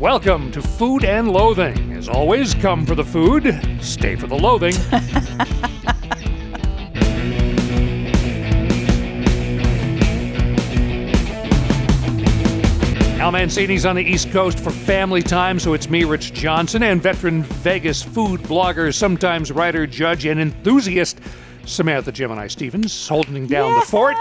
Welcome 0.00 0.52
to 0.52 0.60
Food 0.60 1.06
and 1.06 1.32
Loathing. 1.32 1.94
As 1.94 2.06
always, 2.06 2.52
come 2.52 2.84
for 2.84 2.94
the 2.94 3.02
food, 3.02 3.58
stay 3.80 4.14
for 4.14 4.26
the 4.26 4.34
loathing. 4.34 4.74
Al 13.18 13.32
Mancini's 13.32 13.86
on 13.86 13.96
the 13.96 14.04
East 14.04 14.30
Coast 14.32 14.60
for 14.60 14.70
family 14.70 15.22
time, 15.22 15.58
so 15.58 15.72
it's 15.72 15.88
me, 15.88 16.04
Rich 16.04 16.34
Johnson, 16.34 16.82
and 16.82 17.00
veteran 17.00 17.42
Vegas 17.42 18.02
food 18.02 18.42
blogger, 18.42 18.94
sometimes 18.94 19.50
writer, 19.50 19.86
judge, 19.86 20.26
and 20.26 20.38
enthusiast 20.38 21.18
Samantha 21.66 22.12
Gemini 22.12 22.46
Stevens 22.46 23.08
holding 23.08 23.46
down 23.48 23.74
the 23.74 23.80
fort 23.84 24.16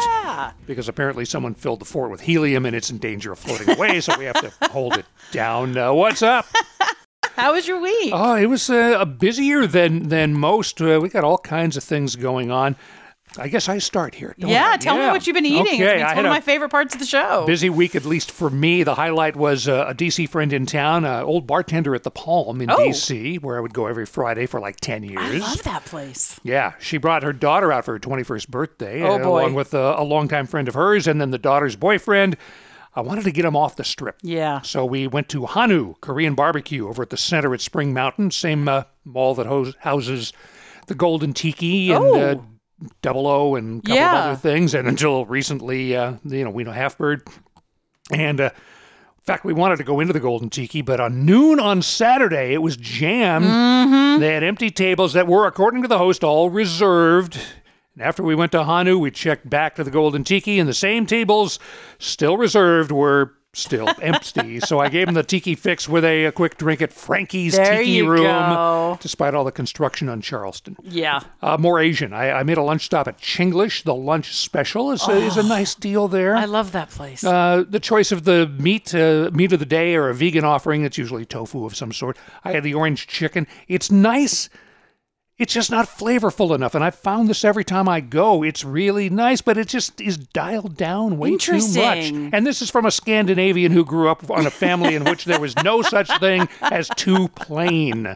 because 0.66 0.89
apparently 0.89 1.25
someone 1.25 1.54
filled 1.54 1.80
the 1.80 1.86
fort 1.86 2.09
with 2.09 2.21
helium 2.21 2.66
and 2.66 2.76
it's 2.76 2.90
in 2.90 2.98
danger 2.98 3.31
of 3.31 3.40
floating 3.40 3.70
away, 3.70 4.02
so 4.02 4.17
we 4.17 4.26
have 4.26 4.41
to 4.41 4.52
hold 4.72 4.98
it 4.98 5.05
down. 5.31 5.77
Uh, 5.77 5.94
what's 5.94 6.22
up? 6.23 6.48
How 7.36 7.53
was 7.53 7.67
your 7.67 7.80
week? 7.80 8.12
Oh, 8.13 8.36
it 8.36 8.48
was 8.48 8.70
uh, 8.70 8.98
a 9.00 9.05
busier 9.05 9.67
than 9.67 10.09
than 10.09 10.34
most. 10.34 10.81
Uh, 10.81 11.00
we 11.02 11.09
got 11.09 11.23
all 11.23 11.38
kinds 11.38 11.77
of 11.77 11.84
things 11.84 12.16
going 12.16 12.50
on. 12.50 12.76
I 13.38 13.48
guess 13.48 13.67
I 13.70 13.77
start 13.80 14.16
here. 14.16 14.35
don't 14.39 14.49
yeah, 14.49 14.71
I? 14.73 14.77
tell 14.77 14.98
me 14.98 15.07
what 15.07 15.25
you've 15.27 15.34
been 15.34 15.45
eating. 15.45 15.62
Okay, 15.81 16.02
it's 16.02 16.03
it's 16.12 16.16
one 16.16 16.25
of 16.25 16.30
my 16.30 16.41
favorite 16.41 16.70
parts 16.70 16.94
of 16.94 16.99
the 16.99 17.05
show. 17.05 17.45
busy 17.45 17.70
week, 17.70 17.95
at 17.95 18.05
least 18.05 18.31
for 18.31 18.49
me. 18.49 18.84
The 18.84 18.95
highlight 18.95 19.35
was 19.35 19.67
uh, 19.67 19.85
a 19.89 19.94
DC 19.95 20.30
friend 20.30 20.52
in 20.53 20.66
town, 20.66 21.05
uh, 21.05 21.21
old 21.21 21.45
bartender 21.48 21.94
at 21.95 22.03
the 22.03 22.11
Palm 22.11 22.61
in 22.61 22.70
Oh. 22.71 22.77
DC, 22.77 23.41
where 23.41 23.58
I 23.58 23.59
would 23.59 23.73
go 23.73 23.88
every 23.88 24.05
Friday 24.05 24.45
for 24.45 24.59
like 24.59 24.77
ten 24.77 25.03
years. 25.03 25.20
I 25.20 25.38
love 25.38 25.63
that 25.63 25.85
place. 25.85 26.39
Yeah, 26.44 26.73
she 26.80 26.98
brought 26.98 27.23
her 27.23 27.34
daughter 27.34 27.71
out 27.71 27.85
for 27.85 27.94
her 27.94 27.99
21st 27.99 28.48
birthday, 28.49 29.02
Oh, 29.02 29.16
uh, 29.16 29.17
boy. 29.20 29.41
along 29.41 29.53
with 29.55 29.73
a, 29.73 29.95
a 29.99 30.03
longtime 30.03 30.47
friend 30.47 30.67
of 30.67 30.73
hers, 30.75 31.08
and 31.08 31.20
then 31.20 31.31
the 31.31 31.38
daughter's 31.38 31.75
boyfriend. 31.75 32.38
I 32.97 33.02
wanted 33.02 33.25
to 33.25 33.31
get 33.31 33.44
him 33.44 33.58
off 33.58 33.75
the 33.75 33.83
strip. 33.83 34.16
Yeah. 34.22 34.61
So 34.61 34.86
we 34.86 35.05
went 35.08 35.27
to 35.30 35.45
Hanu 35.45 35.95
Korean 35.99 36.33
Barbecue 36.33 36.88
over 36.88 37.03
at 37.03 37.09
the 37.09 37.17
center 37.17 37.53
at 37.53 37.59
Spring 37.59 37.94
Mountain, 37.94 38.31
same 38.31 38.70
uh, 38.70 38.83
mall 39.03 39.36
that 39.36 39.47
hos- 39.47 39.75
houses 39.81 40.31
the 40.88 40.95
Golden 40.95 41.33
Tiki 41.33 41.92
and 41.92 42.03
Oh. 42.05 42.45
Double 43.02 43.26
O 43.28 43.56
and 43.56 43.80
a 43.80 43.81
couple 43.81 43.95
Yeah. 43.95 44.20
of 44.20 44.26
other 44.31 44.36
things. 44.36 44.73
And 44.73 44.88
until 44.88 45.26
recently, 45.26 45.95
uh, 45.95 46.14
you 46.26 46.44
know, 46.44 46.50
we 46.50 46.64
know 46.64 46.72
Halfbird. 46.72 47.22
And 48.12 48.40
uh, 48.42 48.50
in 48.54 49.23
fact, 49.23 49.45
we 49.45 49.54
wanted 49.54 49.78
to 49.78 49.84
go 49.84 50.00
into 50.00 50.14
the 50.14 50.20
Golden 50.20 50.50
Tiki, 50.50 50.82
but 50.82 51.00
on 51.00 51.26
noon 51.26 51.59
on 51.59 51.82
Saturday, 51.82 52.54
it 52.54 52.62
was 52.62 52.78
jammed. 52.78 53.45
Mm-hmm. 53.45 54.20
They 54.22 54.34
had 54.34 54.44
empty 54.44 54.70
tables 54.70 55.14
that 55.14 55.26
were, 55.28 55.48
according 55.48 55.82
to 55.82 55.88
the 55.88 55.98
host, 55.98 56.23
all 56.23 56.50
reserved. 56.50 57.40
And 57.95 58.04
after 58.04 58.22
we 58.22 58.36
went 58.36 58.52
to 58.52 58.64
Hanu, 58.66 59.00
we 59.00 59.10
checked 59.10 59.50
back 59.50 59.76
to 59.76 59.84
the 59.84 59.89
Golden 59.89 60.23
Tiki, 60.23 60.60
and 60.60 60.67
the 60.70 60.73
same 60.73 61.06
tables, 61.06 61.58
still 61.98 62.38
reserved, 62.38 62.92
were 62.92 63.34
still 63.56 63.89
empty. 64.02 64.59
So 64.59 64.80
I 64.80 64.89
gave 64.89 65.08
him 65.08 65.14
the 65.14 65.23
tiki 65.23 65.56
fix 65.56 65.88
with 65.89 66.03
a, 66.03 66.25
a 66.25 66.31
quick 66.31 66.58
drink 66.58 66.81
at 66.81 66.92
Frankie's 66.94 67.56
There 67.56 67.80
Tiki 67.80 68.02
Room, 68.02 68.23
go. 68.23 68.98
despite 69.02 69.34
all 69.34 69.44
the 69.44 69.52
construction 69.52 70.09
on 70.09 70.22
Charleston. 70.22 70.75
Yeah. 70.84 71.22
Uh, 71.42 71.58
more 71.58 71.80
Asian. 71.80 72.14
I, 72.14 72.31
I 72.31 72.44
made 72.44 72.58
a 72.58 72.64
lunch 72.64 72.86
stop 72.86 73.08
at 73.08 73.20
Chinglish. 73.20 73.83
The 73.83 73.95
lunch 73.95 74.36
special 74.36 74.92
is, 74.92 75.08
a, 75.08 75.14
is 75.14 75.38
a 75.38 75.44
nice 75.44 75.73
deal 75.76 76.08
there. 76.08 76.36
Oh, 76.36 76.39
I 76.39 76.45
love 76.45 76.72
that 76.73 76.89
place. 76.89 77.23
Uh, 77.23 77.64
the 77.67 77.80
choice 77.80 78.11
of 78.11 78.26
the 78.26 78.48
meat, 78.59 78.94
uh, 78.94 79.30
meat 79.33 79.52
of 79.53 79.59
the 79.59 79.66
day, 79.66 79.95
or 79.95 80.09
a 80.09 80.14
vegan 80.14 80.45
offering. 80.45 80.83
It's 80.83 80.98
usually 80.98 81.26
tofu 81.26 81.66
of 81.66 81.76
some 81.76 81.92
sort. 81.92 82.17
I 82.44 82.52
had 82.52 82.64
the 82.64 82.73
orange 82.73 83.08
chicken. 83.08 83.48
It's 83.67 83.89
nice. 83.92 84.50
It's 85.38 85.53
just 85.53 85.69
not 85.69 85.86
flavorful 85.86 86.55
enough, 86.55 86.75
and 86.75 86.83
I've 86.83 86.95
found 86.95 87.28
this 87.28 87.44
every 87.44 87.66
time 87.66 87.89
I 87.89 88.00
go. 88.00 88.41
It's 88.41 88.64
really 88.64 89.09
nice, 89.09 89.42
but 89.42 89.58
it 89.58 89.67
just 89.67 90.00
is 90.00 90.16
dialed 90.17 90.77
down 90.77 91.17
way 91.17 91.36
too 91.36 91.53
much. 91.53 91.61
Interesting. 91.66 92.30
And 92.31 92.47
this 92.47 92.61
is 92.61 92.69
from 92.69 92.86
a 92.86 92.92
Scandinavian 92.92 93.73
who 93.73 93.83
grew 93.83 94.08
up 94.08 94.30
on 94.31 94.45
a 94.47 94.50
family 94.50 94.95
in 94.95 95.03
which 95.03 95.25
there 95.25 95.39
was 95.42 95.53
no 95.58 95.81
such 95.81 96.09
thing 96.19 96.47
as 96.61 96.88
too 96.95 97.27
plain. 97.30 98.14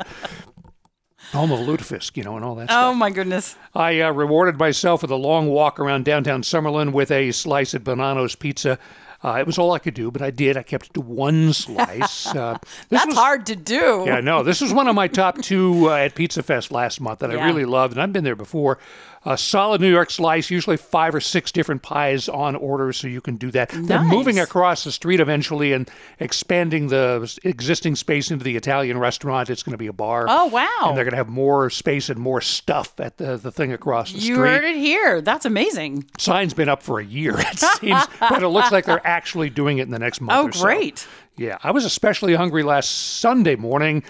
Home 1.34 1.52
of 1.52 1.60
lutefisk, 1.60 2.16
you 2.16 2.24
know, 2.24 2.38
and 2.38 2.46
all 2.46 2.56
that 2.56 2.70
stuff. 2.70 2.86
oh 2.86 2.94
my 2.94 3.10
goodness. 3.10 3.56
I 3.76 4.00
uh, 4.00 4.12
rewarded 4.12 4.58
myself 4.58 5.02
with 5.02 5.12
a 5.12 5.16
long 5.16 5.48
walk 5.50 5.78
around 5.78 6.06
downtown 6.06 6.42
Summerlin 6.42 6.94
with 6.94 7.12
a 7.12 7.32
slice 7.34 7.76
at 7.76 7.84
Bonanno's 7.84 8.34
Pizza. 8.36 8.80
Uh, 9.24 9.38
it 9.40 9.46
was 9.46 9.58
all 9.58 9.74
I 9.74 9.80
could 9.80 9.94
do, 9.94 10.12
but 10.12 10.22
I 10.22 10.32
did. 10.32 10.56
I 10.56 10.64
kept 10.64 10.88
it 10.88 10.94
to 10.94 11.02
one 11.02 11.54
slice. 11.54 12.28
Uh, 12.40 12.58
That's 12.90 13.08
was, 13.08 13.16
hard 13.16 13.46
to 13.48 13.56
do. 13.56 14.04
Yeah, 14.06 14.22
no, 14.22 14.44
this 14.44 14.62
was 14.62 14.72
one 14.72 14.88
of 14.88 14.96
my 14.96 15.08
top 15.08 15.42
two 15.42 15.90
uh, 15.90 15.96
at 15.96 16.16
Pizza 16.16 16.44
Fest 16.44 16.72
last 16.72 17.02
month 17.02 17.20
that 17.20 17.32
I 17.32 17.46
really 17.46 17.66
loved, 17.66 17.94
and 17.94 18.02
I've 18.02 18.14
been 18.14 18.24
there 18.24 18.36
before. 18.36 18.78
A 19.26 19.38
solid 19.38 19.82
New 19.82 19.92
York 19.92 20.10
slice, 20.12 20.50
usually 20.50 20.78
five 20.78 21.14
or 21.14 21.20
six 21.20 21.52
different 21.52 21.82
pies 21.82 22.30
on 22.30 22.56
order, 22.56 22.94
so 22.94 23.08
you 23.08 23.20
can 23.20 23.36
do 23.36 23.52
that. 23.52 23.70
They're 23.74 24.02
moving 24.02 24.40
across 24.40 24.86
the 24.86 24.94
street 24.94 25.20
eventually 25.20 25.74
and 25.74 25.90
expanding 26.22 26.88
the 26.88 27.38
existing 27.44 27.96
space 27.98 28.32
into 28.32 28.46
the 28.46 28.56
Italian 28.56 28.98
restaurant. 28.98 29.50
It's 29.50 29.62
going 29.62 29.74
to 29.74 29.78
be 29.78 29.88
a 29.88 29.94
bar. 29.94 30.26
Oh 30.30 30.46
wow. 30.48 30.68
And 30.84 30.98
they're 30.98 31.04
going 31.04 31.12
to 31.12 31.18
have 31.18 31.28
more 31.28 31.70
space 31.70 32.10
and 32.10 32.18
more 32.18 32.40
stuff 32.40 32.98
at 33.00 33.18
the, 33.18 33.36
the 33.36 33.52
thing 33.52 33.74
across 33.74 34.12
the 34.12 34.20
you 34.20 34.22
street. 34.22 34.36
You 34.36 34.40
heard 34.42 34.64
it 34.64 34.78
here. 34.78 35.22
That's 35.22 35.46
amazing. 35.46 36.06
Sign's 36.18 36.54
been 36.54 36.70
up 36.70 36.82
for 36.82 37.00
a 37.00 37.06
year, 37.06 37.34
it 37.38 37.60
seems, 37.80 38.06
but 38.22 38.42
it 38.42 38.48
looks 38.48 38.72
like 38.72 38.86
they're 38.86 39.06
actually 39.06 39.50
doing 39.50 39.80
it 39.80 39.84
in 39.84 39.92
the 39.92 40.00
next 40.00 40.22
month 40.22 40.38
Oh 40.40 40.48
or 40.48 40.52
so. 40.54 40.64
great. 40.64 41.06
Yeah, 41.36 41.58
I 41.64 41.72
was 41.72 41.84
especially 41.86 42.36
hungry 42.36 42.64
last 42.64 43.20
Sunday 43.20 43.56
morning. 43.56 44.04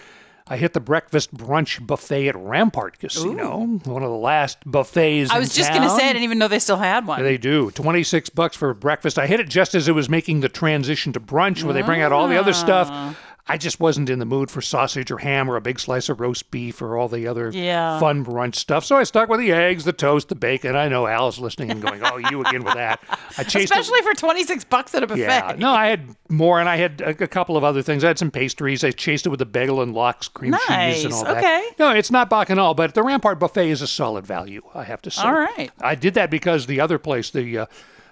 I 0.51 0.57
hit 0.57 0.73
the 0.73 0.79
breakfast 0.79 1.31
brunch 1.35 1.85
buffet 1.85 2.27
at 2.29 2.35
Rampart 2.35 2.97
Casino, 2.97 3.59
one 3.85 4.01
of 4.03 4.09
the 4.09 4.15
last 4.17 4.57
buffets. 4.65 5.29
I 5.29 5.37
was 5.37 5.53
just 5.53 5.71
gonna 5.71 5.89
say 5.91 6.09
I 6.09 6.13
didn't 6.13 6.23
even 6.23 6.39
know 6.39 6.47
they 6.47 6.57
still 6.59 6.77
had 6.77 7.05
one. 7.05 7.21
They 7.21 7.37
do. 7.37 7.69
26 7.71 8.29
bucks 8.31 8.55
for 8.57 8.73
breakfast. 8.73 9.19
I 9.19 9.27
hit 9.27 9.39
it 9.39 9.47
just 9.47 9.75
as 9.75 9.87
it 9.87 9.91
was 9.93 10.09
making 10.09 10.39
the 10.39 10.49
transition 10.49 11.13
to 11.13 11.19
brunch 11.19 11.63
where 11.63 11.73
they 11.73 11.83
bring 11.83 12.01
out 12.01 12.11
all 12.11 12.27
the 12.27 12.37
other 12.39 12.51
Ah. 12.51 12.53
stuff. 12.53 13.17
I 13.49 13.57
just 13.57 13.79
wasn't 13.79 14.09
in 14.09 14.19
the 14.19 14.25
mood 14.25 14.51
for 14.51 14.61
sausage 14.61 15.09
or 15.09 15.17
ham 15.17 15.49
or 15.49 15.55
a 15.55 15.61
big 15.61 15.79
slice 15.79 16.07
of 16.07 16.19
roast 16.21 16.51
beef 16.51 16.81
or 16.81 16.95
all 16.97 17.07
the 17.07 17.27
other 17.27 17.49
Yeah. 17.53 17.99
fun 17.99 18.23
brunch 18.23 18.55
stuff. 18.55 18.85
So 18.85 18.95
I 18.97 19.03
stuck 19.03 19.27
with 19.27 19.39
the 19.39 19.51
eggs, 19.51 19.85
the 19.85 19.91
toast, 19.91 20.29
the 20.29 20.35
bacon. 20.35 20.75
I 20.75 20.87
know 20.87 21.07
Al's 21.07 21.39
listening 21.39 21.71
and 21.71 21.81
going, 21.81 22.01
"Oh, 22.03 22.17
you 22.17 22.41
again 22.45 22.63
with 22.63 22.75
that." 22.75 22.99
I 23.37 23.43
chased 23.43 23.55
it. 23.55 23.77
Especially 23.79 24.01
for 24.03 24.13
twenty 24.13 24.43
six 24.43 24.63
bucks 24.63 24.93
at 24.93 25.01
a 25.03 25.07
buffet. 25.07 25.21
Yeah, 25.21 25.55
no, 25.57 25.71
I 25.71 25.87
had 25.87 26.15
more, 26.29 26.59
and 26.59 26.69
I 26.69 26.77
had 26.77 27.01
a, 27.01 27.09
a 27.23 27.27
couple 27.27 27.57
of 27.57 27.63
other 27.63 27.81
things. 27.81 28.03
I 28.03 28.07
had 28.07 28.19
some 28.19 28.29
pastries. 28.31 28.83
I 28.83 28.91
chased 28.91 29.25
it 29.25 29.29
with 29.29 29.39
the 29.39 29.45
bagel 29.47 29.81
and 29.81 29.93
lox, 29.93 30.27
cream 30.27 30.53
cheese, 30.53 31.03
and 31.05 31.11
Nice, 31.11 31.13
all 31.13 31.23
that. 31.25 31.37
okay. 31.37 31.63
No, 31.79 31.89
it's 31.91 32.11
not 32.11 32.29
bacchanal, 32.29 32.75
but 32.75 32.93
the 32.93 33.01
Rampart 33.01 33.39
Buffet 33.39 33.69
is 33.71 33.81
a 33.81 33.87
solid 33.87 34.27
value. 34.27 34.61
I 34.75 34.83
have 34.83 35.01
to 35.01 35.11
say. 35.11 35.23
All 35.23 35.33
right. 35.33 35.71
I 35.81 35.95
did 35.95 36.13
that 36.13 36.29
because 36.29 36.67
the 36.67 36.79
other 36.79 36.99
place, 36.99 37.31
the 37.31 37.57
uh, 37.59 37.65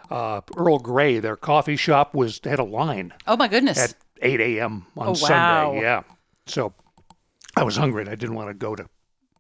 uh, 0.10 0.42
Earl 0.58 0.80
Grey, 0.80 1.20
their 1.20 1.36
coffee 1.36 1.76
shop, 1.76 2.16
was 2.16 2.40
had 2.44 2.60
a 2.60 2.64
line 2.64 3.14
Oh 3.28 3.38
my 3.38 3.48
goodness. 3.48 3.78
at 3.78 3.94
8 4.22 4.40
a.m. 4.42 4.86
on 4.98 5.08
Oh, 5.08 5.10
wow. 5.12 5.14
Sunday. 5.16 5.82
Yeah, 5.82 6.04
so 6.46 6.74
I 7.56 7.64
was 7.64 7.76
hungry. 7.78 8.02
and 8.02 8.10
I 8.10 8.16
didn't 8.16 8.36
want 8.36 8.50
to 8.50 8.54
go 8.54 8.76
to 8.76 8.88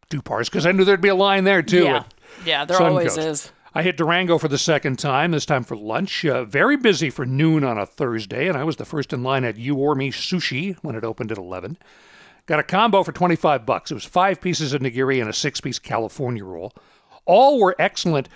Dupars 0.09 0.45
because 0.45 0.65
I 0.65 0.71
knew 0.71 0.83
there'd 0.85 1.01
be 1.01 1.09
a 1.09 1.15
line 1.15 1.43
there 1.43 1.61
too. 1.61 1.83
yeah. 1.83 2.03
Yeah, 2.45 2.65
there 2.65 2.77
Suncoast. 2.77 2.89
always 2.89 3.17
is. 3.17 3.51
I 3.73 3.83
hit 3.83 3.97
Durango 3.97 4.38
for 4.38 4.47
the 4.47 4.57
second 4.57 4.97
time, 4.97 5.31
this 5.31 5.45
time 5.45 5.63
for 5.63 5.75
lunch. 5.77 6.25
Uh, 6.25 6.45
very 6.45 6.77
busy 6.77 7.09
for 7.09 7.25
noon 7.25 7.63
on 7.63 7.77
a 7.77 7.85
Thursday, 7.85 8.47
and 8.47 8.57
I 8.57 8.63
was 8.63 8.77
the 8.77 8.85
first 8.85 9.13
in 9.13 9.21
line 9.23 9.43
at 9.43 9.57
Yu-Or-Mi 9.57 10.09
Sushi 10.11 10.75
when 10.81 10.95
it 10.95 11.03
opened 11.03 11.31
at 11.31 11.38
11. 11.38 11.77
Got 12.47 12.59
a 12.59 12.63
combo 12.63 13.03
for 13.03 13.11
25 13.11 13.65
bucks. 13.65 13.91
It 13.91 13.95
was 13.95 14.05
five 14.05 14.41
pieces 14.41 14.73
of 14.73 14.81
nigiri 14.81 15.19
and 15.19 15.29
a 15.29 15.33
six 15.33 15.61
piece 15.61 15.77
California 15.79 16.44
roll. 16.44 16.73
All 17.25 17.59
were 17.59 17.75
excellent. 17.77 18.29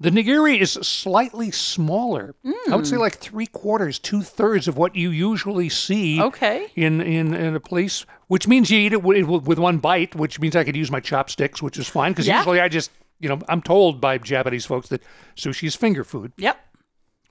The 0.00 0.10
nigiri 0.10 0.60
is 0.60 0.72
slightly 0.72 1.50
smaller. 1.50 2.36
I 2.70 2.76
would 2.76 2.86
say 2.86 2.94
Hmm. 2.94 3.02
like 3.02 3.16
three 3.16 3.46
quarters, 3.46 3.98
two 3.98 4.22
thirds 4.22 4.68
of 4.68 4.76
what 4.76 4.94
you 4.94 5.10
usually 5.10 5.68
see 5.68 6.22
Okay. 6.22 6.68
in, 6.76 7.00
in, 7.00 7.34
in 7.34 7.56
a 7.56 7.60
place, 7.60 8.06
which 8.28 8.46
means 8.46 8.70
you 8.70 8.78
eat 8.78 8.92
it 8.92 9.02
with, 9.02 9.26
with 9.26 9.58
one 9.58 9.78
bite, 9.78 10.14
which 10.14 10.38
means 10.38 10.54
I 10.54 10.62
could 10.62 10.76
use 10.76 10.90
my 10.90 11.00
chopsticks, 11.00 11.60
which 11.60 11.76
is 11.78 11.88
fine 11.88 12.12
because 12.12 12.28
Yeah. 12.28 12.38
usually 12.38 12.60
I 12.60 12.68
just, 12.68 12.92
you 13.18 13.28
know, 13.28 13.40
I'm 13.48 13.60
told 13.60 14.00
by 14.00 14.18
Japanese 14.18 14.64
folks 14.66 14.88
that 14.90 15.02
sushi 15.36 15.64
is 15.66 15.74
finger 15.74 16.04
food. 16.04 16.32
Yep. 16.36 16.56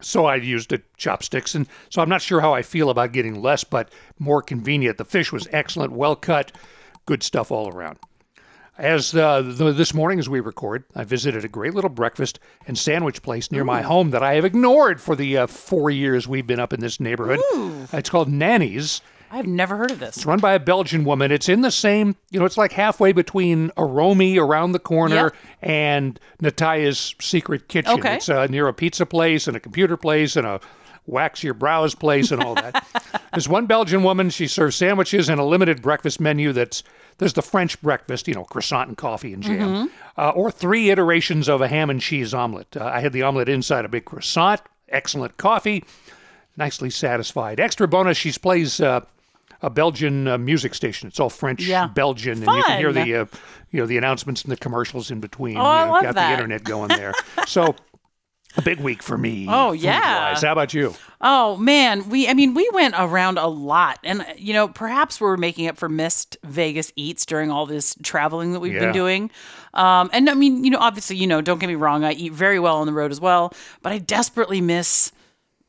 So 0.02 0.26
I 0.26 0.36
used 0.36 0.70
the 0.70 0.82
chopsticks. 0.98 1.56
And 1.56 1.68
so 1.90 2.02
I'm 2.02 2.10
not 2.10 2.22
sure 2.22 2.42
how 2.42 2.54
I 2.54 2.64
feel 2.64 2.90
about 2.90 3.14
getting 3.14 3.42
less, 3.42 3.64
but 3.64 3.90
more 4.20 4.42
convenient. 4.42 4.98
The 4.98 5.06
fish 5.06 5.32
was 5.32 5.48
excellent, 5.54 5.94
well 5.94 6.18
cut, 6.18 6.52
good 7.06 7.24
stuff 7.24 7.50
all 7.50 7.70
around. 7.74 7.98
As 8.78 9.16
uh, 9.16 9.42
th- 9.42 9.76
this 9.76 9.94
morning, 9.96 10.20
as 10.20 10.30
we 10.30 10.40
record, 10.40 10.84
I 10.96 11.04
visited 11.04 11.44
a 11.44 11.48
great 11.48 11.74
little 11.74 11.90
breakfast 11.90 12.40
and 12.68 12.78
sandwich 12.78 13.24
place 13.24 13.52
near 13.52 13.64
my 13.64 13.82
home 13.82 14.12
that 14.12 14.22
I 14.22 14.36
have 14.36 14.46
ignored 14.46 15.02
for 15.02 15.16
the 15.16 15.36
uh, 15.38 15.48
four 15.48 15.90
years 15.90 16.28
we've 16.28 16.46
been 16.46 16.60
up 16.60 16.74
in 16.74 16.80
this 16.80 17.00
neighborhood. 17.00 17.40
It's 17.92 18.10
called 18.10 18.30
Nanny's. 18.30 19.02
I've 19.32 19.48
never 19.48 19.76
heard 19.76 19.92
of 19.92 20.00
this. 20.00 20.18
It's 20.18 20.26
run 20.26 20.40
by 20.40 20.54
a 20.54 20.60
Belgian 20.60 21.04
woman. 21.04 21.32
It's 21.32 21.50
in 21.50 21.62
the 21.62 21.72
same, 21.72 22.16
you 22.32 22.40
know, 22.40 22.46
it's 22.46 22.56
like 22.58 22.72
halfway 22.72 23.12
between 23.12 23.72
Aromi 23.72 24.38
around 24.38 24.72
the 24.72 24.80
corner 24.80 25.16
Yep. 25.16 25.36
and 25.64 26.20
Natalia's 26.40 27.14
Secret 27.20 27.68
Kitchen. 27.68 28.00
Okay. 28.00 28.16
It's 28.18 28.30
uh, 28.30 28.46
near 28.46 28.68
a 28.70 28.74
pizza 28.74 29.06
place 29.06 29.48
and 29.48 29.58
a 29.58 29.60
computer 29.60 29.98
place 29.98 30.36
and 30.38 30.48
a 30.48 30.62
wax 31.08 31.42
your 31.44 31.54
brows 31.56 31.96
place 31.96 32.32
and 32.32 32.44
all 32.44 32.54
that. 32.56 32.86
there's 33.34 33.50
one 33.50 33.66
Belgian 33.66 34.04
woman. 34.04 34.30
She 34.30 34.46
serves 34.48 34.76
sandwiches 34.76 35.30
and 35.30 35.40
a 35.40 35.44
limited 35.44 35.82
breakfast 35.82 36.20
menu 36.20 36.54
that's 36.54 36.84
there's 37.18 37.34
the 37.34 37.42
French 37.42 37.82
breakfast, 37.82 38.28
you 38.28 38.36
know, 38.36 38.44
croissant 38.44 38.90
and 38.90 38.98
coffee 38.98 39.34
and 39.34 39.42
jam, 39.42 39.90
uh, 40.18 40.30
or 40.36 40.52
three 40.52 40.92
iterations 40.92 41.50
of 41.50 41.62
a 41.62 41.68
ham 41.68 41.90
and 41.90 42.00
cheese 42.00 42.34
omelet. 42.34 42.78
Uh, 42.78 42.86
I 42.86 43.00
had 43.00 43.12
the 43.14 43.24
omelet 43.24 43.50
inside 43.50 43.86
a 43.86 43.90
big 43.90 44.06
croissant, 44.06 44.62
excellent 44.90 45.38
coffee, 45.38 45.84
nicely 46.58 46.90
satisfied. 46.92 47.60
Extra 47.60 47.88
bonus, 47.88 48.18
she 48.18 48.32
plays. 48.34 48.80
Uh, 48.80 49.02
a 49.64 49.72
Belgian 49.72 50.28
uh, 50.28 50.38
music 50.38 50.76
station. 50.76 51.08
It's 51.08 51.20
all 51.20 51.32
French, 51.32 51.64
Yeah. 51.64 51.88
Belgian, 51.88 52.44
and 52.44 52.58
you 52.58 52.64
can 52.64 52.78
hear 52.78 52.94
the 52.94 53.16
uh, 53.22 53.26
you 53.72 53.80
know 53.80 53.88
the 53.88 53.98
announcements 53.98 54.44
and 54.44 54.52
the 54.52 54.56
commercials 54.58 55.10
in 55.10 55.20
between. 55.20 55.58
Oh, 55.58 55.62
I 55.62 55.80
you 55.80 55.86
know, 55.88 55.92
love 55.94 56.04
got 56.04 56.14
that. 56.16 56.28
the 56.28 56.34
internet 56.34 56.64
going 56.64 56.90
there. 56.90 57.14
so 57.48 57.76
big 58.64 58.80
week 58.80 59.02
for 59.04 59.18
me. 59.18 59.46
Oh, 59.50 59.72
food-wise. 59.72 59.84
yeah. 59.84 60.36
How 60.40 60.52
about 60.52 60.74
you? 60.74 60.94
Oh 61.20 61.58
man, 61.58 62.10
we 62.10 62.28
I 62.28 62.34
mean 62.34 62.54
we 62.54 62.70
went 62.74 62.94
around 62.98 63.38
a 63.40 63.48
lot 63.48 63.98
and 64.04 64.26
you 64.38 64.54
know 64.54 64.68
perhaps 64.68 65.20
we're 65.20 65.36
making 65.38 65.68
up 65.68 65.78
for 65.78 65.90
missed 65.90 66.38
Vegas 66.44 66.94
eats 66.96 67.26
during 67.26 67.50
all 67.50 67.66
this 67.66 67.96
traveling 68.04 68.54
that 68.54 68.60
we've 68.60 68.74
Yeah. 68.74 68.80
been 68.82 68.92
doing. 68.94 69.32
Um 69.74 70.10
and 70.14 70.30
I 70.30 70.36
mean, 70.36 70.64
you 70.64 70.70
know, 70.70 70.78
obviously, 70.80 71.16
you 71.16 71.26
know, 71.28 71.42
don't 71.42 71.58
get 71.60 71.68
me 71.68 71.76
wrong, 71.76 72.04
I 72.04 72.12
eat 72.14 72.34
very 72.34 72.60
well 72.60 72.78
on 72.78 72.86
the 72.88 72.94
road 72.94 73.12
as 73.12 73.20
well, 73.20 73.52
but 73.82 73.92
I 73.94 73.98
desperately 73.98 74.62
miss 74.62 75.12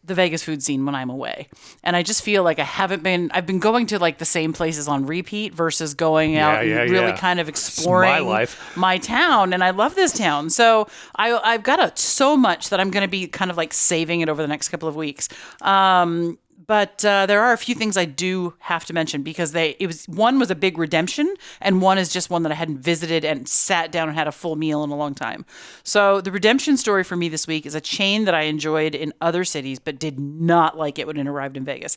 the 0.08 0.14
Vegas 0.14 0.43
food 0.43 0.62
scene 0.62 0.84
when 0.84 0.94
I'm 0.94 1.10
away. 1.10 1.49
And 1.84 1.94
I 1.94 2.02
just 2.02 2.22
feel 2.22 2.43
like 2.43 2.58
I 2.58 2.64
haven't 2.64 3.02
been 3.02 3.31
I've 3.32 3.46
been 3.46 3.60
going 3.60 3.87
to 3.87 3.99
like 3.99 4.19
the 4.19 4.25
same 4.25 4.52
places 4.52 4.88
on 4.88 5.06
repeat 5.06 5.55
versus 5.55 5.94
going 5.94 6.37
out 6.37 6.66
yeah, 6.66 6.81
and 6.81 6.90
really 6.90 7.08
yeah. 7.08 7.16
kind 7.16 7.40
of 7.40 7.49
exploring 7.49 8.10
my 8.10 8.19
life. 8.19 8.76
my 8.76 8.99
town 8.99 9.52
and 9.52 9.62
I 9.62 9.70
love 9.70 9.94
this 9.94 10.12
town. 10.12 10.50
So 10.50 10.88
I 11.16 11.38
I've 11.38 11.62
got 11.62 11.81
a, 11.81 11.93
so 11.96 12.37
much 12.37 12.70
that 12.70 12.81
I'm 12.81 12.90
going 12.90 13.05
to 13.05 13.08
be 13.08 13.28
kind 13.28 13.50
of 13.50 13.56
like 13.56 13.72
saving 13.72 14.20
it 14.20 14.28
over 14.28 14.43
the 14.43 14.49
next 14.49 14.69
couple 14.70 14.88
of 14.88 14.96
weeks. 14.96 15.28
Um 15.60 16.38
but 16.69 17.03
uh, 17.03 17.25
there 17.25 17.43
are 17.43 17.55
a 17.55 17.59
few 17.59 17.75
things 17.75 17.97
I 17.97 18.05
do 18.05 18.55
have 18.59 18.85
to 18.85 18.93
mention 18.93 19.23
because 19.23 19.53
they 19.53 19.75
it 19.81 19.87
was 19.87 20.05
one 20.06 20.38
was 20.38 20.50
a 20.50 20.55
big 20.55 20.79
redemption 20.79 21.35
and 21.61 21.81
one 21.81 21.97
is 21.99 22.12
just 22.12 22.29
one 22.29 22.43
that 22.44 22.53
I 22.53 22.55
hadn't 22.55 22.79
visited 22.79 23.25
and 23.25 23.49
sat 23.49 23.91
down 23.91 24.09
and 24.09 24.17
had 24.17 24.29
a 24.29 24.32
full 24.32 24.55
meal 24.55 24.85
in 24.85 24.91
a 24.91 24.97
long 24.97 25.15
time. 25.15 25.47
So 25.82 26.20
the 26.20 26.31
redemption 26.31 26.76
story 26.76 27.03
for 27.03 27.17
me 27.17 27.31
this 27.31 27.47
week 27.47 27.65
is 27.65 27.75
a 27.75 27.81
chain 27.81 28.26
that 28.26 28.35
I 28.35 28.43
enjoyed 28.43 28.94
in 28.94 29.15
other 29.23 29.44
cities 29.44 29.79
but 29.79 29.99
did 29.99 30.20
not 30.20 30.76
like 30.76 30.99
it 30.99 31.06
when 31.06 31.17
it 31.17 31.26
arrived 31.26 31.56
in 31.56 31.65
Vegas. 31.65 31.97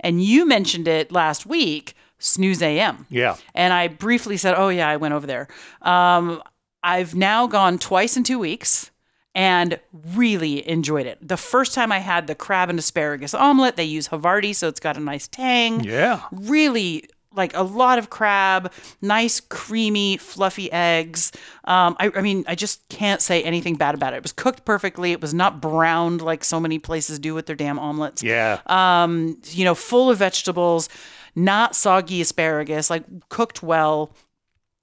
And 0.00 0.22
you 0.22 0.46
mentioned 0.46 0.86
it 0.86 1.10
last 1.10 1.44
week, 1.44 1.94
Snooze 2.20 2.62
AM. 2.62 3.06
Yeah. 3.10 3.36
And 3.56 3.72
I 3.72 3.88
briefly 3.88 4.36
said, 4.36 4.54
"Oh 4.56 4.68
yeah, 4.68 4.88
I 4.88 4.96
went 4.96 5.14
over 5.14 5.26
there." 5.26 5.48
Um, 5.82 6.40
I've 6.84 7.16
now 7.16 7.48
gone 7.48 7.78
twice 7.78 8.16
in 8.16 8.22
two 8.22 8.38
weeks 8.38 8.91
and 9.34 9.78
really 10.14 10.68
enjoyed 10.68 11.06
it. 11.06 11.18
The 11.26 11.36
first 11.36 11.74
time 11.74 11.90
I 11.90 11.98
had 12.00 12.26
the 12.26 12.34
crab 12.34 12.68
and 12.70 12.78
asparagus 12.78 13.32
omelet, 13.34 13.76
they 13.76 13.84
use 13.84 14.08
Havarti, 14.08 14.54
so 14.54 14.68
it's 14.68 14.80
got 14.80 14.96
a 14.96 15.00
nice 15.00 15.26
tang. 15.28 15.82
Yeah. 15.84 16.20
Really 16.32 17.04
like 17.34 17.56
a 17.56 17.62
lot 17.62 17.98
of 17.98 18.10
crab, 18.10 18.70
nice, 19.00 19.40
creamy, 19.40 20.18
fluffy 20.18 20.70
eggs. 20.70 21.32
Um, 21.64 21.96
I, 21.98 22.12
I 22.14 22.20
mean, 22.20 22.44
I 22.46 22.54
just 22.54 22.86
can't 22.90 23.22
say 23.22 23.42
anything 23.42 23.76
bad 23.76 23.94
about 23.94 24.12
it. 24.12 24.18
It 24.18 24.22
was 24.22 24.32
cooked 24.32 24.66
perfectly. 24.66 25.12
It 25.12 25.22
was 25.22 25.32
not 25.32 25.62
browned 25.62 26.20
like 26.20 26.44
so 26.44 26.60
many 26.60 26.78
places 26.78 27.18
do 27.18 27.32
with 27.32 27.46
their 27.46 27.56
damn 27.56 27.78
omelets 27.78 28.22
Yeah. 28.22 28.60
um, 28.66 29.38
you 29.46 29.64
know, 29.64 29.74
full 29.74 30.10
of 30.10 30.18
vegetables, 30.18 30.90
not 31.34 31.74
soggy 31.74 32.20
asparagus, 32.20 32.90
like 32.90 33.04
cooked 33.30 33.62
well. 33.62 34.14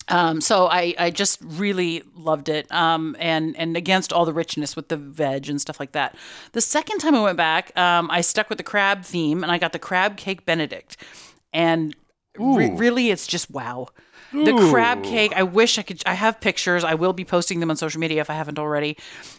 Um, 0.09 0.41
so 0.41 0.67
I, 0.67 0.93
I 0.97 1.11
just 1.11 1.39
really 1.41 2.03
loved 2.15 2.49
it. 2.49 2.71
Um, 2.71 3.15
and, 3.19 3.55
and 3.57 3.77
against 3.77 4.11
all 4.11 4.25
the 4.25 4.33
richness 4.33 4.75
with 4.75 4.89
the 4.89 4.97
veg 4.97 5.49
and 5.49 5.61
stuff 5.61 5.79
like 5.79 5.93
that. 5.93 6.15
The 6.51 6.61
second 6.61 6.99
time 6.99 7.15
I 7.15 7.21
went 7.21 7.37
back, 7.37 7.77
um, 7.77 8.09
I 8.11 8.21
stuck 8.21 8.49
with 8.49 8.57
the 8.57 8.63
crab 8.63 9.03
theme 9.03 9.43
and 9.43 9.51
I 9.51 9.57
got 9.57 9.71
the 9.71 9.79
crab 9.79 10.17
cake 10.17 10.45
Benedict. 10.45 10.97
And 11.53 11.95
re- 12.37 12.71
really, 12.71 13.11
it's 13.11 13.27
just 13.27 13.49
wow. 13.49 13.87
The 14.31 14.69
crab 14.69 15.03
cake, 15.03 15.33
I 15.35 15.41
wish 15.41 15.79
I 15.79 15.81
could. 15.81 16.03
I 16.05 16.13
have 16.13 16.39
pictures. 16.39 16.83
I 16.83 16.93
will 16.93 17.13
be 17.13 17.25
posting 17.25 17.59
them 17.59 17.71
on 17.71 17.77
social 17.77 17.99
media 17.99 18.21
if 18.21 18.29
I 18.29 18.35
haven't 18.35 18.59
already. 18.59 18.95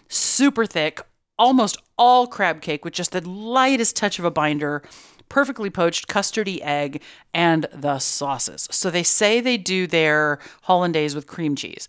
Super 0.09 0.67
thick, 0.67 1.01
almost 1.39 1.77
all 1.97 2.27
crab 2.27 2.61
cake 2.61 2.85
with 2.85 2.95
just 2.95 3.13
the 3.13 3.21
lightest 3.29 3.95
touch 3.95 4.19
of 4.19 4.25
a 4.25 4.33
binder, 4.33 4.83
perfectly 5.31 5.71
poached 5.71 6.07
custardy 6.09 6.61
egg, 6.61 7.01
and 7.33 7.67
the 7.73 7.99
sauces. 7.99 8.69
So 8.71 8.91
they 8.91 9.03
say 9.03 9.41
they 9.41 9.57
do 9.57 9.87
their 9.87 10.39
hollandaise 10.65 11.15
with 11.15 11.27
cream 11.27 11.57
cheese. 11.57 11.89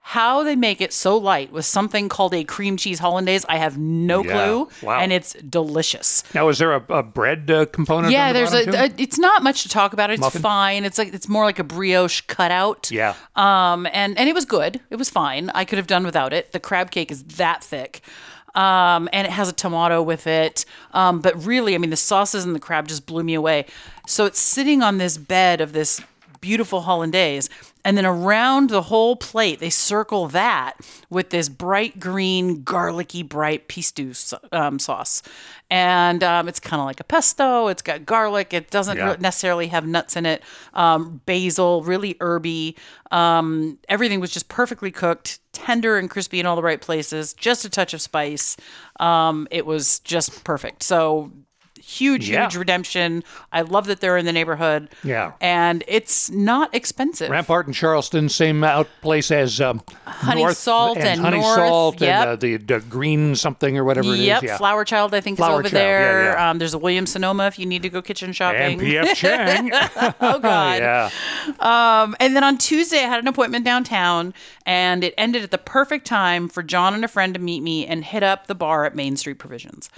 How 0.00 0.42
they 0.42 0.56
make 0.56 0.80
it 0.80 0.94
so 0.94 1.18
light 1.18 1.52
with 1.52 1.66
something 1.66 2.08
called 2.08 2.32
a 2.32 2.42
cream 2.42 2.78
cheese 2.78 2.98
hollandaise, 2.98 3.44
I 3.46 3.58
have 3.58 3.76
no 3.76 4.24
Yeah. 4.24 4.32
clue, 4.32 4.68
Wow. 4.82 5.00
and 5.00 5.12
it's 5.12 5.34
delicious. 5.34 6.24
Now, 6.34 6.48
is 6.48 6.56
there 6.56 6.72
a, 6.72 6.82
a 6.88 7.02
bread 7.02 7.50
uh, 7.50 7.66
component? 7.66 8.10
Yeah, 8.14 8.28
on 8.28 8.32
the 8.32 8.38
there's 8.38 8.50
bottom, 8.52 8.74
a, 8.74 8.84
a. 8.84 8.90
It's 8.96 9.18
not 9.18 9.42
much 9.42 9.64
to 9.64 9.68
talk 9.68 9.92
about. 9.92 10.10
It's 10.10 10.20
Muffin? 10.22 10.40
fine. 10.40 10.84
It's 10.86 10.96
like 10.96 11.12
it's 11.12 11.28
more 11.28 11.44
like 11.44 11.58
a 11.58 11.64
brioche 11.64 12.22
cutout. 12.22 12.90
yeah. 12.90 13.14
Um, 13.36 13.86
and 13.92 14.16
and 14.18 14.30
it 14.30 14.34
was 14.34 14.46
good. 14.46 14.80
It 14.88 14.96
was 14.96 15.10
fine. 15.10 15.50
I 15.54 15.66
could 15.66 15.76
have 15.76 15.86
done 15.86 16.04
without 16.06 16.32
it. 16.32 16.52
The 16.52 16.60
crab 16.60 16.90
cake 16.90 17.10
is 17.10 17.22
that 17.24 17.62
thick. 17.62 18.00
Um, 18.58 19.08
and 19.12 19.24
it 19.24 19.30
has 19.30 19.48
a 19.48 19.52
tomato 19.52 20.02
with 20.02 20.26
it. 20.26 20.64
Um, 20.92 21.20
but 21.20 21.46
really, 21.46 21.76
I 21.76 21.78
mean, 21.78 21.90
the 21.90 21.96
sauces 21.96 22.44
and 22.44 22.56
the 22.56 22.60
crab 22.60 22.88
just 22.88 23.06
blew 23.06 23.22
me 23.22 23.34
away. 23.34 23.66
So 24.08 24.24
it's 24.24 24.40
sitting 24.40 24.82
on 24.82 24.98
this 24.98 25.16
bed 25.16 25.60
of 25.60 25.72
this 25.72 26.00
beautiful 26.40 26.82
hollandaise, 26.82 27.48
and 27.84 27.96
then 27.96 28.04
around 28.06 28.70
the 28.70 28.82
whole 28.82 29.16
plate, 29.16 29.60
they 29.60 29.70
circle 29.70 30.28
that 30.28 30.74
with 31.10 31.30
this 31.30 31.48
bright 31.48 31.98
green, 32.00 32.62
garlicky, 32.62 33.22
bright 33.22 33.68
pistou 33.68 34.14
so- 34.14 34.38
um, 34.52 34.78
sauce. 34.78 35.22
And 35.70 36.22
um, 36.22 36.48
it's 36.48 36.60
kind 36.60 36.80
of 36.80 36.86
like 36.86 37.00
a 37.00 37.04
pesto. 37.04 37.68
It's 37.68 37.82
got 37.82 38.06
garlic. 38.06 38.52
It 38.54 38.70
doesn't 38.70 38.96
Yeah. 38.96 39.16
necessarily 39.18 39.66
have 39.68 39.86
nuts 39.86 40.16
in 40.16 40.26
it. 40.26 40.42
Um, 40.74 41.20
basil, 41.26 41.82
really 41.82 42.16
herby. 42.20 42.76
Um, 43.10 43.78
everything 43.88 44.20
was 44.20 44.30
just 44.30 44.48
perfectly 44.48 44.90
cooked, 44.90 45.40
tender 45.52 45.98
and 45.98 46.08
crispy 46.08 46.40
in 46.40 46.46
all 46.46 46.56
the 46.56 46.62
right 46.62 46.80
places. 46.80 47.32
Just 47.34 47.64
a 47.64 47.70
touch 47.70 47.92
of 47.94 48.00
spice. 48.00 48.56
Um, 49.00 49.46
it 49.50 49.66
was 49.66 50.00
just 50.00 50.42
perfect. 50.44 50.82
So 50.82 51.30
huge, 51.88 52.28
Yeah. 52.28 52.42
huge 52.44 52.56
redemption. 52.56 53.24
I 53.52 53.62
love 53.62 53.86
that 53.86 54.00
they're 54.00 54.16
in 54.16 54.26
the 54.26 54.32
neighborhood. 54.32 54.88
Yeah. 55.02 55.32
and 55.40 55.82
it's 55.88 56.30
not 56.30 56.74
expensive. 56.74 57.30
Rampart 57.30 57.66
and 57.66 57.74
Charleston, 57.74 58.28
same 58.28 58.62
out 58.62 58.88
place 59.00 59.30
as 59.30 59.60
um, 59.60 59.82
Honey 60.06 60.42
North 60.42 60.56
Salt 60.58 60.98
and 60.98 61.20
Honey 61.20 61.38
North, 61.38 61.56
Salt 61.56 62.00
yep. 62.00 62.20
and 62.20 62.30
uh, 62.30 62.36
the, 62.36 62.56
the 62.58 62.80
green 62.80 63.34
something 63.34 63.76
or 63.78 63.84
whatever 63.84 64.08
it 64.12 64.18
is. 64.20 64.26
Yep, 64.26 64.42
Yeah. 64.42 64.58
Flower 64.58 64.84
Child, 64.84 65.14
I 65.14 65.20
think, 65.20 65.38
Flower 65.38 65.60
is 65.62 65.66
over 65.66 65.68
Child, 65.70 65.74
there. 65.74 66.24
yeah. 66.32 66.50
Um, 66.50 66.58
there's 66.58 66.74
a 66.74 66.78
Williams 66.78 67.10
Sonoma 67.12 67.46
if 67.46 67.58
you 67.58 67.66
need 67.66 67.82
to 67.82 67.88
go 67.88 68.02
kitchen 68.02 68.32
shopping. 68.32 68.72
and 68.72 68.80
P.F. 68.80 69.16
Chang. 69.16 69.70
oh 70.20 70.38
God. 70.38 70.80
yeah. 70.80 71.10
Um, 71.60 72.14
and 72.20 72.36
then 72.36 72.44
on 72.44 72.58
Tuesday, 72.58 72.98
I 72.98 73.08
had 73.08 73.20
an 73.20 73.28
appointment 73.28 73.64
downtown, 73.64 74.34
and 74.66 75.04
it 75.04 75.14
ended 75.16 75.42
at 75.42 75.50
the 75.50 75.58
perfect 75.58 76.06
time 76.06 76.48
for 76.48 76.62
John 76.62 76.94
and 76.94 77.04
a 77.04 77.08
friend 77.08 77.34
to 77.34 77.40
meet 77.40 77.62
me 77.62 77.86
and 77.86 78.04
hit 78.04 78.22
up 78.22 78.46
the 78.46 78.54
bar 78.54 78.84
at 78.84 78.94
Main 78.94 79.16
Street 79.16 79.38
Provisions. 79.38 79.88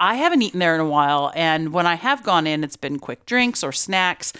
I 0.00 0.14
haven't 0.14 0.40
eaten 0.40 0.60
there 0.60 0.74
in 0.74 0.80
a 0.80 0.88
while, 0.88 1.30
and 1.36 1.74
when 1.74 1.86
I 1.86 1.94
have 1.94 2.22
gone 2.22 2.46
in, 2.46 2.64
it's 2.64 2.76
been 2.76 2.98
quick 2.98 3.26
drinks 3.26 3.62
or 3.62 3.70
snacks. 3.70 4.32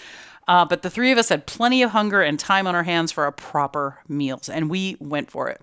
Uh, 0.47 0.65
but 0.65 0.81
the 0.81 0.89
three 0.89 1.11
of 1.11 1.19
us 1.19 1.29
had 1.29 1.45
plenty 1.45 1.83
of 1.83 1.91
hunger 1.91 2.23
and 2.23 2.39
time 2.39 2.65
on 2.65 2.73
our 2.73 2.81
hands 2.83 3.11
for 3.11 3.27
a 3.27 3.31
proper 3.31 3.99
meals, 4.07 4.49
and 4.49 4.71
we 4.71 4.97
went 4.99 5.29
for 5.29 5.49
it. 5.49 5.61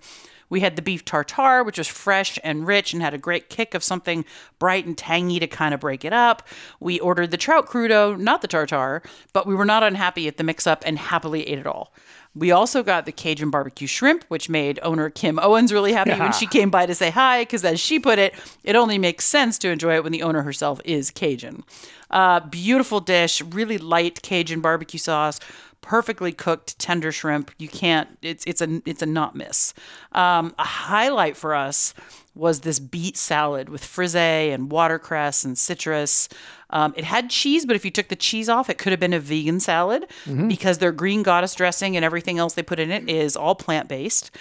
We 0.49 0.61
had 0.61 0.77
the 0.77 0.81
beef 0.81 1.05
tartare, 1.05 1.63
which 1.63 1.77
was 1.77 1.87
fresh 1.87 2.39
and 2.43 2.65
rich 2.65 2.93
and 2.93 3.01
had 3.01 3.13
a 3.13 3.19
great 3.19 3.49
kick 3.49 3.75
of 3.75 3.83
something 3.83 4.25
bright 4.57 4.85
and 4.85 4.97
tangy 4.97 5.39
to 5.39 5.47
kind 5.47 5.73
of 5.73 5.79
break 5.79 6.03
it 6.03 6.13
up. 6.13 6.47
We 6.79 6.99
ordered 6.99 7.31
the 7.31 7.37
trout 7.37 7.67
crudo, 7.67 8.17
not 8.17 8.41
the 8.41 8.47
tartare, 8.47 9.03
but 9.31 9.45
we 9.45 9.53
were 9.53 9.65
not 9.65 9.83
unhappy 9.83 10.27
at 10.27 10.37
the 10.37 10.43
mix 10.43 10.65
up 10.65 10.81
and 10.85 10.97
happily 10.97 11.47
ate 11.47 11.59
it 11.59 11.67
all. 11.67 11.93
We 12.35 12.51
also 12.51 12.83
got 12.83 13.05
the 13.05 13.11
Cajun 13.11 13.49
barbecue 13.49 13.87
shrimp, 13.87 14.23
which 14.27 14.49
made 14.49 14.79
owner 14.83 15.09
Kim 15.09 15.39
Owens 15.39 15.73
really 15.73 15.93
happy 15.93 16.11
when 16.11 16.31
she 16.31 16.45
came 16.45 16.69
by 16.69 16.85
to 16.85 16.93
say 16.93 17.09
hi, 17.09 17.41
because 17.41 17.65
as 17.65 17.79
she 17.79 17.99
put 17.99 18.19
it, 18.19 18.33
it 18.63 18.75
only 18.75 18.97
makes 18.97 19.25
sense 19.25 19.57
to 19.59 19.69
enjoy 19.69 19.95
it 19.95 20.03
when 20.03 20.11
the 20.11 20.21
owner 20.21 20.43
herself 20.43 20.79
is 20.85 21.09
Cajun. 21.09 21.63
Uh, 22.11 22.39
beautiful 22.39 22.99
dish, 22.99 23.41
really 23.41 23.77
light 23.77 24.21
Cajun 24.21 24.61
barbecue 24.61 24.99
sauce, 24.99 25.39
perfectly 25.81 26.31
cooked 26.31 26.77
tender 26.77 27.11
shrimp. 27.11 27.51
You 27.57 27.67
can't. 27.67 28.09
It's 28.21 28.43
it's 28.45 28.61
a 28.61 28.81
it's 28.85 29.01
a 29.01 29.05
not 29.05 29.35
miss. 29.35 29.73
Um, 30.11 30.53
a 30.59 30.63
highlight 30.63 31.35
for 31.35 31.55
us 31.55 31.93
was 32.35 32.61
this 32.61 32.79
beet 32.79 33.17
salad 33.17 33.69
with 33.69 33.83
frisee 33.83 34.51
and 34.51 34.71
watercress 34.71 35.43
and 35.43 35.57
citrus. 35.57 36.29
Um, 36.69 36.93
it 36.95 37.03
had 37.03 37.29
cheese, 37.29 37.65
but 37.65 37.75
if 37.75 37.83
you 37.83 37.91
took 37.91 38.07
the 38.09 38.15
cheese 38.15 38.47
off, 38.47 38.69
it 38.69 38.77
could 38.77 38.91
have 38.91 38.99
been 38.99 39.13
a 39.13 39.19
vegan 39.19 39.59
salad 39.59 40.05
because 40.47 40.77
their 40.77 40.91
green 40.91 41.23
goddess 41.23 41.55
dressing 41.55 41.95
and 41.95 42.05
everything 42.05 42.37
else 42.37 42.53
they 42.53 42.63
put 42.63 42.79
in 42.79 42.91
it 42.91 43.09
is 43.09 43.35
all 43.35 43.55
plant 43.55 43.89
based. 43.89 44.31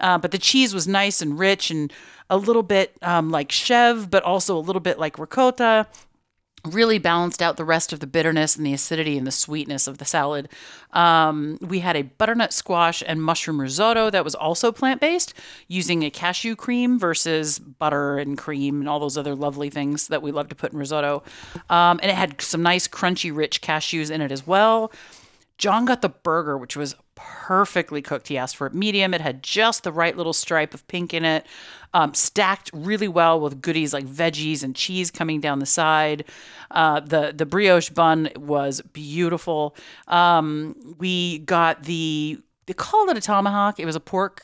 Uh, 0.00 0.18
but 0.18 0.32
the 0.32 0.38
cheese 0.38 0.74
was 0.74 0.86
nice 0.86 1.22
and 1.22 1.38
rich 1.38 1.70
and 1.70 1.92
a 2.28 2.36
little 2.36 2.64
bit 2.64 2.96
um, 3.02 3.30
like 3.30 3.52
chev, 3.52 4.10
but 4.10 4.22
also 4.24 4.56
a 4.56 4.60
little 4.60 4.80
bit 4.80 4.98
like 4.98 5.18
ricotta 5.18 5.86
really 6.66 6.98
balanced 6.98 7.42
out 7.42 7.56
the 7.56 7.64
rest 7.64 7.92
of 7.92 8.00
the 8.00 8.06
bitterness 8.06 8.56
and 8.56 8.66
the 8.66 8.72
acidity 8.72 9.16
and 9.16 9.26
the 9.26 9.32
sweetness 9.32 9.86
of 9.86 9.98
the 9.98 10.04
salad. 10.04 10.48
Um, 10.92 11.58
we 11.60 11.80
had 11.80 11.96
a 11.96 12.02
butternut 12.02 12.52
squash 12.52 13.02
and 13.06 13.22
mushroom 13.22 13.60
risotto 13.60 14.10
that 14.10 14.24
was 14.24 14.34
also 14.34 14.72
plant 14.72 15.00
based, 15.00 15.34
using 15.68 16.02
a 16.02 16.10
cashew 16.10 16.56
cream 16.56 16.98
versus 16.98 17.58
butter 17.58 18.18
and 18.18 18.38
cream 18.38 18.80
and 18.80 18.88
all 18.88 19.00
those 19.00 19.18
other 19.18 19.34
lovely 19.34 19.70
things 19.70 20.08
that 20.08 20.22
we 20.22 20.32
love 20.32 20.48
to 20.48 20.54
put 20.54 20.72
in 20.72 20.78
risotto. 20.78 21.22
Um, 21.68 22.00
and 22.02 22.10
it 22.10 22.14
had 22.14 22.40
some 22.40 22.62
nice, 22.62 22.88
crunchy, 22.88 23.34
rich 23.34 23.62
cashews 23.62 24.10
in 24.10 24.20
it 24.20 24.32
as 24.32 24.46
well. 24.46 24.92
John 25.58 25.84
got 25.86 26.02
the 26.02 26.08
burger, 26.10 26.58
which 26.58 26.76
was 26.76 26.94
perfectly 27.14 28.02
cooked. 28.02 28.28
He 28.28 28.36
asked 28.36 28.56
for 28.56 28.66
it 28.66 28.74
medium. 28.74 29.14
It 29.14 29.20
had 29.22 29.42
just 29.42 29.84
the 29.84 29.92
right 29.92 30.14
little 30.16 30.34
stripe 30.34 30.74
of 30.74 30.86
pink 30.86 31.14
in 31.14 31.24
it, 31.24 31.46
um, 31.94 32.12
stacked 32.12 32.70
really 32.74 33.08
well 33.08 33.40
with 33.40 33.62
goodies 33.62 33.92
like 33.94 34.04
veggies 34.06 34.62
and 34.62 34.76
cheese 34.76 35.10
coming 35.10 35.40
down 35.40 35.58
the 35.58 35.66
side. 35.66 36.24
Uh, 36.70 37.00
the 37.00 37.32
the 37.34 37.46
brioche 37.46 37.88
bun 37.90 38.28
was 38.36 38.82
beautiful. 38.92 39.74
Um, 40.08 40.76
we 40.98 41.38
got 41.38 41.84
the 41.84 42.38
they 42.66 42.74
called 42.74 43.08
it 43.10 43.16
a 43.16 43.20
tomahawk. 43.22 43.80
It 43.80 43.86
was 43.86 43.96
a 43.96 44.00
pork 44.00 44.42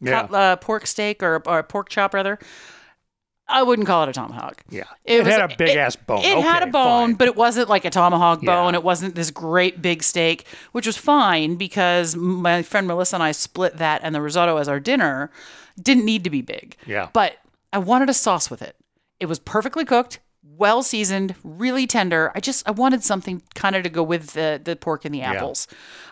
Yeah. 0.00 0.22
cut- 0.22 0.34
uh, 0.34 0.56
pork 0.56 0.86
steak 0.86 1.22
or, 1.22 1.42
or 1.46 1.58
a 1.58 1.64
pork 1.64 1.88
chop 1.90 2.14
rather. 2.14 2.38
I 3.46 3.62
wouldn't 3.62 3.86
call 3.86 4.02
it 4.04 4.08
a 4.08 4.12
tomahawk. 4.12 4.62
Yeah. 4.70 4.84
It 5.04 5.26
had 5.26 5.52
a 5.52 5.54
big-ass 5.56 5.96
bone. 5.96 6.24
It 6.24 6.42
had 6.42 6.62
a 6.62 6.66
bone, 6.66 7.10
fine. 7.10 7.14
but 7.14 7.28
it 7.28 7.36
wasn't 7.36 7.68
like 7.68 7.84
a 7.84 7.90
tomahawk 7.90 8.42
Yeah. 8.42 8.54
bone. 8.54 8.74
It 8.74 8.82
wasn't 8.82 9.14
this 9.14 9.30
great 9.30 9.82
big 9.82 10.02
steak, 10.02 10.46
which 10.72 10.86
was 10.86 10.96
fine 10.96 11.56
because 11.56 12.16
my 12.16 12.62
friend 12.62 12.86
Melissa 12.86 13.16
and 13.16 13.22
I 13.22 13.32
split 13.32 13.76
that 13.76 14.00
and 14.02 14.14
the 14.14 14.22
risotto 14.22 14.56
as 14.56 14.68
our 14.68 14.80
dinner. 14.80 15.30
Didn't 15.80 16.04
need 16.06 16.24
to 16.24 16.30
be 16.30 16.40
big. 16.40 16.76
Yeah. 16.86 17.08
But 17.12 17.36
I 17.72 17.78
wanted 17.78 18.08
a 18.08 18.14
sauce 18.14 18.48
with 18.50 18.62
it. 18.62 18.76
It 19.20 19.26
was 19.26 19.38
perfectly 19.38 19.84
cooked, 19.84 20.20
well 20.42 20.82
seasoned, 20.82 21.34
really 21.42 21.86
tender. 21.86 22.30
I 22.34 22.40
just 22.40 22.66
I 22.66 22.70
wanted 22.70 23.02
something 23.04 23.42
kind 23.54 23.74
of 23.76 23.82
to 23.82 23.88
go 23.90 24.02
with 24.02 24.28
the 24.34 24.60
the 24.62 24.76
pork 24.76 25.04
and 25.04 25.14
the 25.14 25.22
apples. 25.22 25.66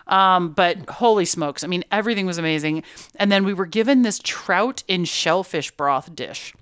Um, 0.07 0.51
but 0.51 0.89
holy 0.89 1.25
smokes! 1.25 1.63
I 1.63 1.67
mean, 1.67 1.83
everything 1.91 2.25
was 2.25 2.37
amazing. 2.37 2.83
And 3.15 3.31
then 3.31 3.43
we 3.45 3.53
were 3.53 3.65
given 3.65 4.01
this 4.01 4.19
trout 4.23 4.83
in 4.87 5.05
shellfish 5.05 5.71
broth 5.71 6.13
dish 6.13 6.53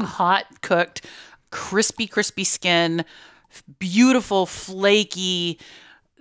hot 0.00 0.46
cooked 0.62 1.04
crispy 1.50 2.06
crispy 2.06 2.44
skin 2.44 3.04
beautiful 3.78 4.46
flaky 4.46 5.58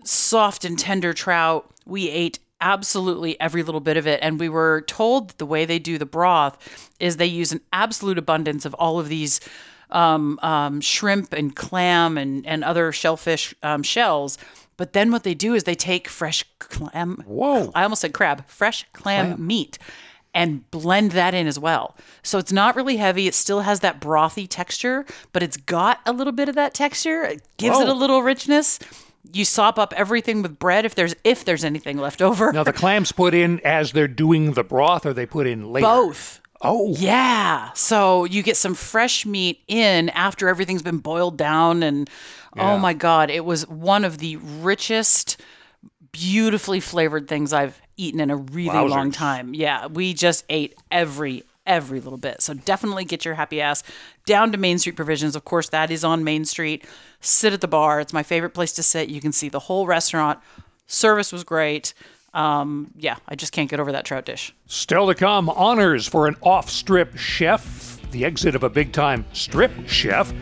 soft 0.04 0.66
and 0.66 0.78
tender 0.78 1.14
trout. 1.14 1.70
We 1.86 2.10
ate 2.10 2.40
absolutely 2.62 3.40
every 3.40 3.64
little 3.64 3.82
bit 3.82 3.98
of 3.98 4.08
it. 4.08 4.20
And 4.22 4.40
we 4.40 4.50
were 4.50 4.84
told 4.88 5.30
that 5.30 5.38
the 5.38 5.46
way 5.46 5.66
they 5.66 5.80
do 5.80 5.98
the 5.98 6.06
broth 6.06 6.58
is 7.00 7.18
they 7.18 7.26
use 7.26 7.52
an 7.52 7.62
absolute 7.74 8.18
abundance 8.18 8.66
of 8.66 8.74
all 8.76 9.00
of 9.00 9.10
these 9.10 9.40
um, 9.92 10.40
um, 10.42 10.82
shrimp 10.82 11.34
and 11.34 11.56
clam 11.56 12.18
and, 12.18 12.46
and 12.48 12.64
other 12.64 12.92
shellfish 12.92 13.54
um, 13.64 13.84
shells. 13.84 14.38
But 14.78 14.94
then 14.94 15.12
what 15.12 15.24
they 15.24 15.36
do 15.36 15.54
is 15.54 15.66
they 15.66 15.76
take 15.76 16.08
fresh 16.08 16.44
clam 16.60 17.24
Whoa. 17.28 17.72
I 17.76 17.84
almost 17.84 18.02
said 18.02 18.14
crab, 18.14 18.48
fresh 18.48 18.86
clam, 18.94 19.46
meat, 19.46 19.78
and 20.34 20.70
blend 20.72 21.12
that 21.12 21.34
in 21.34 21.48
as 21.48 21.60
well. 21.60 21.96
So 22.24 22.38
it's 22.38 22.52
not 22.52 22.76
really 22.76 22.98
heavy. 22.98 23.28
It 23.28 23.36
still 23.36 23.62
has 23.62 23.82
that 23.82 24.00
brothy 24.02 24.48
texture, 24.50 25.06
but 25.32 25.44
it's 25.44 25.58
got 25.58 26.00
a 26.06 26.12
little 26.14 26.34
bit 26.34 26.50
of 26.50 26.56
that 26.56 26.74
texture. 26.74 27.24
It 27.24 27.42
gives 27.58 27.80
it 27.80 27.88
a 27.88 27.94
little 27.94 28.24
richness. 28.24 28.80
You 29.32 29.46
sop 29.46 29.80
up 29.80 29.94
everything 29.96 30.42
with 30.42 30.60
bread 30.60 30.84
if 30.86 30.96
there's 30.96 31.16
if 31.24 31.46
there's 31.46 31.64
anything 31.64 31.98
left 31.98 32.22
over. 32.22 32.52
Now 32.52 32.64
the 32.64 32.74
clams 32.74 33.12
put 33.12 33.34
in 33.34 33.62
as 33.64 33.92
they're 33.94 34.08
doing 34.08 34.52
the 34.54 34.64
broth, 34.64 35.06
or 35.06 35.14
they 35.14 35.26
put 35.26 35.48
in 35.48 35.72
later. 35.72 35.86
Both. 35.88 36.42
Oh, 36.66 36.96
Yeah. 36.98 37.72
So 37.74 38.24
you 38.26 38.42
get 38.42 38.56
some 38.58 38.74
fresh 38.74 39.26
meat 39.26 39.62
in 39.68 40.10
after 40.10 40.48
everything's 40.48 40.82
been 40.82 41.00
boiled 41.00 41.38
down. 41.38 41.84
And 41.84 42.10
oh 42.56 42.62
Yeah. 42.62 42.74
oh 42.74 42.80
my 42.80 42.94
God, 42.94 43.30
it 43.30 43.44
was 43.46 43.68
one 43.68 44.06
of 44.06 44.18
the 44.20 44.38
richest, 44.38 45.42
beautifully 46.12 46.80
flavored 46.80 47.28
things 47.28 47.54
I've 47.54 47.82
eaten 47.98 48.20
in 48.20 48.30
a 48.30 48.36
really 48.36 48.70
Wowzers. 48.70 48.90
long 48.90 49.12
time. 49.12 49.54
Yeah. 49.54 49.88
We 49.88 50.14
just 50.14 50.46
ate 50.50 50.76
every. 50.92 51.44
Every 51.66 52.02
little 52.02 52.18
bit. 52.18 52.42
So 52.42 52.54
definitely 52.54 53.06
get 53.06 53.24
your 53.24 53.36
happy 53.36 53.62
ass 53.62 53.84
down 54.26 54.52
to 54.52 54.58
Main 54.58 54.80
Street 54.80 54.98
Provisions. 54.98 55.34
Of 55.34 55.46
course, 55.46 55.70
that 55.70 55.92
is 55.92 56.04
on 56.04 56.26
Main 56.26 56.44
Street. 56.44 56.84
Sit 57.22 57.54
at 57.54 57.62
the 57.62 57.70
bar. 57.70 58.02
It's 58.02 58.12
my 58.12 58.22
favorite 58.22 58.50
place 58.50 58.74
to 58.74 58.84
sit. 58.84 59.08
You 59.08 59.22
can 59.22 59.32
see 59.32 59.48
the 59.48 59.60
whole 59.60 59.88
restaurant. 59.88 60.40
Service 60.88 61.32
was 61.32 61.46
great. 61.46 61.94
Um, 62.34 62.92
yeah, 62.98 63.16
I 63.30 63.36
just 63.36 63.54
can't 63.54 63.70
get 63.70 63.80
over 63.80 63.94
that 63.94 64.04
trout 64.04 64.26
dish. 64.26 64.54
Still 64.66 65.08
to 65.08 65.16
come, 65.16 65.50
honors 65.50 66.06
for 66.06 66.28
an 66.28 66.36
off 66.42 66.70
strip 66.70 67.16
chef, 67.16 67.98
the 68.12 68.26
exit 68.26 68.56
of 68.56 68.64
a 68.64 68.70
big 68.70 68.92
time 68.92 69.24
strip 69.32 69.72
chef, 69.88 70.34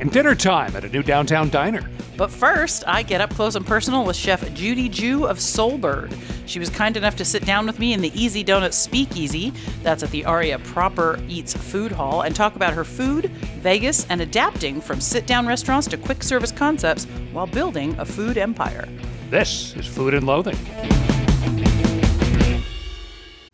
and 0.00 0.10
dinner 0.10 0.34
time 0.34 0.74
at 0.76 0.84
a 0.84 0.88
new 0.88 1.02
downtown 1.02 1.48
diner. 1.48 1.88
But 2.16 2.30
first, 2.30 2.84
I 2.86 3.02
get 3.02 3.20
up 3.20 3.30
close 3.30 3.54
and 3.54 3.66
personal 3.66 4.04
with 4.04 4.16
Chef 4.16 4.52
Judy 4.54 4.88
Joo 4.88 5.24
of 5.26 5.40
Seoul 5.40 5.78
Bird. 5.78 6.14
She 6.46 6.58
was 6.58 6.68
kind 6.68 6.96
enough 6.96 7.16
to 7.16 7.24
sit 7.24 7.44
down 7.46 7.66
with 7.66 7.78
me 7.78 7.92
in 7.92 8.00
the 8.00 8.12
Easy 8.20 8.44
Donut 8.44 8.72
Speakeasy, 8.72 9.52
that's 9.82 10.02
at 10.02 10.10
the 10.10 10.24
Aria 10.24 10.58
Proper 10.58 11.18
Eats 11.28 11.54
Food 11.54 11.92
Hall, 11.92 12.22
and 12.22 12.36
talk 12.36 12.54
about 12.54 12.74
her 12.74 12.84
food, 12.84 13.30
Vegas, 13.60 14.06
and 14.10 14.20
adapting 14.20 14.80
from 14.80 15.00
sit 15.00 15.26
down 15.26 15.46
restaurants 15.46 15.86
to 15.88 15.96
quick 15.96 16.22
service 16.22 16.52
concepts 16.52 17.04
while 17.32 17.46
building 17.46 17.98
a 17.98 18.04
food 18.04 18.36
empire. 18.36 18.88
This 19.30 19.74
is 19.76 19.86
Food 19.86 20.12
and 20.14 20.26
Loathing. 20.26 20.58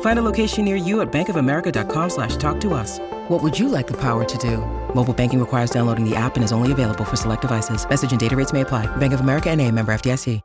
Find 0.00 0.18
a 0.18 0.22
location 0.22 0.64
near 0.64 0.76
you 0.76 1.02
at 1.02 1.12
bankofamerica.com 1.12 2.10
slash 2.10 2.36
talk 2.36 2.58
to 2.60 2.72
us. 2.72 2.98
What 3.28 3.42
would 3.42 3.58
you 3.58 3.68
like 3.68 3.86
the 3.86 3.96
power 4.00 4.24
to 4.24 4.38
do? 4.38 4.58
Mobile 4.94 5.12
banking 5.12 5.40
requires 5.40 5.70
downloading 5.70 6.08
the 6.08 6.16
app 6.16 6.36
and 6.36 6.44
is 6.44 6.52
only 6.52 6.72
available 6.72 7.04
for 7.04 7.16
select 7.16 7.42
devices. 7.42 7.86
Message 7.88 8.12
and 8.12 8.20
data 8.20 8.34
rates 8.34 8.52
may 8.52 8.62
apply. 8.62 8.86
Bank 8.96 9.12
of 9.12 9.20
America 9.20 9.50
and 9.50 9.60
a 9.60 9.70
member 9.70 9.92
FDIC. 9.92 10.40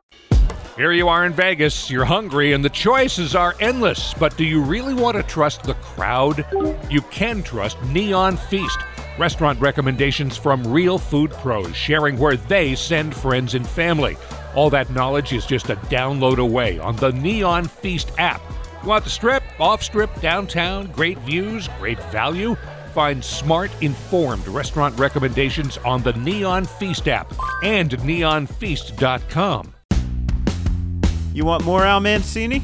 Here 0.76 0.92
you 0.92 1.08
are 1.08 1.26
in 1.26 1.34
Vegas, 1.34 1.90
you're 1.90 2.06
hungry, 2.06 2.54
and 2.54 2.64
the 2.64 2.70
choices 2.70 3.34
are 3.34 3.54
endless. 3.60 4.14
But 4.14 4.38
do 4.38 4.44
you 4.44 4.62
really 4.62 4.94
want 4.94 5.18
to 5.18 5.22
trust 5.22 5.64
the 5.64 5.74
crowd? 5.74 6.46
You 6.90 7.02
can 7.02 7.42
trust 7.42 7.80
Neon 7.84 8.38
Feast. 8.38 8.78
Restaurant 9.18 9.60
recommendations 9.60 10.38
from 10.38 10.66
real 10.66 10.96
food 10.98 11.30
pros 11.30 11.76
sharing 11.76 12.18
where 12.18 12.36
they 12.36 12.74
send 12.74 13.14
friends 13.14 13.54
and 13.54 13.68
family. 13.68 14.16
All 14.54 14.70
that 14.70 14.90
knowledge 14.90 15.34
is 15.34 15.44
just 15.44 15.68
a 15.68 15.76
download 15.76 16.38
away 16.38 16.78
on 16.78 16.96
the 16.96 17.12
Neon 17.12 17.66
Feast 17.66 18.10
app. 18.16 18.40
Want 18.84 19.04
the 19.04 19.10
strip, 19.10 19.44
off 19.60 19.80
strip, 19.80 20.20
downtown, 20.20 20.88
great 20.88 21.16
views, 21.18 21.68
great 21.78 22.02
value? 22.10 22.56
Find 22.92 23.22
smart, 23.22 23.70
informed 23.80 24.46
restaurant 24.48 24.98
recommendations 24.98 25.78
on 25.78 26.02
the 26.02 26.12
Neon 26.14 26.64
Feast 26.64 27.06
app 27.06 27.32
and 27.62 27.92
neonfeast.com. 27.92 29.72
You 31.32 31.44
want 31.44 31.64
more 31.64 31.84
Al 31.84 32.00
Mancini? 32.00 32.60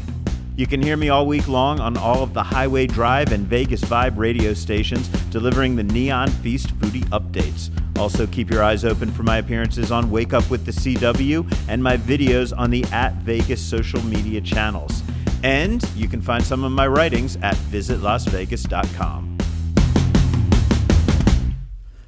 You 0.57 0.67
can 0.67 0.83
hear 0.83 0.97
me 0.97 1.09
all 1.09 1.25
week 1.25 1.47
long 1.47 1.79
on 1.79 1.97
all 1.97 2.25
of 2.25 2.35
the 2.35 2.43
Highway 2.43 2.89
Drive 2.89 3.31
and 3.31 3.47
Vegas 3.47 3.83
Vibe 3.83 4.17
radio 4.17 4.55
stations, 4.55 5.07
delivering 5.31 5.77
the 5.77 5.85
Neon 5.85 6.29
Feast 6.29 6.77
foodie 6.81 7.05
updates. 7.11 7.71
Also, 7.97 8.27
keep 8.27 8.51
your 8.51 8.65
eyes 8.65 8.85
open 8.85 9.13
for 9.13 9.23
my 9.23 9.39
appearances 9.39 9.93
on 9.93 10.11
Wake 10.11 10.33
Up 10.33 10.51
with 10.51 10.67
the 10.67 10.73
CW 10.73 11.49
and 11.69 11.81
my 11.81 11.97
videos 11.97 12.53
on 12.59 12.71
the 12.71 12.85
At 12.87 13.15
Vegas 13.15 13.61
social 13.61 14.03
media 14.05 14.41
channels. 14.41 15.05
And 15.43 15.83
you 15.95 16.09
can 16.09 16.21
find 16.21 16.45
some 16.45 16.65
of 16.65 16.73
my 16.73 16.87
writings 16.87 17.37
at 17.43 17.55
visitlasvegas.com. 17.57 19.39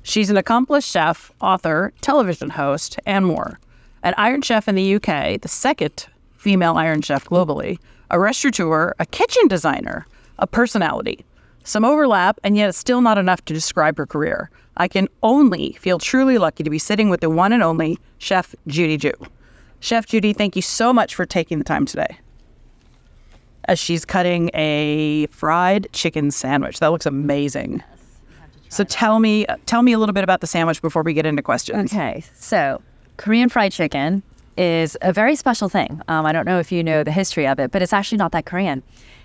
She's 0.03 0.31
an 0.31 0.37
accomplished 0.37 0.91
chef, 0.91 1.31
author, 1.41 1.93
television 2.01 2.51
host, 2.51 2.99
and 3.07 3.25
more. 3.25 3.61
An 4.03 4.15
Iron 4.17 4.43
Chef 4.43 4.67
in 4.67 4.75
the 4.75 4.95
UK, 4.97 5.41
the 5.41 5.49
second 5.49 6.07
female 6.37 6.75
Iron 6.75 7.03
Chef 7.03 7.27
globally, 7.27 7.79
a 8.11 8.19
restaurateur, 8.19 8.95
a 8.99 9.07
kitchen 9.07 9.47
designer, 9.47 10.07
a 10.39 10.47
personality. 10.47 11.25
Some 11.63 11.85
overlap, 11.85 12.41
and 12.43 12.57
yet 12.57 12.71
it's 12.71 12.79
still 12.79 13.03
not 13.03 13.19
enough 13.19 13.45
to 13.45 13.55
describe 13.55 13.99
her 13.99 14.07
career. 14.07 14.51
I 14.79 14.89
can 14.89 15.09
only 15.23 15.73
feel 15.73 15.99
truly 15.99 16.39
lucky 16.39 16.65
to 16.65 16.71
be 16.71 16.79
sitting 16.79 17.11
with 17.11 17.21
the 17.21 17.31
one 17.31 17.53
and 17.53 17.63
only 17.63 17.99
Chef 18.19 18.55
Judy 18.67 18.97
Joo. 18.97 19.13
Chef 19.79 20.07
Judy, 20.07 20.33
thank 20.33 20.57
you 20.57 20.63
so 20.63 20.93
much 20.93 21.15
for 21.15 21.27
taking 21.27 21.59
the 21.59 21.65
time 21.65 21.85
today. 21.85 22.19
As 23.67 23.79
she's 23.79 24.05
cutting 24.05 24.50
a 24.55 25.26
fried 25.31 25.87
chicken 25.93 26.31
sandwich. 26.31 26.81
That 26.81 26.88
looks 26.88 27.07
amazing. 27.07 27.83
So 28.69 28.85
tell 28.85 29.19
me, 29.19 29.47
tell 29.67 29.83
me 29.83 29.93
a 29.93 29.99
little 29.99 30.12
bit 30.12 30.25
about 30.25 30.40
the 30.40 30.47
sandwich 30.47 30.81
before 30.81 31.02
we 31.02 31.12
get 31.12 31.26
into 31.26 31.43
questions. 31.43 31.93
Okay, 31.93 32.25
so 32.35 32.81
Korean 33.17 33.49
fried 33.49 33.73
chicken 33.73 34.23
is 34.57 34.97
a 35.02 35.12
very 35.12 35.35
special 35.35 35.69
thing. 35.69 36.00
Um, 36.09 36.25
I 36.25 36.33
don't 36.33 36.47
know 36.47 36.59
if 36.59 36.71
you 36.71 36.85
know 36.85 37.02
the 37.02 37.12
history 37.12 37.47
of 37.47 37.59
it, 37.59 37.71
but 37.71 37.83
it's 37.83 37.93
actually 37.93 38.19
not 38.19 38.33
that 38.33 38.47
Korean. 38.47 38.83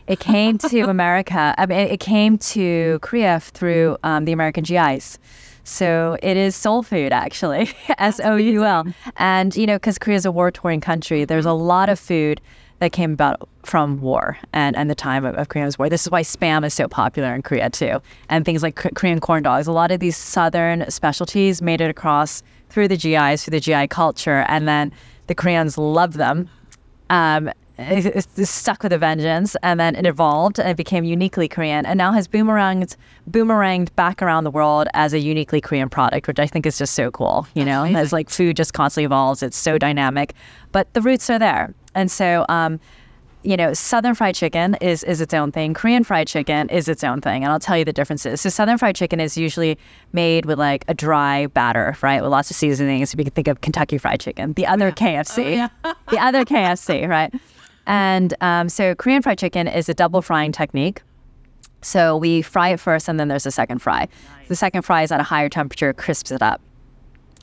It 0.08 0.20
came 0.20 0.58
to 0.58 0.82
America. 0.89 1.54
I 1.58 1.65
mean, 1.65 1.80
it 1.80 2.00
came 2.00 2.38
to 2.39 3.00
Korea 3.01 3.39
through 3.39 3.98
um, 4.04 4.25
the 4.25 4.32
American 4.32 4.63
GIs. 4.63 5.20
So 5.63 6.18
it 6.22 6.38
is 6.38 6.56
soul 6.56 6.84
food, 6.84 7.12
actually, 7.12 7.70
S 7.98 8.20
O 8.24 8.36
U 8.36 8.63
L. 8.63 8.86
And, 9.18 9.56
you 9.56 9.65
know, 9.65 9.75
because 9.75 9.98
Korea 9.98 10.18
is 10.18 10.25
a 10.25 10.32
war 10.32 10.51
torn 10.51 10.80
country, 10.80 11.25
there's 11.25 11.46
a 11.46 11.54
lot 11.54 11.89
of 11.89 12.00
food 12.00 12.39
that 12.79 12.91
came 12.91 13.13
about 13.13 13.48
from 13.63 14.01
war 14.01 14.38
and, 14.53 14.75
and 14.75 14.89
the 14.89 14.96
time 14.96 15.25
of, 15.25 15.36
of 15.36 15.50
Korea's 15.50 15.79
war. 15.79 15.89
This 15.89 16.03
is 16.03 16.12
why 16.12 16.22
spam 16.22 16.65
is 16.65 16.74
so 16.74 16.88
popular 16.88 17.34
in 17.34 17.41
Korea, 17.41 17.70
too. 17.70 18.01
And 18.29 18.46
things 18.46 18.63
like 18.63 18.75
K- 18.75 18.91
Korean 18.96 19.20
corn 19.20 19.44
dogs. 19.44 19.67
A 19.67 19.72
lot 19.72 19.91
of 19.91 20.00
these 20.00 20.17
southern 20.17 20.89
specialties 20.89 21.62
made 21.62 21.82
it 21.82 21.89
across 21.89 22.44
through 22.70 22.88
the 22.89 22.98
GIs, 22.98 23.44
through 23.44 23.51
the 23.51 23.60
GI 23.60 23.88
culture. 23.88 24.46
And 24.48 24.67
then 24.67 24.91
the 25.27 25.36
Koreans 25.36 25.77
loved 25.77 26.15
them. 26.15 26.50
Um, 27.10 27.51
it, 27.77 28.05
it's 28.05 28.50
stuck 28.50 28.84
with 28.84 28.94
a 28.94 28.98
vengeance, 28.98 29.55
and 29.62 29.79
then 29.79 29.96
it 29.96 30.05
evolved 30.05 30.60
and 30.60 30.70
it 30.70 30.77
became 30.77 31.03
uniquely 31.03 31.48
Korean, 31.50 31.86
and 31.86 31.98
now 31.98 32.13
has 32.13 32.27
boomeranged, 32.27 32.96
boomeranged 33.29 33.94
back 33.96 34.22
around 34.22 34.46
the 34.46 34.51
world 34.51 34.88
as 34.94 35.13
a 35.13 35.20
uniquely 35.20 35.60
Korean 35.60 35.89
product, 35.89 36.27
which 36.27 36.39
I 36.39 36.48
think 36.48 36.65
is 36.65 36.77
just 36.77 36.94
so 36.94 37.12
cool. 37.12 37.48
You 37.53 37.65
know, 37.65 37.84
as 37.84 38.13
like 38.13 38.29
food 38.29 38.55
just 38.55 38.74
constantly 38.74 39.05
evolves, 39.05 39.44
it's 39.44 39.58
so 39.58 39.77
dynamic, 39.77 40.34
but 40.72 40.94
the 40.94 41.01
roots 41.01 41.29
are 41.29 41.38
there, 41.38 41.74
and 41.96 42.12
so. 42.12 42.46
Um, 42.50 42.80
you 43.46 43.56
know, 43.56 43.74
Southern 43.74 44.16
fried 44.16 44.34
chicken 44.34 44.75
is 44.82 45.04
is 45.04 45.22
its 45.22 45.32
own 45.34 45.52
thing. 45.52 45.75
Korean 45.75 46.04
fried 46.04 46.28
chicken 46.28 46.68
is 46.70 46.88
its 46.88 47.04
own 47.04 47.22
thing, 47.22 47.44
and 47.44 47.54
I'll 47.54 47.60
tell 47.60 47.78
you 47.78 47.86
the 47.86 47.94
differences. 47.94 48.42
So 48.42 48.50
Southern 48.50 48.80
fried 48.80 48.96
chicken 48.96 49.20
is 49.20 49.38
usually 49.38 49.78
made 50.14 50.48
with 50.48 50.58
like 50.58 50.84
a 50.88 50.96
dry 50.96 51.46
batter, 51.46 51.96
right, 52.02 52.24
with 52.24 52.32
lots 52.32 52.50
of 52.50 52.58
seasonings. 52.58 53.14
If 53.14 53.20
You 53.20 53.25
can 53.25 53.34
think 53.34 53.48
of 53.48 53.62
Kentucky 53.62 54.00
fried 54.00 54.20
chicken, 54.20 54.54
the 54.54 54.66
other 54.66 54.92
KFC, 54.92 55.70
the 56.10 56.18
other 56.18 56.44
KFC, 56.44 57.08
right? 57.08 57.32
And 57.86 58.34
um, 58.42 58.68
so 58.68 58.96
Korean 58.96 59.22
fried 59.22 59.38
chicken 59.38 59.68
is 59.68 59.90
a 59.90 59.94
double 59.94 60.24
frying 60.24 60.52
technique. 60.52 61.04
So 61.84 62.18
we 62.18 62.42
fry 62.42 62.70
it 62.70 62.80
first, 62.80 63.08
and 63.08 63.20
then 63.20 63.28
there's 63.28 63.46
a 63.46 63.52
second 63.52 63.80
fry. 63.80 64.08
The 64.48 64.56
second 64.56 64.82
fry 64.82 65.04
is 65.04 65.12
at 65.12 65.20
a 65.20 65.24
higher 65.24 65.50
temperature, 65.50 65.94
crisps 65.94 66.32
it 66.32 66.42
up. 66.42 66.62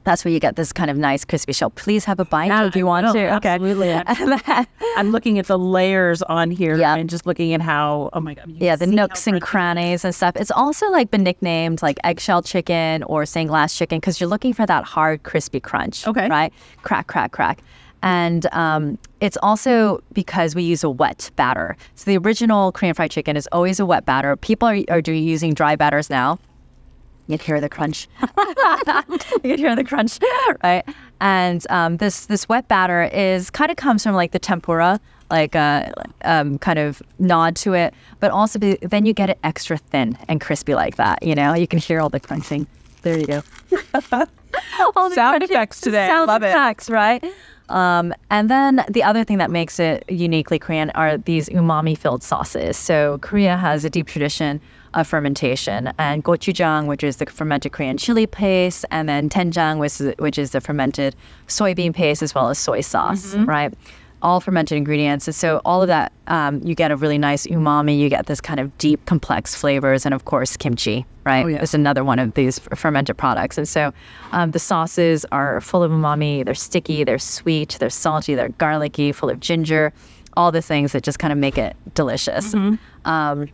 That's 0.05 0.25
where 0.25 0.33
you 0.33 0.41
get 0.41 0.57
this 0.57 0.73
kind 0.73 0.91
of 0.91 0.97
nice 0.97 1.25
crispy 1.25 1.53
shell. 1.53 1.71
Please 1.71 2.05
have 2.05 2.19
a 2.21 2.25
bite 2.25 2.51
if 2.67 2.77
you 2.77 2.87
want 2.87 3.07
to. 3.13 3.35
Okay. 3.37 3.49
Absolutely. 3.49 3.93
I'm 4.97 5.11
looking 5.11 5.39
at 5.39 5.47
the 5.47 5.59
layers 5.59 6.23
on 6.23 6.51
here 6.51 6.77
Yeah. 6.77 6.97
and 6.97 7.09
just 7.09 7.27
looking 7.27 7.55
at 7.55 7.61
how, 7.61 8.11
oh 8.13 8.21
my 8.21 8.35
God. 8.35 8.51
yeah, 8.59 8.77
the 8.77 8.87
nooks 8.87 9.27
and 9.27 9.41
crannies 9.41 10.05
and 10.05 10.15
stuff. 10.15 10.37
It's 10.37 10.51
also 10.51 10.91
like 10.91 11.11
been 11.11 11.23
nicknamed 11.23 11.83
like 11.83 11.99
eggshell 12.05 12.43
chicken 12.43 13.03
or 13.05 13.25
stained 13.27 13.49
glass 13.51 13.77
chicken 13.77 13.99
because 14.01 14.21
you're 14.21 14.29
looking 14.29 14.53
for 14.53 14.67
that 14.67 14.85
hard, 14.85 15.23
crispy 15.23 15.61
crunch. 15.61 16.07
Okay. 16.07 16.29
Right? 16.29 16.53
Crack, 16.83 17.07
crack, 17.07 17.33
crack. 17.33 17.63
And 18.05 18.47
um, 18.53 18.99
it's 19.21 19.39
also 19.45 20.03
because 20.13 20.57
we 20.57 20.65
use 20.65 20.83
a 20.83 20.91
wet 20.91 21.31
batter. 21.37 21.77
So 21.95 22.11
the 22.11 22.19
original 22.19 22.73
Korean 22.73 22.95
fried 22.95 23.13
chicken 23.13 23.37
is 23.37 23.49
always 23.53 23.79
a 23.79 23.87
wet 23.87 24.05
batter. 24.05 24.35
People 24.37 24.67
are, 24.69 24.79
are 24.89 25.01
doing, 25.01 25.23
using 25.23 25.55
dry 25.55 25.77
batters 25.77 26.11
now. 26.11 26.41
You 27.29 27.39
can 27.39 27.47
hear 27.47 27.61
the 27.61 27.69
crunch. 27.69 28.09
you 28.21 28.27
can 29.43 29.59
hear 29.59 29.77
the 29.77 29.85
crunch, 29.85 30.19
right? 30.65 30.83
And 31.21 31.65
um, 31.71 31.97
this 31.99 32.27
this 32.27 32.49
wet 32.49 32.69
batter 32.69 33.05
is 33.05 33.49
kind 33.51 33.71
of 33.71 33.77
comes 33.77 34.03
from 34.03 34.15
like 34.15 34.33
the 34.33 34.39
tempura, 34.39 35.01
like 35.31 35.55
a 35.55 35.93
um, 36.25 36.59
kind 36.59 36.79
of 36.79 37.01
nod 37.19 37.55
to 37.57 37.75
it, 37.75 37.95
but 38.21 38.31
also 38.33 38.59
be, 38.59 38.77
then 38.83 39.07
you 39.07 39.13
get 39.13 39.31
it 39.31 39.39
extra 39.45 39.79
thin 39.79 40.19
and 40.29 40.41
crispy 40.41 40.75
like 40.75 40.97
that. 40.97 41.23
You 41.23 41.35
know, 41.35 41.55
you 41.55 41.67
can 41.67 41.79
hear 41.79 42.01
all 42.01 42.09
the 42.11 42.21
crunching. 42.21 42.67
There 43.03 43.19
you 43.19 43.27
go. 43.27 43.43
all 44.97 45.09
the 45.09 45.15
Sound 45.15 45.39
crunching- 45.39 45.51
effects 45.51 45.81
today. 45.81 46.07
Sound 46.09 46.27
Love 46.29 46.43
it. 46.43 46.49
effects, 46.49 46.91
right? 46.91 47.25
Um, 47.69 48.13
and 48.31 48.51
then 48.51 48.85
the 48.89 49.03
other 49.03 49.25
thing 49.25 49.39
that 49.39 49.51
makes 49.51 49.79
it 49.79 50.05
uniquely 50.11 50.59
Korean 50.59 50.91
are 50.91 51.17
these 51.17 51.49
umami 51.49 51.97
filled 51.97 52.23
sauces. 52.23 52.77
So 52.77 53.19
Korea 53.23 53.57
has 53.57 53.85
a 53.85 53.91
deep 53.91 54.07
tradition 54.07 54.61
of 54.95 55.07
fermentation, 55.07 55.91
and 55.99 56.23
gochujang, 56.23 56.87
which 56.87 57.03
is 57.03 57.17
the 57.17 57.25
fermented 57.25 57.73
Korean 57.73 57.97
chili 57.97 58.27
paste, 58.27 58.85
and 58.91 59.09
then 59.09 59.31
doenjang, 59.31 59.79
which 59.79 60.01
is, 60.01 60.15
which 60.19 60.39
is 60.39 60.51
the 60.51 60.61
fermented 60.61 61.17
soybean 61.49 61.95
paste, 61.95 62.23
as 62.23 62.35
well 62.35 62.51
as 62.51 62.59
soy 62.59 62.83
sauce, 62.83 63.35
right? 63.47 63.73
All 64.23 64.41
fermented 64.41 64.79
ingredients. 64.79 65.27
And 65.29 65.35
so 65.35 65.61
all 65.65 65.83
of 65.83 65.89
that, 65.89 66.13
um, 66.29 66.63
you 66.63 66.75
get 66.75 66.91
a 66.93 66.97
really 66.97 67.19
nice 67.19 67.47
umami. 67.49 67.99
You 67.99 68.09
get 68.09 68.27
this 68.27 68.41
kind 68.41 68.61
of 68.61 68.77
deep, 68.79 69.05
complex 69.07 69.55
flavors, 69.55 70.07
and 70.07 70.15
of 70.15 70.25
course 70.25 70.57
kimchi, 70.57 71.05
right? 71.25 71.47
yeah. 71.49 71.61
It's 71.61 71.75
another 71.75 72.05
one 72.05 72.19
of 72.21 72.33
these 72.35 72.61
f- 72.71 72.79
fermented 72.79 73.19
products. 73.19 73.59
And 73.59 73.69
so 73.69 73.93
um, 74.31 74.53
the 74.53 74.59
sauces 74.61 75.27
are 75.33 75.61
full 75.61 75.83
of 75.83 75.91
umami. 75.91 76.45
They're 76.45 76.55
sticky, 76.55 77.03
they're 77.05 77.19
sweet, 77.19 77.77
they're 77.81 77.91
salty, 77.91 78.35
they're 78.37 78.51
garlicky, 78.51 79.11
full 79.13 79.29
of 79.29 79.41
ginger, 79.41 79.93
all 80.37 80.53
the 80.53 80.63
things 80.63 80.93
that 80.93 81.03
just 81.03 81.19
kind 81.19 81.33
of 81.33 81.39
make 81.39 81.59
it 81.59 81.77
delicious. 81.95 82.55
Um, 83.05 83.49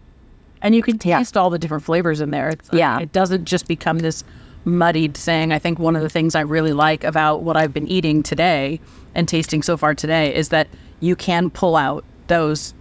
And 0.60 0.74
you 0.74 0.82
can 0.82 0.98
taste 0.98 1.36
all 1.36 1.50
the 1.50 1.58
different 1.58 1.84
flavors 1.84 2.20
in 2.20 2.30
there. 2.30 2.50
It's, 2.50 2.68
Yeah. 2.72 2.98
It 3.00 3.12
doesn't 3.12 3.44
just 3.46 3.66
become 3.68 4.00
this 4.00 4.22
muddied 4.68 5.16
saying, 5.16 5.52
I 5.52 5.58
think 5.58 5.78
one 5.78 5.96
of 5.96 6.02
the 6.02 6.08
things 6.08 6.34
I 6.34 6.40
really 6.40 6.72
like 6.72 7.04
about 7.04 7.42
what 7.42 7.56
I've 7.56 7.72
been 7.72 7.88
eating 7.88 8.22
today 8.22 8.80
and 9.14 9.26
tasting 9.26 9.62
so 9.62 9.76
far 9.76 9.94
today 9.94 10.34
is 10.34 10.50
that 10.50 10.68
you 11.00 11.16
can 11.16 11.50
pull 11.50 11.76
out 11.76 12.04
those 12.28 12.74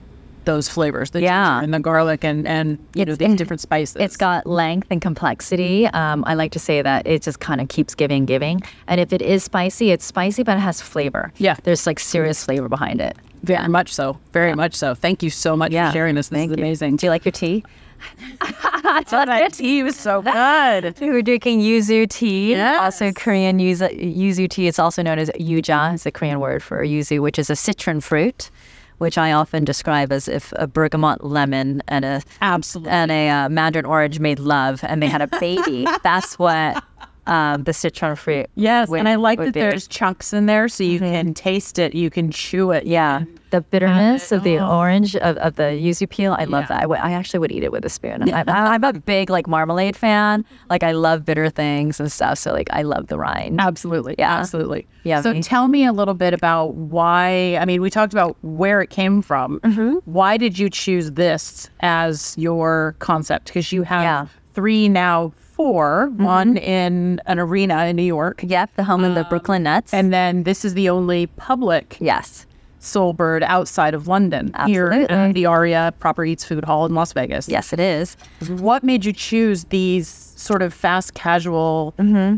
those 0.48 0.68
flavors, 0.68 1.12
the 1.12 1.22
Yeah. 1.22 1.62
and 1.62 1.72
the 1.72 1.80
garlic 1.80 2.24
and 2.24 2.48
and 2.48 2.80
you 2.96 3.06
know 3.06 3.12
It's- 3.14 3.18
these 3.30 3.38
different 3.38 3.62
spices. 3.62 3.98
It's 4.00 4.18
got 4.18 4.48
length 4.48 4.88
and 4.90 5.00
complexity. 5.00 5.86
Um, 5.94 6.24
I 6.26 6.34
like 6.34 6.52
to 6.54 6.60
say 6.60 6.82
that 6.82 7.06
it 7.06 7.22
just 7.22 7.40
kind 7.40 7.62
of 7.62 7.68
keeps 7.68 7.94
giving, 7.94 8.26
giving. 8.26 8.62
And 8.88 9.00
if 9.00 9.14
it 9.14 9.22
is 9.22 9.44
spicy, 9.44 9.92
it's 9.92 10.06
spicy, 10.06 10.42
but 10.44 10.58
it 10.58 10.62
has 10.62 10.82
flavor. 10.82 11.32
Yeah. 11.38 11.56
There's 11.64 11.86
like 11.86 12.00
serious 12.00 12.44
flavor 12.44 12.68
behind 12.70 13.00
it. 13.02 13.16
very 13.44 13.68
much 13.70 13.94
so, 13.94 14.18
very 14.34 14.56
much 14.56 14.74
so. 14.74 14.96
Thank 14.96 15.22
you 15.22 15.30
so 15.30 15.56
much 15.56 15.72
for 15.72 15.92
sharing 15.94 16.16
this. 16.16 16.30
This 16.30 16.38
Thank 16.40 16.52
is 16.52 16.58
you. 16.58 16.64
amazing. 16.64 16.96
Do 16.98 17.06
you 17.06 17.12
like 17.12 17.24
your 17.24 17.32
tea? 17.44 17.64
I 18.42 19.04
thought 19.06 19.28
that 19.28 19.54
tea 19.54 19.84
was 19.84 19.96
so 19.96 20.22
good. 20.22 21.00
We 21.00 21.10
were 21.16 21.22
drinking 21.22 21.62
yuzu 21.62 22.10
tea, 22.10 22.52
Yes. 22.52 22.80
also 22.82 23.12
Korean 23.12 23.60
yuzu, 23.60 23.88
yuzu 24.18 24.50
tea. 24.50 24.68
It's 24.68 24.80
also 24.80 25.02
known 25.02 25.20
as 25.20 25.30
yuja. 25.40 25.94
It's 25.94 26.06
a 26.06 26.12
Korean 26.12 26.40
word 26.40 26.62
for 26.64 26.84
yuzu, 26.84 27.20
which 27.22 27.40
is 27.40 27.50
a 27.50 27.56
citron 27.56 28.02
fruit, 28.02 28.50
which 28.98 29.18
I 29.18 29.32
often 29.32 29.64
describe 29.66 30.12
as 30.12 30.28
if 30.28 30.54
a 30.56 30.68
bergamot 30.68 31.24
lemon 31.24 31.82
and 31.88 32.06
a 32.06 32.22
Absolutely. 32.42 32.92
and 32.92 33.12
a 33.12 33.30
uh, 33.30 33.50
mandarin 33.50 33.86
orange 33.86 34.20
made 34.20 34.40
love 34.40 34.84
and 34.84 35.02
they 35.02 35.08
had 35.08 35.22
a 35.22 35.28
baby. 35.40 35.86
That's 36.04 36.40
what 36.40 36.84
um, 37.28 37.64
the 37.64 37.74
citron 37.74 38.16
fruit. 38.16 38.48
Yes, 38.56 38.90
would- 38.90 39.00
and 39.00 39.08
I 39.10 39.16
like 39.16 39.38
that 39.40 39.54
be. 39.54 39.60
Mm-hmm. 39.60 39.70
there's 39.70 39.88
chunks 39.88 40.34
in 40.34 40.46
there, 40.48 40.68
so 40.68 40.84
you 40.84 41.00
can 41.00 41.34
taste 41.34 41.78
it, 41.78 41.94
you 41.94 42.10
can 42.10 42.32
chew 42.32 42.72
it. 42.72 42.86
Yeah, 42.88 43.24
the 43.52 43.62
bitterness 43.62 44.32
of 44.32 44.44
the 44.44 44.60
orange 44.60 45.16
of, 45.16 45.38
of 45.38 45.56
the 45.56 45.64
yuzu 45.64 46.10
peel. 46.10 46.36
I 46.38 46.46
love 46.46 46.68
that. 46.70 46.90
I 46.90 47.12
actually 47.14 47.40
would 47.40 47.52
eat 47.52 47.64
it 47.64 47.72
with 47.72 47.86
a 47.86 47.90
spoon. 47.90 48.30
I, 48.34 48.42
I, 48.42 48.44
I'm 48.74 48.84
a 48.84 48.94
big 48.94 49.30
like 49.30 49.48
marmalade 49.48 49.96
fan. 49.96 50.44
Like 50.70 50.84
I 50.84 50.92
love 50.94 51.24
bitter 51.26 51.50
things 51.50 52.00
and 52.00 52.12
stuff. 52.12 52.38
So 52.40 52.52
like 52.52 52.68
I 52.72 52.82
love 52.82 53.08
the 53.08 53.18
rind. 53.18 53.60
Absolutely. 53.62 54.16
Yeah. 54.18 54.38
Absolutely. 54.40 54.86
Yeah, 55.04 55.22
So 55.22 55.40
tell 55.42 55.68
me 55.70 55.86
a 55.86 55.94
little 55.94 56.14
bit 56.14 56.34
about 56.34 56.76
why. 56.76 57.56
I 57.58 57.64
mean, 57.66 57.82
we 57.82 57.90
talked 57.90 58.12
about 58.14 58.36
where 58.42 58.82
it 58.82 58.90
came 58.90 59.22
from. 59.22 59.60
Mm-hmm. 59.62 59.98
Why 60.12 60.36
did 60.38 60.60
you 60.60 60.70
choose 60.70 61.12
this 61.14 61.70
as 61.80 62.36
your 62.38 62.96
concept? 63.00 63.46
Because 63.48 63.72
you 63.72 63.84
have 63.84 64.04
Yeah. 64.04 64.22
Mm-hmm. 64.24 64.54
three 64.54 64.90
now, 64.90 65.32
4 65.58 66.10
mm-hmm. 66.12 66.24
one 66.24 66.58
in 66.58 67.20
an 67.26 67.40
arena 67.40 67.86
in 67.86 67.96
New 67.96 68.04
York. 68.04 68.42
Yep, 68.44 68.76
the 68.76 68.84
home 68.84 69.04
of 69.04 69.16
the 69.16 69.24
um, 69.24 69.30
Brooklyn 69.30 69.64
Nets. 69.64 69.94
And 69.94 70.14
then 70.14 70.44
this 70.44 70.64
is 70.64 70.76
the 70.76 70.88
only 70.88 71.26
public 71.28 71.98
yes, 72.00 72.46
Seoul 72.80 73.14
Bird 73.14 73.42
outside 73.44 73.96
of 73.96 74.08
London 74.08 74.54
here 74.68 74.92
Absolutely. 74.92 75.16
at 75.16 75.34
the 75.34 75.46
Aria 75.48 75.94
Proper 76.00 76.24
Eats 76.24 76.46
Food 76.46 76.64
Hall 76.64 76.86
in 76.86 76.94
Las 76.94 77.12
Vegas. 77.12 77.50
yes, 77.50 77.74
it 77.74 77.80
is. 77.80 78.16
What 78.48 78.84
made 78.84 79.04
you 79.04 79.12
choose 79.12 79.66
these 79.66 80.08
sort 80.08 80.62
of 80.62 80.74
fast 80.74 81.16
casual, 81.16 81.96
mm-hmm. 81.98 82.38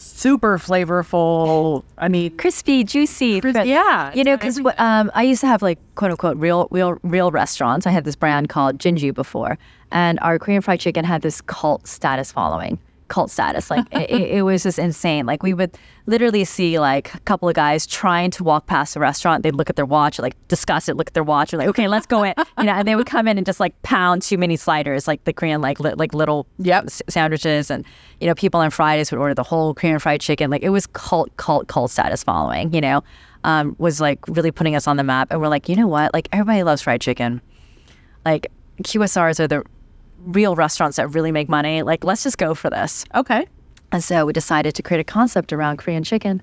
Super 0.00 0.58
flavorful? 0.58 1.84
I 1.98 2.08
mean, 2.08 2.36
crispy, 2.36 2.84
juicy. 2.84 3.40
Yeah, 3.66 4.12
you 4.14 4.24
know, 4.24 4.36
because 4.36 4.58
um, 4.78 5.10
I 5.14 5.22
used 5.22 5.40
to 5.42 5.46
have 5.46 5.60
like 5.60 5.78
quote 5.94 6.10
unquote 6.10 6.36
real, 6.38 6.68
real, 6.70 6.98
real 7.02 7.30
restaurants. 7.30 7.86
I 7.86 7.90
had 7.90 8.04
this 8.04 8.16
brand 8.16 8.48
called 8.48 8.78
Jinjuu 8.78 9.14
before, 9.14 9.58
and 9.92 10.18
our 10.20 10.38
Korean 10.38 10.62
fried 10.62 10.80
chicken 10.80 11.04
had 11.04 11.22
this 11.22 11.40
cult 11.42 11.86
status 11.86 12.32
following. 12.32 12.78
Cult 13.10 13.30
status, 13.30 13.70
like 13.70 13.84
it, 13.92 14.10
it 14.10 14.42
was 14.42 14.62
just 14.62 14.78
insane. 14.78 15.26
Like 15.26 15.42
we 15.42 15.52
would 15.52 15.76
literally 16.06 16.44
see 16.44 16.78
like 16.78 17.12
a 17.14 17.20
couple 17.20 17.48
of 17.48 17.54
guys 17.54 17.86
trying 17.86 18.30
to 18.30 18.42
walk 18.42 18.66
past 18.66 18.94
the 18.94 19.00
restaurant. 19.00 19.42
They'd 19.42 19.54
look 19.54 19.68
at 19.68 19.76
their 19.76 19.84
watch, 19.84 20.18
like 20.18 20.34
discuss 20.48 20.88
it, 20.88 20.96
look 20.96 21.08
at 21.08 21.14
their 21.14 21.22
watch, 21.24 21.52
and 21.52 21.58
like, 21.60 21.68
okay, 21.68 21.88
let's 21.88 22.06
go 22.06 22.22
in. 22.22 22.32
You 22.58 22.64
know, 22.64 22.72
and 22.72 22.88
they 22.88 22.96
would 22.96 23.06
come 23.06 23.28
in 23.28 23.36
and 23.36 23.44
just 23.44 23.60
like 23.60 23.74
pound 23.82 24.22
too 24.22 24.38
many 24.38 24.56
sliders, 24.56 25.06
like 25.06 25.22
the 25.24 25.32
Korean 25.34 25.60
like 25.60 25.78
li- 25.80 25.94
like 25.94 26.14
little 26.14 26.46
Yep. 26.60 26.84
s- 26.86 27.02
sandwiches 27.08 27.70
and 27.70 27.84
you 28.20 28.26
know 28.26 28.34
people 28.34 28.60
on 28.60 28.70
fridays 28.70 29.10
would 29.10 29.18
order 29.18 29.34
the 29.34 29.42
whole 29.42 29.74
korean 29.74 29.98
fried 29.98 30.20
chicken 30.20 30.50
like 30.50 30.62
it 30.62 30.68
was 30.68 30.86
cult 30.86 31.34
cult 31.36 31.66
cult 31.68 31.90
status 31.90 32.22
following 32.22 32.72
you 32.72 32.80
know 32.80 33.02
um, 33.44 33.74
was 33.78 34.00
like 34.00 34.18
really 34.28 34.50
putting 34.50 34.76
us 34.76 34.86
on 34.86 34.96
the 34.96 35.02
map 35.02 35.28
and 35.30 35.40
we're 35.40 35.48
like 35.48 35.68
you 35.68 35.74
know 35.74 35.86
what 35.88 36.12
like 36.14 36.28
everybody 36.32 36.62
loves 36.62 36.82
fried 36.82 37.00
chicken 37.00 37.40
like 38.24 38.46
qsrs 38.82 39.40
are 39.40 39.48
the 39.48 39.64
real 40.24 40.54
restaurants 40.54 40.96
that 40.96 41.08
really 41.08 41.32
make 41.32 41.48
money 41.48 41.82
like 41.82 42.04
let's 42.04 42.22
just 42.22 42.38
go 42.38 42.54
for 42.54 42.70
this 42.70 43.04
okay. 43.14 43.46
And 43.92 44.04
so 44.04 44.24
we 44.26 44.32
decided 44.32 44.74
to 44.76 44.82
create 44.82 45.00
a 45.00 45.04
concept 45.04 45.52
around 45.52 45.78
Korean 45.78 46.04
chicken 46.04 46.42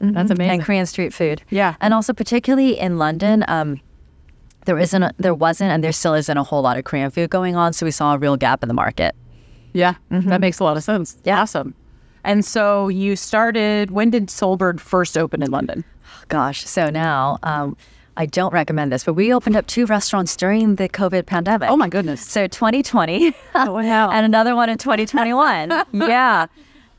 That's 0.00 0.30
amazing. 0.30 0.50
and 0.50 0.62
Korean 0.62 0.86
street 0.86 1.12
food. 1.12 1.42
Yeah. 1.50 1.74
and 1.80 1.92
also 1.92 2.12
particularly 2.12 2.78
in 2.78 2.96
London, 2.98 3.44
um, 3.48 3.80
there 4.64 4.78
isn't, 4.78 5.02
a, 5.02 5.12
there 5.18 5.34
wasn't, 5.34 5.72
and 5.72 5.84
there 5.84 5.92
still 5.92 6.14
isn't 6.14 6.36
a 6.36 6.42
whole 6.42 6.62
lot 6.62 6.78
of 6.78 6.84
Korean 6.84 7.10
food 7.10 7.28
going 7.28 7.54
on. 7.54 7.74
So 7.74 7.84
we 7.84 7.90
saw 7.90 8.14
a 8.14 8.18
real 8.18 8.36
gap 8.38 8.62
in 8.62 8.68
the 8.68 8.74
market. 8.74 9.14
Yeah, 9.74 9.94
that 10.10 10.40
makes 10.40 10.58
a 10.58 10.64
lot 10.64 10.76
of 10.78 10.84
sense. 10.84 11.18
Yeah. 11.24 11.42
Awesome. 11.42 11.74
And 12.22 12.44
so 12.44 12.88
you 12.88 13.14
started, 13.16 13.90
when 13.90 14.08
did 14.08 14.30
Seoul 14.30 14.56
Bird 14.56 14.80
first 14.80 15.18
open 15.18 15.42
in 15.42 15.50
London? 15.50 15.84
Gosh, 16.28 16.64
so 16.64 16.88
now 16.88 17.38
um, 17.42 17.76
I 18.16 18.26
don't 18.26 18.52
recommend 18.52 18.92
this, 18.92 19.04
but 19.04 19.14
we 19.14 19.32
opened 19.32 19.56
up 19.56 19.66
two 19.66 19.86
restaurants 19.86 20.36
during 20.36 20.76
the 20.76 20.88
COVID 20.88 21.26
pandemic. 21.26 21.68
Oh 21.68 21.76
my 21.76 21.88
goodness. 21.88 22.20
So 22.24 22.46
2020, 22.46 23.34
wow. 23.54 24.10
and 24.12 24.24
another 24.24 24.54
one 24.54 24.68
in 24.68 24.78
2021. 24.78 25.70
yeah. 25.92 26.46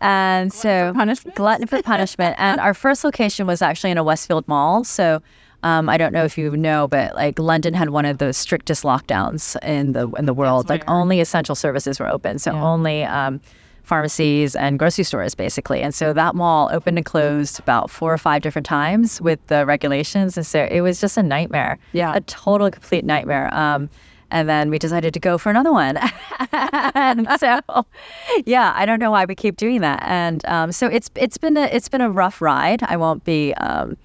And 0.02 0.52
so 0.52 0.92
punishment? 0.94 1.36
glutton 1.36 1.68
for 1.68 1.82
punishment. 1.82 2.36
And 2.38 2.60
our 2.60 2.74
first 2.74 3.04
location 3.04 3.48
was 3.48 3.62
actually 3.62 3.92
in 3.92 3.98
a 3.98 4.04
Westfield 4.04 4.48
mall. 4.48 4.84
So 4.84 5.22
um, 5.64 5.90
I 5.90 5.98
don't 5.98 6.14
know 6.14 6.26
if 6.26 6.38
you 6.38 6.56
know, 6.56 6.88
but 6.88 7.16
like 7.16 7.40
London 7.40 7.74
had 7.74 7.90
one 7.90 8.06
of 8.06 8.18
the 8.18 8.34
strictest 8.34 8.84
lockdowns 8.84 9.56
in 9.64 9.94
the 9.94 10.10
in 10.12 10.26
the 10.26 10.34
world. 10.34 10.70
Like 10.70 10.84
only 10.88 11.22
essential 11.22 11.56
services 11.56 12.00
were 12.00 12.08
open. 12.08 12.40
So 12.40 12.52
only 12.52 13.04
um, 13.04 13.42
pharmacies 13.86 14.56
and 14.56 14.80
grocery 14.80 15.04
stores 15.04 15.36
basically. 15.36 15.82
And 15.82 15.94
so 15.94 16.14
that 16.14 16.36
mall 16.36 16.70
opened 16.72 16.98
and 16.98 17.06
closed 17.06 17.60
about 17.60 17.90
four 17.90 18.14
or 18.14 18.18
five 18.18 18.42
different 18.42 18.66
times 18.66 19.22
with 19.22 19.46
the 19.48 19.66
regulations. 19.66 20.38
And 20.38 20.46
so 20.46 20.68
it 20.70 20.82
was 20.82 21.00
just 21.00 21.18
a 21.18 21.24
nightmare. 21.24 21.78
Yeah. 21.94 22.14
A 22.16 22.22
total 22.22 22.70
complete 22.72 23.06
nightmare. 23.06 23.54
Um, 23.54 23.90
and 24.32 24.50
then 24.50 24.70
we 24.70 24.80
decided 24.80 25.14
to 25.14 25.20
go 25.20 25.38
for 25.38 25.50
another 25.50 25.72
one. 25.72 25.98
and 26.52 27.28
so, 27.40 27.62
yeah, 28.46 28.74
I 28.76 28.86
don't 28.86 29.00
know 29.00 29.12
why 29.12 29.26
we 29.26 29.36
keep 29.36 29.56
doing 29.56 29.82
that. 29.82 30.02
And 30.04 30.46
um, 30.46 30.72
so 30.72 30.88
it's 30.88 31.10
it's 31.16 31.38
been 31.38 31.58
a 31.58 31.66
it's 31.66 31.90
been 31.90 32.02
a 32.02 32.10
rough 32.10 32.42
ride. 32.42 32.82
I 32.84 32.98
won't 32.98 33.24
be. 33.24 33.54
Um, 33.56 33.98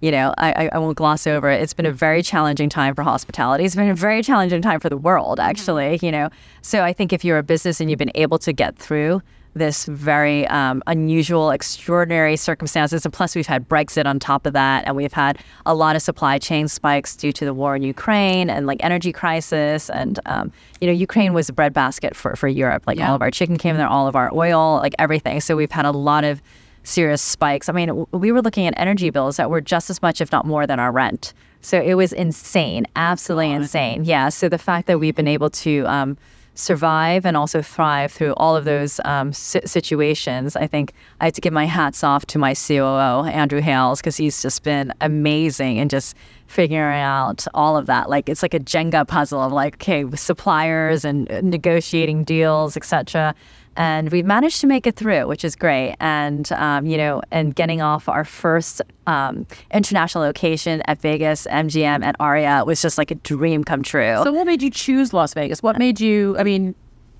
you 0.00 0.10
know, 0.10 0.34
I, 0.38 0.68
I- 0.72 0.78
won't 0.78 0.96
gloss 0.96 1.26
over 1.26 1.50
it. 1.50 1.62
It's 1.62 1.72
been 1.74 1.86
a 1.86 1.92
very 1.92 2.22
challenging 2.22 2.68
time 2.68 2.94
for 2.94 3.02
hospitality. 3.02 3.64
It's 3.64 3.74
been 3.74 3.88
a 3.88 3.94
very 3.94 4.22
challenging 4.22 4.62
time 4.62 4.80
for 4.80 4.88
the 4.88 4.96
world, 4.96 5.40
actually, 5.40 5.98
you 6.02 6.12
know. 6.12 6.28
So 6.62 6.82
I 6.82 6.92
think 6.92 7.12
if 7.12 7.24
you're 7.24 7.38
a 7.38 7.42
business 7.42 7.80
and 7.80 7.88
you've 7.90 7.98
been 7.98 8.12
able 8.14 8.38
to 8.40 8.52
get 8.52 8.76
through 8.76 9.22
this 9.54 9.86
very 9.86 10.46
um, 10.48 10.82
unusual, 10.86 11.50
extraordinary 11.50 12.36
circumstances, 12.36 13.06
and 13.06 13.14
plus 13.14 13.34
we've 13.34 13.46
had 13.46 13.66
Brexit 13.66 14.04
on 14.04 14.18
top 14.18 14.44
of 14.44 14.52
that, 14.52 14.84
and 14.86 14.94
we've 14.96 15.14
had 15.14 15.38
a 15.64 15.74
lot 15.74 15.96
of 15.96 16.02
supply 16.02 16.36
chain 16.38 16.68
spikes 16.68 17.16
due 17.16 17.32
to 17.32 17.46
the 17.46 17.54
war 17.54 17.74
in 17.74 17.82
Ukraine 17.82 18.50
and 18.50 18.66
like 18.66 18.84
energy 18.84 19.12
crisis, 19.12 19.88
and 19.88 20.20
um, 20.26 20.52
you 20.82 20.86
know, 20.86 20.92
Ukraine 20.92 21.32
was 21.32 21.48
a 21.48 21.54
breadbasket 21.54 22.14
for 22.14 22.36
for 22.36 22.48
Europe. 22.48 22.82
Like 22.86 23.00
all 23.00 23.14
of 23.14 23.22
our 23.22 23.30
chicken 23.30 23.56
came 23.56 23.78
there, 23.78 23.88
all 23.88 24.06
of 24.06 24.14
our 24.14 24.30
oil, 24.34 24.76
like 24.76 24.94
everything. 24.98 25.40
So 25.40 25.56
we've 25.56 25.72
had 25.72 25.86
a 25.86 25.90
lot 25.90 26.24
of 26.24 26.42
serious 26.86 27.20
spikes. 27.20 27.68
I 27.68 27.72
mean, 27.72 28.06
we 28.12 28.32
were 28.32 28.40
looking 28.40 28.66
at 28.66 28.74
energy 28.76 29.10
bills 29.10 29.36
that 29.36 29.50
were 29.50 29.60
just 29.60 29.90
as 29.90 30.00
much, 30.02 30.20
if 30.20 30.30
not 30.30 30.46
more, 30.46 30.66
than 30.66 30.78
our 30.78 30.92
rent. 30.92 31.34
So 31.60 31.80
it 31.80 31.94
was 31.94 32.12
insane, 32.12 32.86
absolutely 32.94 33.50
insane. 33.50 34.04
Yeah. 34.04 34.28
So 34.28 34.48
the 34.48 34.58
fact 34.58 34.86
that 34.86 35.00
we've 35.00 35.14
been 35.14 35.26
able 35.26 35.50
to 35.50 35.84
um, 35.86 36.16
survive 36.54 37.26
and 37.26 37.36
also 37.36 37.60
thrive 37.60 38.12
through 38.12 38.34
all 38.34 38.54
of 38.54 38.64
those 38.64 39.00
um, 39.04 39.32
si- 39.32 39.60
situations, 39.64 40.54
I 40.54 40.68
think 40.68 40.92
I 41.20 41.24
have 41.24 41.34
to 41.34 41.40
give 41.40 41.52
my 41.52 41.66
hats 41.66 42.04
off 42.04 42.24
to 42.26 42.38
my 42.38 42.54
COO, 42.54 43.26
Andrew 43.26 43.60
Hales, 43.60 44.00
because 44.00 44.16
he's 44.16 44.40
just 44.40 44.62
been 44.62 44.94
amazing 45.00 45.80
and 45.80 45.90
just 45.90 46.14
figuring 46.46 47.00
out 47.00 47.46
all 47.52 47.76
of 47.76 47.86
that. 47.86 48.08
Like 48.08 48.28
it's 48.28 48.42
like 48.42 48.54
a 48.54 48.60
Jenga 48.60 49.08
puzzle 49.08 49.42
of 49.42 49.52
like, 49.52 49.74
okay, 49.74 50.04
with 50.04 50.20
suppliers 50.20 51.04
and 51.04 51.30
uh, 51.32 51.40
negotiating 51.40 52.22
deals, 52.22 52.76
etc 52.76 53.34
and 53.76 54.10
we've 54.10 54.24
managed 54.26 54.60
to 54.62 54.66
make 54.66 54.86
it 54.86 54.96
through, 54.96 55.26
which 55.26 55.44
is 55.44 55.54
great. 55.56 55.96
And 56.00 56.50
um, 56.52 56.86
you 56.86 56.96
know, 56.96 57.22
and 57.30 57.54
getting 57.54 57.80
off 57.82 58.08
our 58.08 58.24
first 58.24 58.82
um, 59.06 59.46
international 59.72 60.24
location 60.24 60.82
at 60.86 61.00
Vegas 61.00 61.46
MGM 61.50 62.04
at 62.04 62.16
Aria 62.20 62.64
was 62.66 62.80
just 62.82 62.98
like 62.98 63.10
a 63.10 63.16
dream 63.16 63.64
come 63.64 63.82
true. 63.82 64.20
So 64.24 64.32
what 64.32 64.46
made 64.46 64.62
you 64.62 64.70
choose 64.70 65.12
Las 65.12 65.34
Vegas? 65.34 65.62
What 65.62 65.78
made 65.78 66.00
you, 66.00 66.36
I 66.38 66.42
mean, 66.44 66.74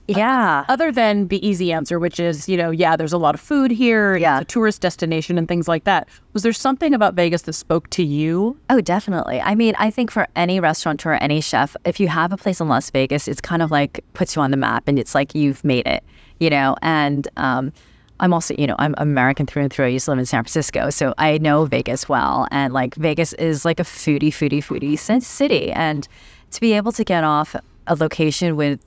yeah, 0.08 0.64
other 0.68 0.92
than 0.92 1.26
the 1.28 1.44
easy 1.44 1.72
answer, 1.72 1.98
which 1.98 2.20
is, 2.20 2.48
you 2.48 2.56
know, 2.56 2.70
yeah, 2.70 2.94
there's 2.94 3.12
a 3.12 3.18
lot 3.18 3.34
of 3.34 3.40
food 3.40 3.72
here, 3.72 4.16
Yeah. 4.16 4.36
it's 4.36 4.42
a 4.42 4.44
tourist 4.44 4.80
destination 4.80 5.36
and 5.36 5.48
things 5.48 5.66
like 5.66 5.82
that. 5.82 6.08
Was 6.32 6.44
there 6.44 6.52
something 6.52 6.94
about 6.94 7.14
Vegas 7.14 7.42
that 7.42 7.54
spoke 7.54 7.90
to 7.90 8.04
you? 8.04 8.56
Oh, 8.70 8.80
definitely. 8.80 9.40
I 9.40 9.56
mean, 9.56 9.74
I 9.80 9.90
think 9.90 10.12
for 10.12 10.28
any 10.36 10.60
restaurateur, 10.60 11.14
any 11.14 11.40
chef, 11.40 11.74
if 11.84 11.98
you 11.98 12.06
have 12.06 12.32
a 12.32 12.36
place 12.36 12.60
in 12.60 12.68
Las 12.68 12.88
Vegas, 12.90 13.26
it's 13.26 13.40
kind 13.40 13.62
of 13.62 13.72
like 13.72 14.04
puts 14.12 14.36
you 14.36 14.42
on 14.42 14.52
the 14.52 14.56
map 14.56 14.84
and 14.86 14.96
it's 14.96 15.12
like 15.12 15.34
you've 15.34 15.64
made 15.64 15.88
it, 15.88 16.04
you 16.38 16.50
know? 16.50 16.76
And 16.82 17.28
um, 17.36 17.72
I'm 18.20 18.32
also, 18.32 18.54
you 18.58 18.66
know, 18.66 18.76
I'm 18.78 18.94
American 18.98 19.46
through 19.46 19.62
and 19.62 19.72
through. 19.72 19.86
I 19.86 19.88
used 19.88 20.06
to 20.06 20.12
live 20.12 20.18
in 20.18 20.26
San 20.26 20.42
Francisco. 20.42 20.90
So 20.90 21.14
I 21.18 21.38
know 21.38 21.64
Vegas 21.66 22.08
well. 22.08 22.48
And 22.50 22.72
like 22.72 22.94
Vegas 22.94 23.32
is 23.34 23.64
like 23.64 23.80
a 23.80 23.84
foodie, 23.84 24.28
foodie, 24.28 24.64
foodie 24.64 25.22
city. 25.22 25.72
And 25.72 26.08
to 26.50 26.60
be 26.60 26.72
able 26.72 26.92
to 26.92 27.04
get 27.04 27.24
off 27.24 27.54
a 27.86 27.94
location 27.94 28.56
with 28.56 28.80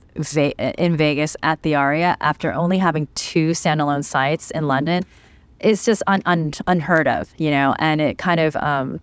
in 0.78 0.96
Vegas 0.96 1.36
at 1.42 1.62
the 1.62 1.74
Aria 1.74 2.16
after 2.20 2.52
only 2.52 2.78
having 2.78 3.08
two 3.14 3.50
standalone 3.50 4.04
sites 4.04 4.50
in 4.50 4.66
London 4.66 5.04
is 5.60 5.84
just 5.84 6.02
un- 6.06 6.22
un- 6.26 6.52
unheard 6.66 7.06
of, 7.06 7.32
you 7.38 7.50
know, 7.50 7.74
and 7.78 8.00
it 8.00 8.18
kind 8.18 8.40
of 8.40 8.56
um, 8.56 9.00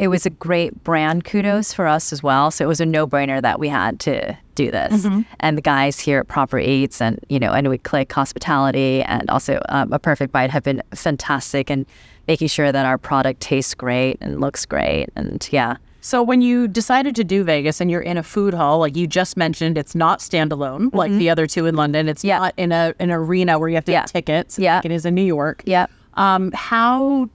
it 0.00 0.08
was 0.08 0.24
a 0.26 0.30
great 0.30 0.82
brand 0.82 1.24
kudos 1.24 1.72
for 1.74 1.86
us 1.86 2.12
as 2.12 2.22
well. 2.22 2.50
So 2.50 2.64
it 2.64 2.68
was 2.68 2.80
a 2.80 2.86
no 2.86 3.06
brainer 3.06 3.40
that 3.42 3.60
we 3.60 3.68
had 3.68 4.00
to 4.00 4.36
do 4.54 4.70
this. 4.70 5.06
And 5.40 5.58
the 5.58 5.62
guys 5.62 6.00
here 6.00 6.18
at 6.20 6.28
Proper 6.28 6.58
Eats 6.58 7.00
and 7.00 7.20
you 7.28 7.38
know, 7.38 7.52
and 7.52 7.68
we 7.68 7.78
click 7.78 8.10
hospitality 8.12 9.02
and 9.02 9.28
also 9.30 9.60
um, 9.68 9.92
a 9.92 9.98
perfect 9.98 10.32
bite 10.32 10.50
have 10.50 10.62
been 10.64 10.82
fantastic 10.94 11.70
and 11.70 11.84
making 12.26 12.48
sure 12.48 12.72
that 12.72 12.86
our 12.86 12.96
product 12.98 13.40
tastes 13.40 13.74
great 13.74 14.16
and 14.20 14.40
looks 14.40 14.64
great 14.66 15.08
and 15.16 15.46
yeah. 15.52 15.76
So 16.02 16.22
when 16.22 16.40
you 16.40 16.66
decided 16.66 17.14
to 17.16 17.24
do 17.24 17.44
Vegas 17.44 17.78
and 17.78 17.90
you're 17.90 18.00
in 18.00 18.16
a 18.16 18.22
food 18.22 18.54
hall, 18.54 18.78
like 18.78 18.96
you 18.96 19.06
just 19.06 19.36
mentioned, 19.36 19.76
it's 19.76 19.94
not 19.94 20.20
standalone 20.20 20.94
like 20.94 21.10
the 21.12 21.28
other 21.28 21.46
two 21.46 21.66
in 21.66 21.74
London. 21.74 22.08
It's 22.08 22.24
Yeah. 22.24 22.38
not 22.38 22.54
in 22.56 22.72
a 22.72 22.94
an 22.98 23.10
arena 23.10 23.58
where 23.58 23.68
you 23.68 23.74
have 23.74 23.84
to 23.84 23.92
Yeah. 23.92 24.00
get 24.02 24.08
tickets. 24.12 24.58
Yeah. 24.58 24.76
like 24.76 24.86
it 24.86 24.92
is 24.92 25.04
in 25.04 25.14
New 25.14 25.22
York. 25.24 25.62
Yeah. 25.66 25.86
Um, 26.14 26.52
how 26.52 27.28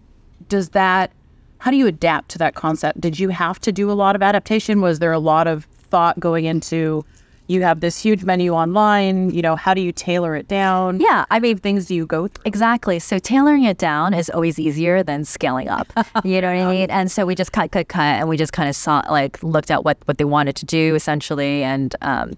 does 0.49 0.69
that? 0.69 1.11
How 1.59 1.71
do 1.71 1.77
you 1.77 1.87
adapt 1.87 2.29
to 2.29 2.37
that 2.39 2.55
concept? 2.55 3.01
Did 3.01 3.19
you 3.19 3.29
have 3.29 3.59
to 3.61 3.71
do 3.71 3.89
a 3.89 3.93
lot 3.93 4.15
of 4.15 4.21
adaptation? 4.21 4.81
Was 4.81 4.99
there 4.99 5.11
a 5.11 5.19
lot 5.19 5.47
of 5.47 5.65
thought 5.65 6.19
going 6.19 6.45
into? 6.45 7.05
You 7.47 7.61
have 7.61 7.79
this 7.79 8.01
huge 8.01 8.23
menu 8.23 8.53
online. 8.53 9.29
You 9.29 9.41
know, 9.41 9.55
how 9.55 9.73
do 9.75 9.81
you 9.81 9.91
tailor 9.91 10.35
it 10.35 10.47
down? 10.47 10.99
Yeah, 10.99 11.25
I 11.29 11.39
mean 11.39 11.57
things 11.57 11.85
do 11.85 11.93
you 11.93 12.07
go 12.07 12.27
through? 12.27 12.41
Exactly. 12.45 12.97
So 12.97 13.19
tailoring 13.19 13.63
it 13.63 13.77
down 13.77 14.13
is 14.15 14.29
always 14.31 14.57
easier 14.57 15.03
than 15.03 15.25
scaling 15.25 15.69
up. 15.69 15.91
you 16.23 16.41
know 16.41 16.53
what 16.53 16.67
I 16.67 16.71
mean? 16.71 16.89
And 16.89 17.11
so 17.11 17.25
we 17.25 17.35
just 17.35 17.51
cut, 17.51 17.71
cut, 17.71 17.87
cut, 17.87 18.01
and 18.01 18.27
we 18.27 18.35
just 18.35 18.53
kind 18.53 18.67
of 18.67 18.75
saw, 18.75 19.03
like, 19.09 19.41
looked 19.43 19.69
at 19.69 19.83
what 19.85 19.97
what 20.05 20.17
they 20.17 20.25
wanted 20.25 20.55
to 20.55 20.65
do 20.65 20.95
essentially, 20.95 21.63
and 21.63 21.95
um, 22.01 22.33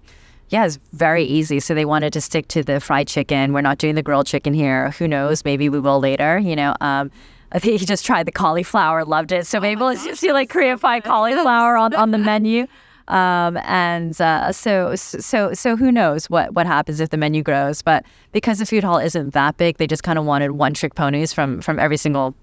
yeah, 0.50 0.66
it's 0.66 0.78
very 0.92 1.24
easy. 1.24 1.58
So 1.60 1.74
they 1.74 1.86
wanted 1.86 2.12
to 2.12 2.20
stick 2.20 2.48
to 2.48 2.62
the 2.62 2.78
fried 2.78 3.08
chicken. 3.08 3.54
We're 3.54 3.62
not 3.62 3.78
doing 3.78 3.94
the 3.94 4.02
grilled 4.02 4.26
chicken 4.26 4.52
here. 4.52 4.90
Who 4.92 5.08
knows? 5.08 5.44
Maybe 5.44 5.68
we 5.70 5.80
will 5.80 6.00
later. 6.00 6.38
You 6.38 6.56
know. 6.56 6.74
Um, 6.80 7.10
I 7.52 7.58
think 7.58 7.80
he 7.80 7.86
just 7.86 8.04
tried 8.04 8.26
the 8.26 8.32
cauliflower, 8.32 9.04
loved 9.04 9.32
it. 9.32 9.46
So 9.46 9.60
maybe 9.60 9.82
let's 9.82 10.04
just 10.04 10.20
do 10.20 10.32
like 10.32 10.50
Korean 10.50 10.78
fried 10.78 11.04
cauliflower 11.04 11.76
on, 11.76 11.94
on 11.94 12.10
the 12.10 12.18
menu. 12.18 12.66
Um, 13.08 13.56
and 13.64 14.20
uh, 14.20 14.52
so, 14.52 14.94
so, 14.94 15.54
so 15.54 15.76
who 15.76 15.90
knows 15.90 16.28
what, 16.28 16.52
what 16.52 16.66
happens 16.66 17.00
if 17.00 17.08
the 17.08 17.16
menu 17.16 17.42
grows? 17.42 17.80
But 17.80 18.04
because 18.32 18.58
the 18.58 18.66
food 18.66 18.84
hall 18.84 18.98
isn't 18.98 19.32
that 19.32 19.56
big, 19.56 19.78
they 19.78 19.86
just 19.86 20.02
kind 20.02 20.18
of 20.18 20.26
wanted 20.26 20.52
one 20.52 20.74
trick 20.74 20.94
ponies 20.94 21.32
from 21.32 21.62
from 21.62 21.78
every 21.78 21.96
single 21.96 22.34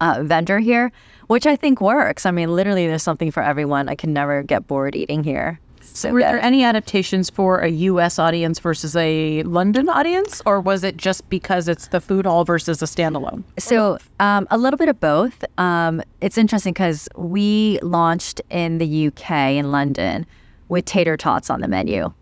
uh, 0.00 0.22
vendor 0.22 0.60
here, 0.60 0.92
which 1.26 1.46
I 1.46 1.56
think 1.56 1.80
works. 1.80 2.26
I 2.26 2.30
mean, 2.30 2.54
literally, 2.54 2.86
there's 2.86 3.02
something 3.02 3.32
for 3.32 3.42
everyone. 3.42 3.88
I 3.88 3.96
can 3.96 4.12
never 4.12 4.44
get 4.44 4.68
bored 4.68 4.94
eating 4.94 5.24
here. 5.24 5.58
So 5.82 6.12
Were 6.12 6.20
there 6.20 6.40
any 6.40 6.64
adaptations 6.64 7.30
for 7.30 7.60
a 7.60 7.68
U.S. 7.68 8.18
audience 8.18 8.58
versus 8.58 8.96
a 8.96 9.42
London 9.42 9.88
audience, 9.88 10.42
or 10.46 10.60
was 10.60 10.84
it 10.84 10.96
just 10.96 11.28
because 11.28 11.68
it's 11.68 11.88
the 11.88 12.00
food 12.00 12.26
hall 12.26 12.44
versus 12.44 12.82
a 12.82 12.86
standalone? 12.86 13.42
So 13.58 13.98
um, 14.20 14.46
a 14.50 14.58
little 14.58 14.78
bit 14.78 14.88
of 14.88 14.98
both. 15.00 15.44
Um, 15.58 16.02
it's 16.20 16.38
interesting 16.38 16.72
because 16.72 17.08
we 17.16 17.78
launched 17.82 18.40
in 18.50 18.78
the 18.78 19.08
UK 19.08 19.30
in 19.52 19.70
London 19.70 20.26
with 20.68 20.84
tater 20.84 21.16
tots 21.16 21.50
on 21.50 21.60
the 21.60 21.68
menu. 21.68 22.12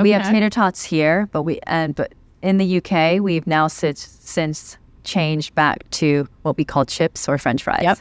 We 0.00 0.10
have 0.12 0.28
tater 0.30 0.48
tots 0.48 0.82
here, 0.82 1.28
but 1.32 1.42
we 1.42 1.60
and 1.66 1.94
but 1.94 2.14
in 2.40 2.56
the 2.56 2.78
UK 2.78 3.20
we've 3.20 3.46
now 3.46 3.68
since 3.68 4.18
since 4.20 4.78
changed 5.04 5.54
back 5.54 5.88
to 5.90 6.26
what 6.42 6.56
we 6.56 6.64
call 6.64 6.84
chips 6.84 7.28
or 7.28 7.36
French 7.36 7.62
fries. 7.62 7.82
Yep. 7.82 7.98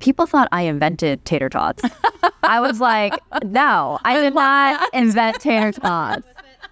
People 0.00 0.26
thought 0.26 0.48
I 0.52 0.62
invented 0.62 1.24
tater 1.24 1.48
tots. 1.48 1.82
I 2.42 2.60
was 2.60 2.80
like, 2.80 3.14
no, 3.44 3.98
I 4.04 4.20
did 4.20 4.34
not 4.34 4.94
invent 4.94 5.40
tater 5.40 5.72
tots. 5.72 6.26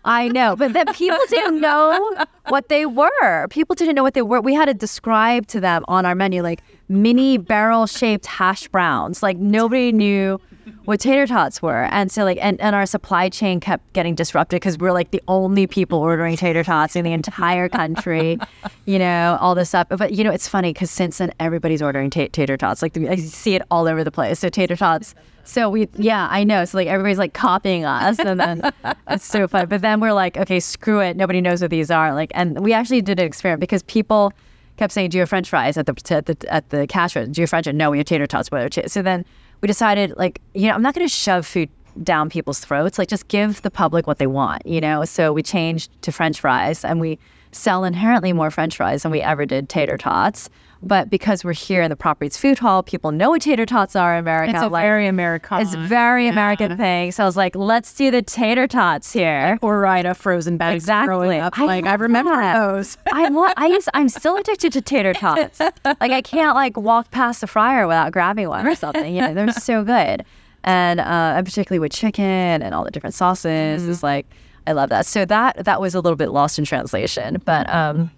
I 0.05 0.29
know, 0.29 0.55
but 0.55 0.73
then 0.73 0.87
people 0.95 1.19
didn't 1.29 1.61
know 1.61 2.15
what 2.49 2.69
they 2.69 2.87
were. 2.87 3.49
People 3.49 3.75
didn't 3.75 3.97
know 3.97 4.05
what 4.05 4.15
they 4.15 4.23
were. 4.23 4.41
We 4.41 4.55
had 4.55 4.67
to 4.67 4.75
describe 4.75 5.49
to 5.49 5.61
them 5.61 5.85
on 5.89 6.07
our 6.07 6.15
menu 6.15 6.43
like 6.43 6.63
mini 6.89 7.39
barrel 7.39 7.87
shaped 7.87 8.27
hash 8.27 8.69
browns. 8.69 9.23
Like 9.23 9.37
nobody 9.39 9.93
knew 9.93 10.41
what 10.85 11.01
tater 11.01 11.27
tots 11.27 11.63
were. 11.63 11.85
And 11.85 12.11
so 12.11 12.25
like 12.25 12.39
and, 12.41 12.61
and 12.61 12.75
our 12.75 12.87
supply 12.87 13.29
chain 13.29 13.61
kept 13.61 13.93
getting 13.93 14.15
disrupted 14.15 14.57
because 14.57 14.79
we're 14.79 14.93
like 14.93 15.11
the 15.11 15.23
only 15.29 15.67
people 15.67 15.99
ordering 15.99 16.37
tater 16.37 16.65
tots 16.65 16.97
in 16.97 17.05
the 17.05 17.13
entire 17.13 17.69
country, 17.69 18.39
you 18.87 18.99
know, 18.99 19.39
all 19.41 19.55
this 19.55 19.71
stuff. 19.71 19.89
But 19.91 20.13
you 20.13 20.25
know, 20.25 20.31
it's 20.31 20.49
funny 20.49 20.73
because 20.73 20.91
since 20.91 21.19
then 21.19 21.33
everybody's 21.41 21.83
ordering 21.83 22.11
ta- 22.11 22.29
tater 22.33 22.57
tots. 22.57 22.83
Like 22.83 22.97
I 22.97 23.17
see 23.17 23.55
it 23.55 23.63
all 23.71 23.89
over 23.89 24.05
the 24.05 24.13
place. 24.13 24.39
So 24.39 24.49
tater 24.49 24.77
tots. 24.77 25.15
So 25.45 25.71
we, 25.71 25.89
yeah, 25.95 26.27
I 26.31 26.43
know. 26.43 26.65
So 26.65 26.79
like 26.79 26.89
everybody's 26.89 27.19
like 27.19 27.33
copying 27.33 27.85
us, 27.85 28.19
and 28.19 28.41
then 28.41 28.73
it's 29.09 29.25
so 29.25 29.47
fun. 29.47 29.67
But 29.69 29.81
then 29.81 30.01
we're 30.01 30.13
like, 30.13 30.37
okay, 30.37 30.59
screw 30.59 30.99
it. 31.01 31.17
Nobody 31.17 31.41
knows 31.41 31.63
what 31.63 31.71
these 31.71 31.89
are. 31.89 32.13
Like, 32.15 32.33
and 32.35 32.59
we 32.65 32.73
actually 32.73 33.01
did 33.01 33.21
an 33.21 33.27
experiment 33.27 33.61
because 33.61 33.85
people 33.85 34.33
kept 34.77 34.93
saying, 34.93 35.11
"Do 35.11 35.19
you 35.19 35.23
have 35.23 35.29
French 35.29 35.49
fries 35.49 35.77
at 35.77 35.87
the 35.87 36.15
at 36.15 36.27
the 36.27 36.53
at 36.53 36.71
the 36.71 36.87
cash 36.87 37.17
register? 37.17 37.33
Do 37.33 37.41
you 37.41 37.43
have 37.45 37.51
French?" 37.51 37.67
Fries? 37.67 37.75
No, 37.75 37.91
we 37.91 37.99
have 37.99 38.07
tater 38.07 38.27
tots. 38.27 38.49
Ta-" 38.49 38.69
So 38.87 39.03
then 39.03 39.25
we 39.61 39.67
decided, 39.67 40.15
like, 40.17 40.41
you 40.55 40.69
know, 40.69 40.75
I'm 40.75 40.83
not 40.83 40.95
going 40.95 41.07
to 41.07 41.13
shove 41.13 41.47
food 41.47 41.69
down 42.03 42.29
people's 42.29 42.61
throats. 42.61 42.99
Like, 42.99 43.09
just 43.09 43.29
give 43.29 43.63
the 43.63 43.71
public 43.71 44.07
what 44.07 44.19
they 44.19 44.27
want, 44.27 44.67
you 44.67 44.81
know. 44.81 45.05
So 45.05 45.33
we 45.33 45.43
changed 45.43 45.91
to 46.03 46.13
French 46.13 46.41
fries, 46.41 46.85
and 46.85 47.01
we 47.01 47.19
sell 47.53 47.85
inherently 47.85 48.33
more 48.33 48.51
French 48.51 48.77
fries 48.77 49.03
than 49.03 49.13
we 49.13 49.23
ever 49.23 49.47
did 49.47 49.69
tater 49.69 49.97
tots. 49.97 50.51
But 50.83 51.09
because 51.11 51.43
we're 51.43 51.55
here 51.55 51.81
in 51.83 51.91
the 51.91 51.97
Proper 51.97 52.25
Eats 52.27 52.37
Food 52.37 52.59
Hall, 52.59 52.83
people 52.83 53.11
know 53.11 53.31
what 53.31 53.43
tater 53.43 53.65
tots 53.67 53.97
are 53.97 54.15
in 54.15 54.21
America. 54.21 54.53
It's 54.53 54.63
a 54.63 54.69
like- 54.69 54.85
very 54.85 55.07
American. 55.07 55.61
It's 55.61 55.75
a 55.75 55.79
very 55.79 56.29
American 56.29 56.77
thing. 56.77 57.13
So 57.13 57.23
I 57.23 57.27
was 57.27 57.37
like, 57.37 57.57
let's 57.57 57.95
do 57.95 58.11
the 58.11 58.21
tater 58.23 58.67
tots 58.69 59.13
here. 59.13 59.59
or 59.63 59.81
ride 59.81 60.05
a 60.07 60.15
frozen 60.15 60.57
bag. 60.59 60.75
Exactly. 60.77 61.41
up. 61.41 61.59
I 61.59 61.65
Like 61.65 61.87
I 61.87 61.95
remember 61.95 62.31
that. 62.37 62.59
those. 62.59 62.99
I 63.13 63.31
want. 63.31 63.55
I 63.57 63.67
used. 63.69 63.89
I'm 63.95 64.09
still 64.09 64.37
addicted 64.37 64.73
to 64.75 64.81
tater 64.83 65.13
tots. 65.25 65.59
Like 65.61 66.13
I 66.13 66.21
can't 66.23 66.55
like 66.55 66.77
walk 66.77 67.11
past 67.11 67.41
the 67.41 67.47
fryer 67.47 67.87
without 67.87 68.13
grabbing 68.13 68.49
one 68.49 68.67
or 68.67 68.75
something. 68.75 69.15
You 69.15 69.23
know, 69.23 69.35
they're 69.35 69.53
so 69.53 69.83
good, 69.83 70.25
and 70.65 71.01
uh, 71.01 71.35
and 71.37 71.47
particularly 71.47 71.79
with 71.81 71.93
chicken 71.93 72.25
and 72.63 72.75
all 72.75 72.85
the 72.85 72.91
different 72.91 73.15
sauces. 73.15 73.89
It's 73.89 74.03
like 74.03 74.27
I 74.67 74.73
love 74.73 74.91
that. 74.91 75.07
So 75.07 75.25
that 75.25 75.65
that 75.65 75.81
was 75.81 75.95
a 75.95 76.01
little 76.01 76.17
bit 76.17 76.31
lost 76.31 76.59
in 76.59 76.65
translation, 76.67 77.41
but 77.45 77.69
um, 77.73 78.11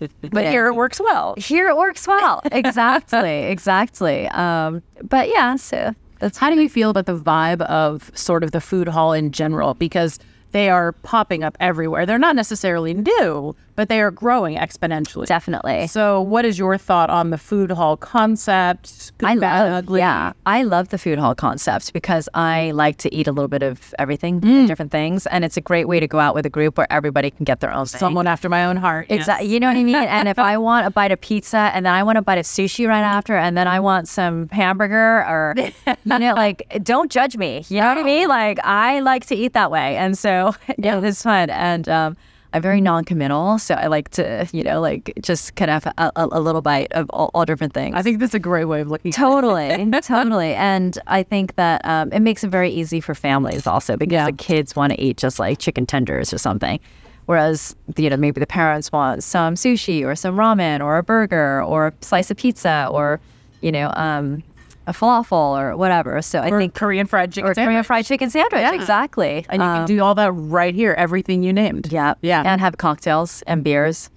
But 0.32 0.46
here 0.46 0.66
it 0.66 0.74
works 0.74 1.00
well. 1.00 1.34
here 1.36 1.68
it 1.68 1.76
works 1.76 2.06
well. 2.06 2.42
Exactly. 2.52 3.44
exactly. 3.44 4.28
Um, 4.28 4.82
but 5.02 5.28
yeah. 5.28 5.56
So 5.56 5.94
that's 6.18 6.38
How 6.38 6.50
do 6.50 6.60
you 6.60 6.68
feel 6.68 6.90
about 6.90 7.06
the 7.06 7.16
vibe 7.18 7.62
of 7.62 8.10
sort 8.14 8.44
of 8.44 8.52
the 8.52 8.60
food 8.60 8.88
hall 8.88 9.12
in 9.12 9.32
general? 9.32 9.74
Because 9.74 10.18
they 10.52 10.68
are 10.68 10.92
popping 10.92 11.44
up 11.44 11.56
everywhere. 11.60 12.06
They're 12.06 12.18
not 12.18 12.36
necessarily 12.36 12.94
new, 12.94 13.54
but 13.80 13.88
they 13.88 14.00
are 14.02 14.10
growing 14.10 14.58
exponentially. 14.58 15.24
definitely. 15.26 15.86
So, 15.86 16.20
what 16.20 16.44
is 16.44 16.58
your 16.58 16.76
thought 16.76 17.08
on 17.08 17.30
the 17.30 17.38
food 17.38 17.70
hall 17.70 17.96
concept? 17.96 19.12
Good, 19.18 19.26
I 19.30 19.36
bad, 19.38 19.62
love, 19.64 19.72
ugly? 19.84 20.00
yeah, 20.00 20.32
I 20.44 20.62
love 20.64 20.88
the 20.90 20.98
food 20.98 21.18
hall 21.18 21.34
concept 21.34 21.92
because 21.94 22.28
I 22.34 22.72
like 22.72 22.96
to 22.98 23.08
eat 23.14 23.26
a 23.26 23.32
little 23.32 23.48
bit 23.48 23.62
of 23.62 23.94
everything, 23.98 24.40
Mm. 24.40 24.66
different 24.66 24.92
things, 24.92 25.26
and 25.26 25.44
it's 25.46 25.56
a 25.56 25.60
great 25.62 25.88
way 25.88 25.98
to 25.98 26.06
go 26.06 26.18
out 26.18 26.34
with 26.34 26.44
a 26.44 26.50
group 26.50 26.76
where 26.76 26.90
everybody 26.92 27.30
can 27.30 27.44
get 27.44 27.60
their 27.60 27.72
own 27.72 27.86
thing. 27.86 27.98
Someone 27.98 28.26
after 28.26 28.48
my 28.50 28.64
own 28.66 28.76
heart. 28.76 29.06
yes. 29.08 29.20
Exactly. 29.20 29.48
You 29.48 29.60
know 29.60 29.68
what 29.68 29.76
I 29.78 29.82
mean? 29.84 29.94
And 29.96 30.28
if 30.28 30.38
I 30.38 30.58
want 30.68 30.86
a 30.86 30.90
bite 30.90 31.10
of 31.12 31.20
pizza 31.22 31.70
and 31.74 31.86
then 31.86 31.94
I 31.94 32.02
want 32.02 32.18
a 32.18 32.22
bite 32.22 32.38
of 32.38 32.44
sushi 32.44 32.86
right 32.86 33.00
after 33.16 33.34
and 33.36 33.56
then 33.56 33.66
I 33.66 33.80
want 33.80 34.08
some 34.08 34.48
hamburger 34.50 35.24
or, 35.32 35.54
you 35.86 36.18
know, 36.18 36.34
like, 36.34 36.58
don't 36.82 37.10
judge 37.10 37.36
me. 37.36 37.64
You 37.68 37.80
know 37.80 37.88
what 37.88 37.98
I 37.98 38.02
mean? 38.02 38.28
Like, 38.28 38.58
I 38.64 39.00
like 39.00 39.24
to 39.26 39.34
eat 39.34 39.52
that 39.54 39.70
way. 39.70 39.96
And 39.96 40.18
so, 40.18 40.54
yeah, 40.78 41.00
it's 41.02 41.22
fun. 41.22 41.48
And 41.50 41.88
um, 41.88 42.16
I'm 42.52 42.62
very 42.62 42.80
non 42.80 43.04
committal. 43.04 43.58
So 43.58 43.74
I 43.74 43.86
like 43.86 44.08
to, 44.10 44.46
you 44.52 44.64
know, 44.64 44.80
like 44.80 45.12
just 45.22 45.54
kind 45.56 45.70
of 45.70 45.86
a, 45.86 45.94
a, 46.16 46.28
a 46.32 46.40
little 46.40 46.62
bite 46.62 46.90
of 46.92 47.08
all, 47.10 47.30
all 47.34 47.44
different 47.44 47.72
things. 47.74 47.94
I 47.96 48.02
think 48.02 48.18
that's 48.18 48.34
a 48.34 48.38
great 48.40 48.64
way 48.64 48.80
of 48.80 48.88
looking. 48.88 49.10
at 49.10 49.14
it. 49.14 49.18
Totally, 49.18 49.68
totally. 50.02 50.54
And 50.54 50.98
I 51.06 51.22
think 51.22 51.54
that 51.56 51.80
um, 51.84 52.12
it 52.12 52.20
makes 52.20 52.42
it 52.42 52.48
very 52.48 52.70
easy 52.70 53.00
for 53.00 53.14
families 53.14 53.66
also 53.66 53.96
because 53.96 54.12
Yeah. 54.12 54.26
the 54.26 54.32
kids 54.32 54.74
want 54.74 54.92
to 54.92 55.00
eat 55.00 55.16
just 55.16 55.38
like 55.38 55.58
chicken 55.58 55.86
tenders 55.86 56.32
or 56.32 56.38
something. 56.38 56.80
Whereas, 57.26 57.76
you 57.96 58.10
know, 58.10 58.16
maybe 58.16 58.40
the 58.40 58.46
parents 58.46 58.90
want 58.90 59.22
some 59.22 59.54
sushi 59.54 60.04
or 60.04 60.16
some 60.16 60.36
ramen 60.36 60.80
or 60.84 60.98
a 60.98 61.02
burger 61.04 61.62
or 61.62 61.88
a 61.88 61.92
slice 62.00 62.30
of 62.32 62.36
pizza 62.36 62.88
or, 62.90 63.20
you 63.60 63.70
know, 63.70 63.92
um, 63.94 64.42
a 64.90 64.92
falafel 64.92 65.58
or 65.58 65.76
whatever. 65.76 66.20
So 66.22 66.40
I 66.40 66.50
Or 66.50 66.58
think 66.58 66.74
Korean 66.74 67.06
fried 67.06 67.32
chicken. 67.32 67.48
or 67.50 67.54
Korean 67.54 67.82
fried 67.84 68.04
chicken 68.04 68.28
sandwich. 68.30 68.60
Yeah. 68.60 68.74
Exactly. 68.74 69.46
And 69.48 69.62
you 69.62 69.68
Um, 69.68 69.76
can 69.78 69.86
do 69.86 70.02
all 70.02 70.14
that 70.16 70.32
right 70.32 70.74
here. 70.74 70.94
Everything 70.98 71.42
you 71.42 71.52
named. 71.52 71.92
yeah, 71.92 72.14
Yeah. 72.22 72.42
and 72.44 72.60
have 72.60 72.76
cocktails 72.78 73.42
and 73.46 73.62
beers. 73.64 74.10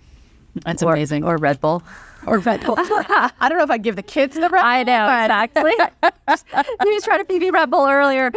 That's 0.65 0.83
or, 0.83 0.93
amazing. 0.93 1.23
Or 1.23 1.38
Red 1.38 1.59
Bull. 1.62 1.81
Or 2.27 2.38
Red 2.39 2.63
Bull. 2.65 2.75
I 2.79 3.31
don't 3.49 3.57
know 3.57 3.63
if 3.63 3.71
I'd 3.71 3.83
give 3.83 3.95
the 3.95 4.03
kids 4.03 4.36
the 4.36 4.41
Red 4.49 4.51
Bull. 4.51 4.59
I 4.62 4.83
know 4.83 5.05
but- 5.07 5.23
exactly. 5.25 5.73
you 6.89 6.93
was 6.93 7.03
trying 7.03 7.19
to 7.19 7.25
me 7.39 7.49
Red 7.49 7.69
Bull 7.71 7.88
earlier. 7.88 8.31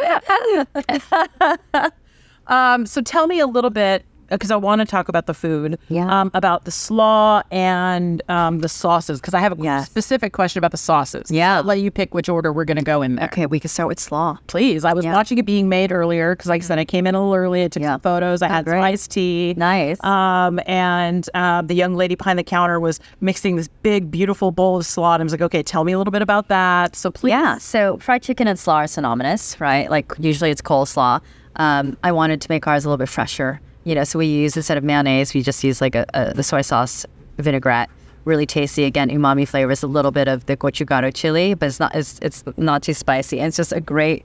Um, 2.49 2.87
so 2.87 3.01
tell 3.03 3.27
me 3.27 3.40
a 3.40 3.46
little 3.46 3.70
bit 3.70 4.05
because 4.31 4.51
I 4.51 4.57
want 4.57 4.81
to 4.81 4.85
talk 4.87 5.09
about 5.09 5.27
the 5.27 5.35
food. 5.35 5.79
Yeah. 5.89 6.21
Um, 6.21 6.31
about 6.35 6.65
the 6.65 6.71
slaw 6.71 7.43
and 7.51 8.23
um, 8.29 8.61
the 8.61 8.69
sauces 8.69 9.21
because 9.21 9.35
I 9.35 9.41
have 9.41 9.59
a 9.59 9.62
Yes. 9.62 9.87
specific 9.87 10.33
question 10.33 10.59
about 10.59 10.71
the 10.71 10.77
sauces. 10.77 11.31
Yeah. 11.31 11.57
I'll 11.59 11.62
let 11.65 11.81
you 11.81 11.91
pick 11.91 12.15
which 12.15 12.29
order 12.29 12.53
we're 12.53 12.65
going 12.65 12.77
to 12.77 12.83
go 12.85 13.03
in 13.03 13.17
there. 13.17 13.27
okay, 13.27 13.47
we 13.47 13.59
can 13.61 13.69
start 13.69 13.89
with 13.89 13.99
slaw. 14.01 14.39
Please. 14.47 14.85
I 14.85 14.93
was 14.93 15.05
Yeah. 15.05 15.15
watching 15.15 15.39
it 15.39 15.47
being 15.47 15.69
made 15.69 15.93
earlier 15.93 16.35
because, 16.35 16.49
like 16.49 16.62
I 16.62 16.65
said, 16.65 16.79
I 16.79 16.85
came 16.85 17.07
in 17.07 17.15
a 17.15 17.21
little 17.21 17.35
early. 17.35 17.65
I 17.65 17.69
took 17.69 17.83
Yeah. 17.83 17.95
some 17.95 18.01
photos. 18.01 18.43
I 18.43 18.47
Oh, 18.47 18.51
had 18.51 18.67
some 18.69 18.79
iced 18.81 19.11
tea. 19.11 19.55
Nice. 19.57 20.03
Um, 20.05 20.61
and 20.67 21.29
um, 21.35 21.67
the 21.67 21.75
young 21.75 21.95
lady 21.95 22.15
behind 22.15 22.39
the 22.39 22.45
counter 22.45 22.79
was 22.81 23.01
mixing 23.21 23.57
this 23.57 23.69
big, 23.83 24.11
beautiful 24.11 24.51
bowl 24.51 24.77
of 24.79 24.87
slaw. 24.87 25.15
And 25.15 25.23
I 25.23 25.25
was 25.25 25.33
like, 25.33 25.43
okay, 25.43 25.62
tell 25.62 25.85
me 25.85 25.93
a 25.93 25.99
little 25.99 26.11
bit 26.12 26.23
about 26.23 26.49
that. 26.49 26.95
So 26.97 27.11
please. 27.11 27.31
Yeah, 27.31 27.59
so 27.59 27.97
fried 27.99 28.23
chicken 28.23 28.47
and 28.49 28.59
slaw 28.59 28.77
are 28.77 28.87
synonymous, 28.87 29.61
right? 29.61 29.91
Like 29.91 30.12
usually 30.19 30.51
it's 30.51 30.62
coleslaw. 30.62 31.21
Um, 31.57 31.97
I 32.05 32.12
wanted 32.12 32.41
to 32.43 32.47
make 32.51 32.67
ours 32.67 32.85
a 32.85 32.89
little 32.89 32.99
bit 32.99 33.09
fresher, 33.09 33.61
you 33.87 33.94
know. 33.94 34.05
So 34.05 34.18
we 34.18 34.27
use 34.27 34.57
instead 34.57 34.77
of 34.77 34.85
mayonnaise, 34.85 35.33
we 35.33 35.40
just 35.42 35.64
use 35.64 35.81
like 35.81 35.94
a, 35.94 36.05
a 36.12 36.35
the 36.35 36.42
soy 36.42 36.61
sauce 36.62 37.07
vinaigrette. 37.38 37.88
Really 38.27 38.44
tasty. 38.46 38.85
Again, 38.85 39.09
umami 39.09 39.46
flavors. 39.49 39.83
A 39.83 39.87
little 39.87 40.11
bit 40.11 40.27
of 40.29 40.44
the 40.46 40.57
gochugaru 40.57 41.14
chili, 41.14 41.55
but 41.55 41.66
it's 41.66 41.81
not 41.81 41.94
it's 41.94 42.18
it's 42.20 42.44
not 42.59 42.83
too 42.83 42.92
spicy. 42.94 43.38
And 43.40 43.49
it's 43.49 43.57
just 43.57 43.72
a 43.72 43.81
great 43.81 44.25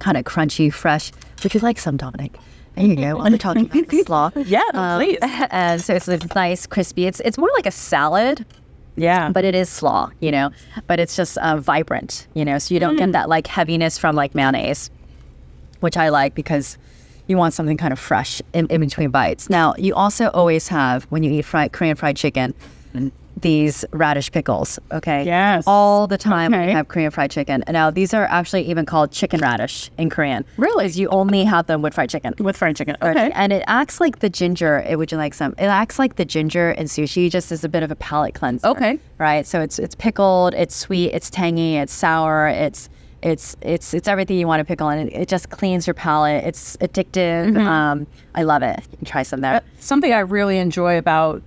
kind 0.00 0.16
of 0.16 0.24
crunchy, 0.24 0.72
fresh. 0.72 1.12
Would 1.42 1.52
you 1.54 1.60
like 1.60 1.78
some, 1.78 1.96
Dominic? 1.98 2.36
There 2.76 2.86
you 2.86 2.96
go. 2.96 3.20
I'm 3.20 3.36
talking 3.36 3.66
about 3.66 4.06
slaw. 4.06 4.30
Yeah, 4.46 4.62
Um, 4.74 5.00
please. 5.00 5.18
And 5.22 5.80
so 5.86 5.94
it's 5.94 6.08
it's 6.08 6.34
nice, 6.34 6.66
crispy. 6.66 7.06
It's 7.06 7.20
it's 7.20 7.36
more 7.36 7.50
like 7.56 7.66
a 7.66 7.70
salad 7.70 8.46
Yeah. 8.96 9.28
but 9.30 9.44
it 9.44 9.54
is 9.54 9.68
slaw, 9.68 10.10
you 10.20 10.30
know. 10.30 10.50
But 10.86 10.98
it's 11.00 11.14
just 11.16 11.36
uh, 11.38 11.56
vibrant, 11.58 12.26
you 12.34 12.44
know. 12.46 12.58
So 12.58 12.72
you 12.72 12.80
don't 12.80 12.96
get 12.96 13.12
that 13.12 13.28
like 13.28 13.46
heaviness 13.46 13.98
from 13.98 14.16
like 14.16 14.34
mayonnaise, 14.34 14.88
which 15.80 15.96
I 15.98 16.08
like 16.08 16.34
because 16.34 16.78
you 17.30 17.36
want 17.36 17.54
something 17.54 17.76
kind 17.76 17.92
of 17.92 17.98
fresh 17.98 18.42
in, 18.52 18.66
in 18.66 18.80
between 18.80 19.10
bites. 19.10 19.48
Now 19.48 19.74
you 19.78 19.94
also 19.94 20.28
always 20.30 20.68
have 20.68 21.04
when 21.04 21.22
you 21.22 21.30
eat 21.32 21.42
fried 21.46 21.72
Korean 21.72 21.96
fried 21.96 22.16
chicken. 22.16 22.52
These 23.40 23.86
radish 23.92 24.30
pickles, 24.32 24.78
okay? 24.92 25.24
Yes. 25.24 25.64
All 25.66 26.06
the 26.06 26.18
time 26.18 26.52
Okay. 26.52 26.66
we 26.66 26.72
have 26.72 26.88
Korean 26.88 27.10
fried 27.10 27.30
chicken. 27.30 27.62
And 27.66 27.72
now 27.74 27.88
these 27.90 28.12
are 28.12 28.24
actually 28.24 28.62
even 28.68 28.84
called 28.84 29.12
chicken 29.12 29.40
radish 29.40 29.90
in 29.96 30.10
Korean. 30.10 30.44
Really? 30.58 30.84
'Cause 30.84 30.98
You 30.98 31.08
only 31.08 31.44
have 31.44 31.66
them 31.66 31.80
with 31.80 31.94
fried 31.94 32.10
chicken. 32.10 32.34
with 32.38 32.56
fried 32.56 32.76
chicken. 32.76 32.96
Okay. 33.00 33.30
And 33.34 33.50
it 33.52 33.62
acts 33.66 33.98
like 33.98 34.18
the 34.18 34.28
ginger. 34.28 34.84
It 34.86 34.96
would 34.98 35.10
you 35.10 35.16
like 35.16 35.32
some? 35.32 35.54
It 35.56 35.66
acts 35.66 35.98
like 35.98 36.16
the 36.16 36.24
ginger 36.26 36.72
in 36.72 36.84
sushi, 36.86 37.30
just 37.30 37.50
as 37.50 37.64
a 37.64 37.68
bit 37.68 37.82
of 37.82 37.90
a 37.90 37.96
palate 37.96 38.34
cleanser. 38.34 38.66
Okay. 38.66 38.98
Right. 39.16 39.46
So 39.46 39.60
it's 39.62 39.78
it's 39.78 39.94
pickled. 39.94 40.52
It's 40.54 40.74
sweet. 40.76 41.12
It's 41.14 41.30
tangy. 41.30 41.76
It's 41.78 41.94
sour. 41.94 42.48
It's 42.48 42.90
it's 43.22 43.56
it's 43.60 43.92
it's 43.94 44.08
everything 44.08 44.38
you 44.38 44.46
want 44.46 44.60
to 44.60 44.64
pickle, 44.64 44.88
and 44.88 45.08
it, 45.08 45.14
it 45.14 45.28
just 45.28 45.50
cleans 45.50 45.86
your 45.86 45.94
palate. 45.94 46.44
It's 46.44 46.76
addictive. 46.78 47.56
Um, 47.58 48.06
I 48.34 48.42
love 48.42 48.62
it. 48.62 48.80
Try 49.04 49.22
some 49.22 49.40
there. 49.40 49.60
something 49.78 50.12
I 50.12 50.20
really 50.20 50.58
enjoy 50.58 50.98
about 50.98 51.42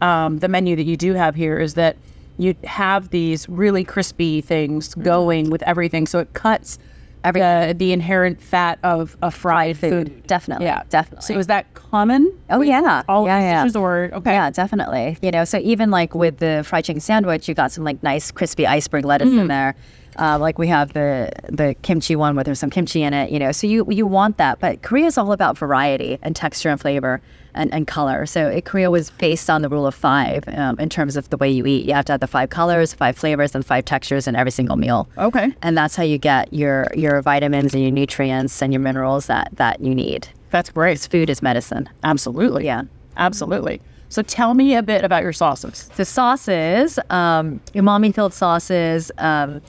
um, 0.00 0.38
the 0.38 0.48
menu 0.48 0.76
that 0.76 0.84
you 0.84 0.96
do 0.96 1.14
have 1.14 1.34
here 1.34 1.58
is 1.58 1.74
that 1.74 1.96
you 2.38 2.54
have 2.64 3.10
these 3.10 3.48
really 3.48 3.84
crispy 3.84 4.40
things 4.40 4.94
going 4.94 5.50
with 5.50 5.62
everything, 5.64 6.06
so 6.06 6.18
it 6.20 6.32
cuts 6.34 6.78
Every- 7.24 7.40
the, 7.40 7.74
the 7.76 7.92
inherent 7.92 8.40
fat 8.40 8.78
of 8.84 9.16
a 9.22 9.30
fried 9.32 9.76
food. 9.76 10.24
Definitely. 10.28 10.66
Yeah, 10.66 10.84
Definitely. 10.88 11.26
So 11.34 11.38
is 11.38 11.48
that 11.48 11.74
common? 11.74 12.32
Oh 12.48 12.60
yeah, 12.62 13.02
All 13.08 13.26
yeah, 13.26 13.64
yeah. 13.64 13.78
or 13.80 14.08
okay? 14.14 14.30
Yeah, 14.32 14.50
definitely. 14.50 15.18
You 15.20 15.32
know, 15.32 15.44
so 15.44 15.58
even 15.58 15.90
like 15.90 16.14
with 16.14 16.38
the 16.38 16.62
fried 16.64 16.84
chicken 16.84 17.00
sandwich, 17.00 17.48
you 17.48 17.54
got 17.54 17.72
some 17.72 17.82
like 17.82 18.00
nice 18.04 18.30
crispy 18.30 18.68
iceberg 18.68 19.04
lettuce 19.04 19.28
in 19.30 19.48
there. 19.48 19.74
Uh, 20.18 20.38
like 20.38 20.58
we 20.58 20.66
have 20.66 20.92
the 20.92 21.30
the 21.48 21.74
kimchi 21.82 22.16
one 22.16 22.34
where 22.34 22.44
there's 22.44 22.58
some 22.58 22.70
kimchi 22.70 23.02
in 23.02 23.14
it. 23.14 23.30
You 23.30 23.38
know, 23.38 23.52
so 23.52 23.66
you 23.66 23.86
you 23.90 24.06
want 24.06 24.36
that, 24.38 24.58
but 24.60 24.82
Korea 24.82 25.06
is 25.06 25.16
all 25.18 25.32
about 25.32 25.56
variety 25.56 26.18
and 26.22 26.34
texture 26.34 26.68
and 26.68 26.80
flavor 26.80 27.20
and, 27.54 27.72
and 27.72 27.86
color. 27.86 28.26
So 28.26 28.48
it, 28.48 28.64
Korea 28.64 28.90
was 28.90 29.10
based 29.10 29.50
on 29.50 29.62
the 29.62 29.68
rule 29.68 29.86
of 29.86 29.94
five 29.94 30.44
um, 30.48 30.78
in 30.78 30.88
terms 30.88 31.16
of 31.16 31.28
the 31.30 31.36
way 31.36 31.50
you 31.50 31.66
eat. 31.66 31.86
You 31.86 31.94
have 31.94 32.04
to 32.06 32.12
have 32.12 32.20
the 32.20 32.26
five 32.26 32.50
colors, 32.50 32.94
five 32.94 33.16
flavors, 33.16 33.54
and 33.54 33.64
five 33.64 33.84
textures 33.84 34.26
in 34.26 34.36
every 34.36 34.52
single 34.52 34.76
meal. 34.76 35.08
Okay. 35.18 35.52
And 35.62 35.76
that's 35.76 35.96
how 35.96 36.02
you 36.04 36.18
get 36.18 36.52
your 36.52 36.86
your 36.94 37.20
vitamins 37.22 37.74
and 37.74 37.82
your 37.82 37.92
nutrients 37.92 38.62
and 38.62 38.72
your 38.72 38.80
minerals 38.80 39.26
that 39.26 39.50
that 39.54 39.80
you 39.80 39.94
need. 39.94 40.28
That's 40.50 40.70
great. 40.70 40.98
Food 40.98 41.30
is 41.30 41.42
medicine. 41.42 41.88
Absolutely. 42.04 42.64
Yeah. 42.64 42.82
Absolutely. 43.16 43.80
So 44.10 44.22
tell 44.22 44.54
me 44.54 44.74
a 44.74 44.82
bit 44.82 45.04
about 45.04 45.22
your 45.22 45.34
sauces. 45.34 45.88
the 45.96 46.04
sauces, 46.04 46.98
um, 47.10 47.60
umami 47.74 48.14
filled 48.14 48.32
sauces. 48.32 49.12
Um, 49.18 49.60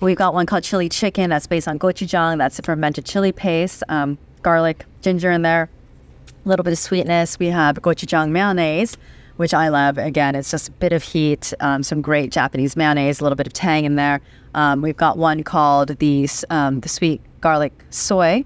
We've 0.00 0.16
got 0.16 0.34
one 0.34 0.46
called 0.46 0.64
chili 0.64 0.88
chicken 0.88 1.30
that's 1.30 1.46
based 1.46 1.68
on 1.68 1.78
gochujang. 1.78 2.38
That's 2.38 2.58
a 2.58 2.62
fermented 2.62 3.04
chili 3.04 3.32
paste, 3.32 3.82
um, 3.88 4.18
garlic, 4.42 4.84
ginger 5.00 5.30
in 5.30 5.42
there, 5.42 5.70
a 6.44 6.48
little 6.48 6.64
bit 6.64 6.72
of 6.72 6.78
sweetness. 6.78 7.38
We 7.38 7.46
have 7.46 7.76
gochujang 7.76 8.30
mayonnaise, 8.30 8.96
which 9.36 9.54
I 9.54 9.68
love. 9.68 9.96
Again, 9.98 10.34
it's 10.34 10.50
just 10.50 10.68
a 10.68 10.72
bit 10.72 10.92
of 10.92 11.02
heat, 11.02 11.52
um, 11.60 11.82
some 11.82 12.02
great 12.02 12.32
Japanese 12.32 12.76
mayonnaise, 12.76 13.20
a 13.20 13.22
little 13.22 13.36
bit 13.36 13.46
of 13.46 13.52
tang 13.52 13.84
in 13.84 13.94
there. 13.94 14.20
Um, 14.54 14.82
we've 14.82 14.96
got 14.96 15.16
one 15.16 15.42
called 15.42 15.88
the 15.98 16.28
um, 16.50 16.80
the 16.80 16.88
sweet 16.88 17.20
garlic 17.40 17.72
soy. 17.90 18.44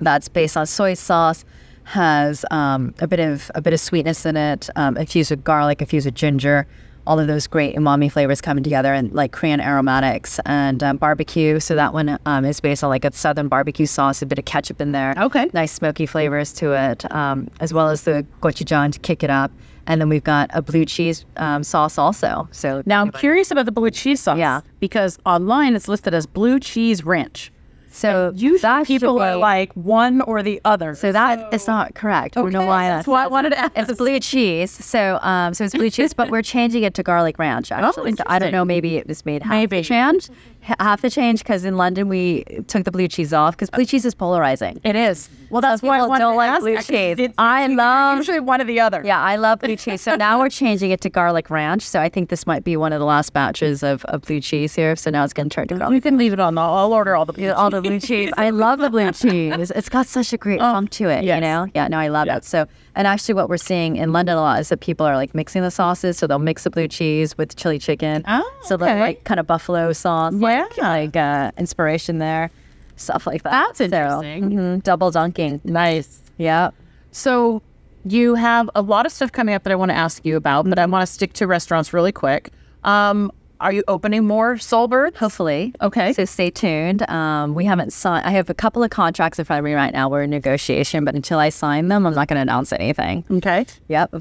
That's 0.00 0.28
based 0.28 0.56
on 0.56 0.66
soy 0.66 0.94
sauce. 0.94 1.44
Has 1.84 2.46
um, 2.50 2.94
a 3.00 3.06
bit 3.06 3.20
of 3.20 3.50
a 3.54 3.60
bit 3.60 3.74
of 3.74 3.80
sweetness 3.80 4.24
in 4.24 4.38
it, 4.38 4.70
um, 4.76 4.96
infused 4.96 5.30
with 5.30 5.44
garlic, 5.44 5.82
infused 5.82 6.06
with 6.06 6.14
ginger 6.14 6.66
all 7.06 7.20
of 7.20 7.26
those 7.26 7.46
great 7.46 7.76
umami 7.76 8.10
flavors 8.10 8.40
coming 8.40 8.64
together 8.64 8.92
and 8.92 9.12
like 9.12 9.32
Korean 9.32 9.60
aromatics 9.60 10.40
and 10.46 10.82
um, 10.82 10.96
barbecue. 10.96 11.60
So 11.60 11.74
that 11.74 11.92
one 11.92 12.18
um, 12.26 12.44
is 12.44 12.60
based 12.60 12.82
on 12.82 12.90
like 12.90 13.04
a 13.04 13.12
southern 13.12 13.48
barbecue 13.48 13.86
sauce, 13.86 14.22
a 14.22 14.26
bit 14.26 14.38
of 14.38 14.44
ketchup 14.44 14.80
in 14.80 14.92
there. 14.92 15.14
Okay. 15.18 15.50
Nice 15.52 15.72
smoky 15.72 16.06
flavors 16.06 16.52
to 16.54 16.72
it, 16.72 17.10
um, 17.12 17.48
as 17.60 17.72
well 17.72 17.88
as 17.88 18.02
the 18.02 18.26
gochujang 18.40 18.92
to 18.92 18.98
kick 18.98 19.22
it 19.22 19.30
up. 19.30 19.50
And 19.86 20.00
then 20.00 20.08
we've 20.08 20.24
got 20.24 20.50
a 20.54 20.62
blue 20.62 20.86
cheese 20.86 21.26
um, 21.36 21.62
sauce 21.62 21.98
also. 21.98 22.48
So 22.52 22.82
Now 22.86 23.02
I'm 23.02 23.12
curious 23.12 23.50
about 23.50 23.66
the 23.66 23.72
blue 23.72 23.90
cheese 23.90 24.20
sauce. 24.20 24.38
Yeah. 24.38 24.62
Because 24.80 25.18
online 25.26 25.74
it's 25.74 25.88
listed 25.88 26.14
as 26.14 26.26
blue 26.26 26.58
cheese 26.58 27.04
ranch. 27.04 27.52
So 27.94 28.32
Usually 28.34 28.58
that's 28.58 28.88
people 28.88 29.20
are 29.20 29.36
like 29.36 29.72
one 29.74 30.20
or 30.22 30.42
the 30.42 30.60
other. 30.64 30.94
So 30.96 31.12
that 31.12 31.54
is 31.54 31.66
not 31.66 31.94
correct. 31.94 32.34
We 32.34 32.42
don't 32.42 32.52
know 32.52 32.58
Okay, 32.60 32.68
why 32.68 32.88
that's 32.88 32.98
that's. 32.98 33.08
why 33.08 33.24
I 33.24 33.26
wanted 33.28 33.50
to 33.50 33.58
ask. 33.58 33.72
It's 33.76 33.92
blue 33.96 34.18
cheese. 34.18 34.72
So, 34.72 35.18
um, 35.22 35.54
so 35.54 35.64
it's 35.64 35.74
blue 35.74 35.90
cheese, 35.90 36.12
but 36.12 36.28
we're 36.30 36.42
changing 36.42 36.82
it 36.82 36.94
to 36.94 37.02
garlic 37.04 37.38
ranch. 37.38 37.70
Actually, 37.72 38.14
so 38.16 38.24
I 38.26 38.38
don't 38.40 38.50
know. 38.52 38.64
Maybe 38.64 38.96
it 38.96 39.06
was 39.06 39.24
made 39.24 39.42
half 39.42 39.52
Maybe. 39.52 39.82
the 39.82 40.30
change, 40.64 40.70
h- 40.70 40.76
half 40.80 41.02
the 41.02 41.10
change 41.10 41.40
because 41.40 41.64
in 41.64 41.76
London 41.76 42.08
we 42.08 42.44
took 42.66 42.84
the 42.84 42.90
blue 42.90 43.08
cheese 43.08 43.32
off 43.32 43.54
because 43.54 43.70
blue 43.70 43.84
cheese 43.84 44.04
is 44.04 44.14
polarizing. 44.14 44.80
It 44.84 44.96
is. 44.96 45.28
Well, 45.50 45.60
that's 45.60 45.80
Some 45.82 45.88
why 45.88 45.98
I 45.98 46.02
people 46.02 46.18
don't 46.18 46.36
like 46.36 46.60
blue 46.60 46.76
cheese. 46.78 47.18
it's- 47.18 47.34
I 47.38 47.66
love. 47.68 48.16
usually 48.18 48.40
one 48.40 48.60
or 48.60 48.64
the 48.64 48.80
other. 48.80 49.02
Yeah, 49.04 49.20
I 49.20 49.36
love 49.36 49.60
blue 49.60 49.76
cheese. 49.84 50.00
So 50.00 50.16
now 50.16 50.38
we're 50.40 50.48
changing 50.48 50.90
it 50.90 51.00
to 51.02 51.10
garlic 51.10 51.48
ranch. 51.50 51.82
So 51.82 52.00
I 52.00 52.08
think 52.08 52.28
this 52.28 52.46
might 52.46 52.64
be 52.64 52.76
one 52.76 52.92
of 52.92 52.98
the 52.98 53.04
last 53.06 53.32
batches 53.32 53.82
of, 53.82 54.04
of 54.06 54.22
blue 54.22 54.40
cheese 54.40 54.74
here. 54.74 54.96
So 54.96 55.10
now 55.10 55.22
it's 55.24 55.32
going 55.32 55.48
to 55.48 55.54
turn 55.54 55.68
to 55.68 55.76
garlic. 55.76 55.94
You 55.94 56.00
can 56.00 56.18
leave 56.18 56.32
it 56.32 56.40
on. 56.40 56.58
I'll, 56.58 56.72
I'll 56.74 56.92
order 56.92 57.14
all 57.14 57.24
the 57.24 57.32
blue 57.32 57.50
all 57.52 57.70
the 57.70 57.80
blue 57.82 58.00
cheese. 58.08 58.32
I 58.36 58.50
love 58.50 58.80
the 58.80 58.90
blue 58.90 59.12
cheese. 59.12 59.70
It's 59.70 59.88
got 59.88 60.06
such 60.06 60.32
a 60.32 60.36
great 60.38 60.60
oh, 60.60 60.72
funk 60.72 60.90
to 60.90 61.08
it, 61.08 61.24
yes. 61.24 61.36
you 61.36 61.40
know? 61.40 61.66
Yeah, 61.74 61.88
no, 61.88 61.98
I 61.98 62.08
love 62.08 62.26
it. 62.28 62.44
So, 62.44 62.66
and 62.96 63.06
actually, 63.06 63.34
what 63.34 63.48
we're 63.48 63.56
seeing 63.56 63.96
in 63.96 64.12
London 64.12 64.36
a 64.36 64.40
lot 64.40 64.60
is 64.60 64.68
that 64.70 64.80
people 64.80 65.06
are 65.06 65.14
like 65.16 65.34
mixing 65.34 65.62
the 65.62 65.70
sauces. 65.70 66.16
So 66.18 66.26
they'll 66.26 66.38
mix 66.38 66.64
the 66.64 66.70
blue 66.70 66.88
cheese 66.88 67.36
with 67.38 67.54
chili 67.56 67.78
chicken. 67.78 68.24
Oh, 68.26 68.38
okay. 68.58 68.68
so 68.68 68.76
like 68.76 69.24
kind 69.24 69.38
of 69.40 69.46
buffalo 69.46 69.92
sauce, 69.92 70.32
like, 70.34 70.53
Yeah. 70.76 70.88
like 70.88 71.16
uh, 71.16 71.50
inspiration 71.58 72.18
there, 72.18 72.50
stuff 72.96 73.26
like 73.26 73.42
that. 73.44 73.50
That's 73.50 73.78
So, 73.78 73.84
interesting. 73.84 74.50
mhm, 74.50 74.82
double 74.82 75.10
dunking. 75.10 75.60
Nice. 75.64 76.20
Yeah. 76.38 76.70
So 77.12 77.62
you 78.04 78.34
have 78.34 78.68
a 78.74 78.82
lot 78.82 79.06
of 79.06 79.12
stuff 79.12 79.32
coming 79.32 79.54
up 79.54 79.62
that 79.64 79.72
I 79.72 79.76
want 79.76 79.90
to 79.90 79.94
ask 79.96 80.24
you 80.26 80.36
about, 80.36 80.68
but 80.68 80.78
I 80.78 80.86
want 80.86 81.06
to 81.06 81.12
stick 81.12 81.32
to 81.34 81.46
restaurants 81.46 81.92
really 81.92 82.12
quick. 82.12 82.50
Um, 82.84 83.30
are 83.60 83.72
you 83.72 83.82
opening 83.88 84.26
more 84.26 84.58
Seoul 84.58 84.88
Bird? 84.88 85.16
Hopefully. 85.16 85.72
Okay. 85.80 86.12
So 86.12 86.24
stay 86.26 86.50
tuned. 86.50 87.08
Um, 87.08 87.54
we 87.54 87.64
haven't 87.64 87.92
signed. 87.92 88.26
I 88.26 88.30
have 88.32 88.50
a 88.50 88.54
couple 88.54 88.82
of 88.82 88.90
contracts 88.90 89.38
in 89.38 89.44
front 89.46 89.58
of 89.60 89.64
me 89.64 89.72
right 89.72 89.92
now. 89.92 90.08
We're 90.10 90.22
in 90.24 90.30
negotiation, 90.30 91.04
but 91.04 91.14
until 91.14 91.38
I 91.38 91.48
sign 91.48 91.88
them, 91.88 92.04
I'm 92.06 92.14
not 92.14 92.28
going 92.28 92.36
to 92.36 92.42
announce 92.42 92.72
anything. 92.72 93.24
Okay. 93.30 93.64
Yep. 93.88 94.14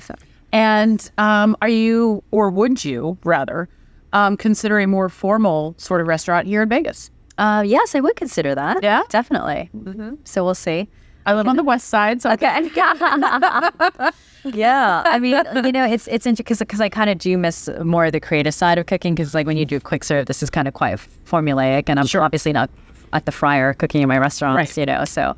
And 0.54 1.12
um, 1.18 1.58
are 1.62 1.68
you, 1.68 2.24
or 2.32 2.52
would 2.52 2.86
you 2.86 3.18
rather, 3.26 3.68
um, 4.14 4.38
consider 4.38 4.80
a 4.80 4.88
more 4.88 5.10
formal 5.10 5.76
sort 5.78 6.00
of 6.02 6.08
restaurant 6.08 6.48
here 6.48 6.62
in 6.64 6.70
Vegas? 6.70 7.12
Uh, 7.38 7.64
yes, 7.66 7.96
I 7.96 8.00
would 8.00 8.16
consider 8.16 8.56
that. 8.56 8.82
Yeah? 8.84 9.02
definitely. 9.10 9.70
hmm 9.74 10.16
So 10.24 10.44
we'll 10.46 10.56
see. 10.56 10.88
I 11.26 11.34
live 11.34 11.48
on 11.48 11.56
the 11.56 11.64
west 11.64 11.88
side, 11.88 12.22
so 12.22 12.32
Okay. 12.32 12.70
yeah, 14.44 15.04
I 15.06 15.20
mean, 15.20 15.42
you 15.64 15.72
know, 15.72 15.86
it's 15.86 16.08
it's 16.08 16.26
interesting 16.26 16.66
because 16.68 16.82
I 16.82 16.90
kind 16.90 17.10
of 17.10 17.18
do 17.18 17.38
miss 17.38 17.70
more 17.84 18.06
of 18.06 18.12
the 18.12 18.20
creative 18.20 18.54
side 18.54 18.78
of 18.78 18.86
cooking 18.88 19.16
because 19.16 19.34
like 19.34 19.48
when 19.48 19.56
you 19.58 19.66
do 19.66 19.80
quick 19.80 20.04
serve, 20.04 20.26
this 20.26 20.44
is 20.44 20.50
kind 20.50 20.68
of 20.68 20.74
quite 20.74 21.00
formulaic, 21.26 21.84
and 21.88 22.00
I'm 22.00 22.06
sure. 22.08 22.22
obviously 22.22 22.52
not 22.52 22.70
at 23.14 23.26
the 23.26 23.32
fryer 23.32 23.74
cooking 23.74 24.02
in 24.02 24.10
my 24.10 24.18
restaurants, 24.18 24.58
Right. 24.58 24.78
you 24.78 24.86
know. 24.86 25.06
So 25.06 25.36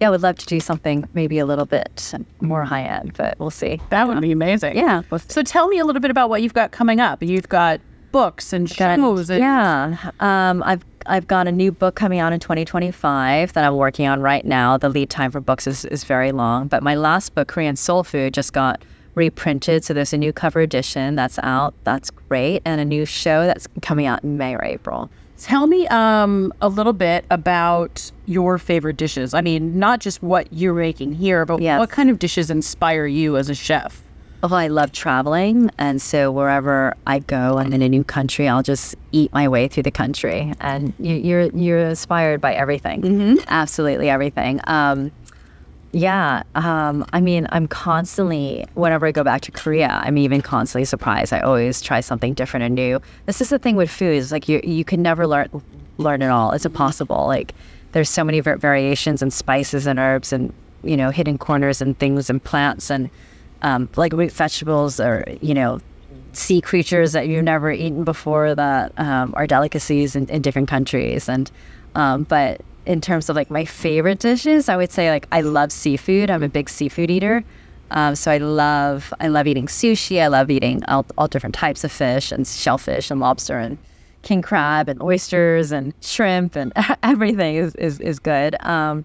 yeah, 0.00 0.06
I 0.06 0.10
would 0.10 0.22
love 0.22 0.38
to 0.38 0.46
do 0.46 0.60
something 0.60 1.04
maybe 1.14 1.38
a 1.38 1.46
little 1.46 1.66
bit 1.66 2.14
more 2.40 2.64
high 2.64 2.82
end, 2.84 3.14
but 3.16 3.36
we'll 3.40 3.50
see. 3.50 3.80
that 3.90 4.06
would 4.06 4.20
be 4.20 4.30
amazing. 4.32 4.76
Yeah. 4.76 5.02
So 5.28 5.42
tell 5.42 5.66
me 5.68 5.78
a 5.78 5.84
little 5.84 6.00
bit 6.00 6.10
about 6.12 6.28
what 6.30 6.42
you've 6.42 6.54
got 6.54 6.70
coming 6.70 7.00
up. 7.00 7.22
You've 7.22 7.48
got 7.48 7.80
books 8.14 8.52
and 8.52 8.68
Got- 8.76 8.96
shows. 8.98 9.28
And, 9.28 9.40
yeah, 9.40 10.10
um, 10.20 10.62
I've 10.64 10.84
I've 11.06 11.26
got 11.26 11.46
a 11.46 11.52
new 11.52 11.70
book 11.70 11.96
coming 11.96 12.18
out 12.18 12.32
in 12.32 12.40
2025 12.40 13.52
that 13.52 13.62
I'm 13.64 13.76
working 13.76 14.06
on 14.06 14.20
right 14.22 14.44
now. 14.44 14.78
The 14.78 14.88
lead 14.88 15.10
time 15.10 15.30
for 15.30 15.40
books 15.40 15.66
is, 15.66 15.84
is 15.86 16.02
very 16.04 16.32
long, 16.32 16.66
but 16.68 16.82
my 16.82 16.94
last 16.94 17.34
book, 17.34 17.48
Korean 17.48 17.76
Soul 17.76 18.04
Food, 18.04 18.32
just 18.32 18.52
got 18.54 18.82
reprinted. 19.14 19.84
So 19.84 19.92
there's 19.92 20.12
a 20.14 20.16
new 20.16 20.32
cover 20.32 20.60
edition 20.60 21.14
that's 21.14 21.38
out. 21.42 21.74
That's 21.84 22.10
great, 22.10 22.62
and 22.64 22.80
a 22.80 22.84
new 22.84 23.04
show 23.04 23.44
that's 23.46 23.66
coming 23.82 24.06
out 24.06 24.24
in 24.24 24.38
May 24.38 24.54
or 24.54 24.64
April. 24.64 25.10
Tell 25.36 25.66
me 25.66 25.86
um, 25.88 26.54
a 26.62 26.68
little 26.68 26.92
bit 26.94 27.24
about 27.30 28.10
your 28.26 28.56
favorite 28.56 28.96
dishes. 28.96 29.34
I 29.34 29.40
mean, 29.42 29.78
not 29.78 30.00
just 30.00 30.22
what 30.22 30.50
you're 30.52 30.72
making 30.72 31.12
here, 31.14 31.44
but 31.44 31.60
Yes. 31.60 31.78
what 31.80 31.90
kind 31.90 32.08
of 32.08 32.18
dishes 32.18 32.50
inspire 32.50 33.04
you 33.06 33.36
as 33.36 33.50
a 33.50 33.54
chef? 33.54 34.00
Although 34.44 34.56
I 34.56 34.66
love 34.66 34.92
traveling, 34.92 35.70
and 35.78 36.02
so 36.02 36.30
wherever 36.30 36.94
I 37.06 37.20
go, 37.20 37.56
I'm 37.56 37.72
in 37.72 37.80
a 37.80 37.88
new 37.88 38.04
country. 38.04 38.46
I'll 38.46 38.62
just 38.62 38.94
eat 39.10 39.32
my 39.32 39.48
way 39.48 39.68
through 39.68 39.84
the 39.84 39.90
country, 39.90 40.52
and 40.60 40.92
you, 40.98 41.16
you're 41.16 41.44
you're 41.56 41.78
inspired 41.78 42.42
by 42.42 42.52
everything, 42.52 43.38
absolutely 43.48 44.10
everything. 44.10 44.60
Um, 44.64 45.10
yeah, 45.92 46.42
um, 46.56 47.06
I 47.14 47.22
mean, 47.22 47.46
I'm 47.52 47.66
constantly 47.66 48.66
whenever 48.74 49.06
I 49.06 49.12
go 49.12 49.24
back 49.24 49.40
to 49.42 49.50
Korea, 49.50 50.02
I'm 50.04 50.18
even 50.18 50.42
constantly 50.42 50.84
surprised. 50.84 51.32
I 51.32 51.40
always 51.40 51.80
try 51.80 52.00
something 52.00 52.34
different 52.34 52.64
and 52.64 52.74
new. 52.74 53.00
This 53.24 53.40
is 53.40 53.48
the 53.48 53.58
thing 53.58 53.76
with 53.76 53.90
food 53.90 54.14
is 54.14 54.30
like 54.30 54.46
you 54.46 54.60
you 54.62 54.84
can 54.84 55.00
never 55.00 55.26
learn 55.26 55.48
learn 55.96 56.20
it 56.20 56.28
all. 56.28 56.52
It's 56.52 56.66
impossible. 56.66 57.26
Like 57.26 57.54
there's 57.92 58.10
so 58.10 58.22
many 58.22 58.40
variations 58.40 59.22
and 59.22 59.32
spices 59.32 59.86
and 59.86 59.98
herbs 59.98 60.34
and 60.34 60.52
you 60.82 60.98
know 60.98 61.08
hidden 61.08 61.38
corners 61.38 61.80
and 61.80 61.98
things 61.98 62.28
and 62.28 62.44
plants 62.44 62.90
and 62.90 63.08
um, 63.64 63.88
like 63.96 64.12
root 64.12 64.30
vegetables 64.30 65.00
or 65.00 65.24
you 65.40 65.54
know 65.54 65.80
sea 66.32 66.60
creatures 66.60 67.12
that 67.12 67.26
you've 67.26 67.44
never 67.44 67.72
eaten 67.72 68.04
before 68.04 68.54
that 68.54 68.92
um, 68.98 69.32
are 69.36 69.46
delicacies 69.46 70.14
in, 70.14 70.28
in 70.28 70.42
different 70.42 70.68
countries. 70.68 71.28
And 71.28 71.50
um, 71.94 72.24
but 72.24 72.60
in 72.86 73.00
terms 73.00 73.30
of 73.30 73.36
like 73.36 73.50
my 73.50 73.64
favorite 73.64 74.18
dishes 74.18 74.68
i 74.68 74.76
would 74.76 74.92
say 74.92 75.08
like 75.10 75.26
i 75.32 75.40
love 75.40 75.72
seafood. 75.72 76.30
I'm 76.30 76.42
a 76.42 76.48
big 76.48 76.68
seafood 76.68 77.10
eater. 77.10 77.42
Um, 77.90 78.14
so 78.14 78.30
i 78.30 78.38
love 78.38 79.12
i 79.20 79.28
love 79.28 79.46
eating 79.46 79.66
sushi. 79.66 80.20
I 80.20 80.26
love 80.26 80.50
eating 80.50 80.84
all, 80.84 81.06
all 81.16 81.26
different 81.26 81.54
types 81.54 81.82
of 81.82 81.90
fish 81.90 82.30
and 82.30 82.46
shellfish 82.46 83.10
and 83.10 83.18
lobster 83.20 83.58
and 83.58 83.78
king 84.20 84.42
crab 84.42 84.88
and 84.88 85.00
oysters 85.02 85.72
and 85.72 85.94
shrimp 86.00 86.56
and 86.56 86.72
everything 87.02 87.56
is, 87.56 87.74
is, 87.76 88.00
is 88.00 88.18
good. 88.18 88.56
Um, 88.60 89.04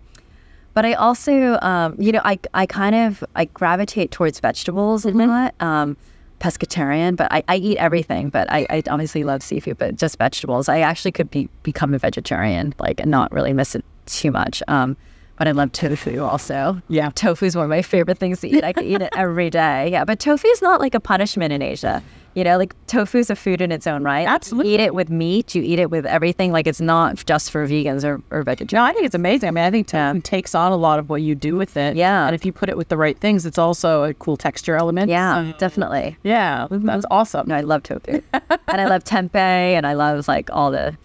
but 0.80 0.86
I 0.86 0.94
also, 0.94 1.60
um, 1.62 1.94
you 2.00 2.13
know, 2.13 2.22
I, 2.24 2.39
I 2.54 2.65
kind 2.65 2.96
of 2.96 3.22
I 3.36 3.44
gravitate 3.44 4.12
towards 4.12 4.39
vegetables 4.39 5.04
a 5.04 5.12
lot. 5.12 5.54
Um, 5.60 5.98
pescatarian, 6.39 7.18
but 7.18 7.30
I, 7.34 7.44
I 7.50 7.58
eat 7.58 7.78
everything. 7.80 8.30
But 8.30 8.50
I, 8.50 8.65
I 8.70 8.84
obviously 8.89 9.26
love 9.26 9.44
seafood, 9.44 9.78
but 9.78 9.98
just 9.98 10.18
vegetables. 10.18 10.70
I 10.70 10.80
actually 10.80 11.12
could 11.12 11.30
be 11.30 11.50
become 11.63 11.94
a 11.94 11.98
vegetarian, 11.98 12.74
like 12.80 13.02
and 13.02 13.12
not 13.12 13.30
really 13.34 13.52
miss 13.52 13.76
it 13.76 13.84
too 14.06 14.32
much. 14.32 14.63
Um, 14.70 14.96
but 15.39 15.47
I 15.47 15.52
love 15.52 15.71
tofu 15.71 16.21
also. 16.21 16.80
Yeah. 16.89 17.12
tofu 17.15 17.45
is 17.45 17.56
one 17.56 17.63
of 17.63 17.69
my 17.69 17.82
favorite 17.82 18.17
things 18.17 18.41
to 18.41 18.49
eat. 18.49 18.63
I 18.63 18.73
could 18.73 18.84
eat 18.84 19.02
it 19.02 19.10
every 19.15 19.49
day. 19.49 19.89
Yeah, 19.89 20.04
but 20.04 20.19
tofu 20.19 20.45
is 20.49 20.62
not 20.62 20.82
like 20.82 20.93
a 20.93 20.99
punishment 20.99 21.54
in 21.54 21.62
Asia. 21.62 22.04
You 22.36 22.43
know, 22.43 22.58
like 22.58 22.75
tofu 22.88 23.17
is 23.19 23.30
a 23.30 23.38
food 23.38 23.62
in 23.62 23.71
its 23.71 23.88
own 23.88 24.04
right. 24.04 24.28
Absolutely. 24.28 24.73
You 24.73 24.75
eat 24.75 24.84
it 24.84 24.93
with 24.93 25.10
meat. 25.10 25.56
You 25.56 25.63
eat 25.63 25.80
it 25.80 25.89
with 25.89 26.06
everything. 26.06 26.52
Like 26.52 26.67
it's 26.67 26.82
not 26.82 27.25
just 27.25 27.52
for 27.52 27.65
vegans 27.65 28.04
or, 28.04 28.21
or 28.32 28.43
vegetarians. 28.43 28.73
No, 28.73 28.84
I 28.84 28.91
think 28.91 29.06
it's 29.06 29.15
amazing. 29.15 29.47
I 29.47 29.52
mean, 29.52 29.63
I 29.63 29.71
think 29.71 29.88
tofu 29.88 30.19
takes 30.19 30.54
on 30.54 30.73
a 30.73 30.78
lot 30.78 30.99
of 30.99 31.10
what 31.10 31.21
you 31.21 31.36
do 31.36 31.56
with 31.56 31.78
it. 31.78 31.95
Yeah. 31.95 32.25
And 32.25 32.36
if 32.36 32.45
you 32.45 32.52
put 32.52 32.67
it 32.67 32.75
with 32.75 32.89
the 32.89 32.97
right 32.97 33.17
things, 33.17 33.45
it's 33.45 33.58
also 33.58 34.04
a 34.04 34.13
cool 34.15 34.36
texture 34.36 34.75
element. 34.75 35.10
Yeah, 35.10 35.54
definitely. 35.58 36.17
Yeah. 36.23 36.67
That's 36.69 36.84
mm-hmm. 36.84 36.99
awesome. 37.10 37.47
No, 37.47 37.56
I 37.56 37.62
love 37.62 37.84
tofu, 37.84 38.22
and 38.34 38.82
I 38.82 38.86
love 38.88 39.05
tempeh, 39.05 39.36
and 39.36 39.88
I 39.88 39.93
love 39.93 40.28
like 40.28 40.49
all 40.51 40.70
the, 40.70 40.97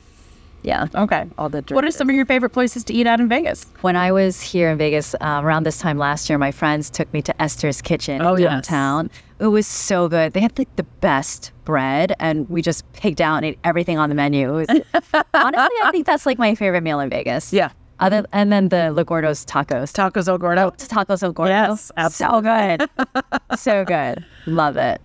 yeah, 0.65 0.89
Okay. 0.95 1.29
all 1.39 1.49
the. 1.49 1.63
What 1.69 1.85
are 1.85 1.91
some 1.93 2.09
of 2.11 2.17
your 2.17 2.27
favorite 2.27 2.51
places 2.51 2.83
to 2.85 2.93
eat 2.95 3.07
out 3.07 3.21
in 3.21 3.29
Vegas? 3.29 3.67
When 3.83 3.95
I 3.95 4.11
was 4.11 4.41
here 4.41 4.71
in 4.71 4.79
Vegas 4.79 5.15
um, 5.21 5.45
around 5.45 5.65
this 5.65 5.79
time 5.79 5.99
last 5.99 6.29
year, 6.29 6.39
my 6.39 6.51
friends 6.51 6.91
took 6.91 7.13
me 7.13 7.23
to 7.23 7.43
Esther's 7.43 7.81
Kitchen 7.83 8.21
Oh, 8.23 8.35
yes. 8.37 8.51
downtown. 8.51 9.11
It 9.39 9.47
was 9.49 9.67
so 9.67 10.09
good. 10.09 10.33
They 10.33 10.41
had 10.41 10.59
like 10.59 10.75
the 10.77 10.85
best 11.01 11.53
bread, 11.65 12.15
and 12.19 12.49
we 12.49 12.63
just 12.63 12.91
picked 12.95 13.21
out 13.21 13.37
and 13.37 13.45
ate 13.47 13.59
everything 13.63 13.99
on 13.99 14.09
the 14.09 14.15
menu. 14.15 14.49
It 14.59 14.69
was, 14.69 14.69
honestly, 15.35 15.77
I 15.83 15.91
think 15.93 16.07
that's 16.07 16.27
like 16.27 16.39
my 16.39 16.55
favorite 16.55 16.83
meal 16.83 16.99
in 17.01 17.11
Vegas. 17.11 17.53
Yeah. 17.53 17.71
Other 18.01 18.25
and 18.33 18.51
then 18.53 18.71
the 18.71 18.91
La 18.91 19.05
Gordo's 19.05 19.45
tacos. 19.47 19.93
Tacos 19.93 20.27
El 20.29 20.39
Gordo. 20.39 20.71
Tacos 20.73 21.23
El 21.23 21.33
Gordo. 21.33 21.53
Yes, 21.53 21.93
So 22.11 22.41
good. 22.41 22.89
so 23.57 23.85
good. 23.85 24.25
Love 24.47 24.77
it. 24.77 25.01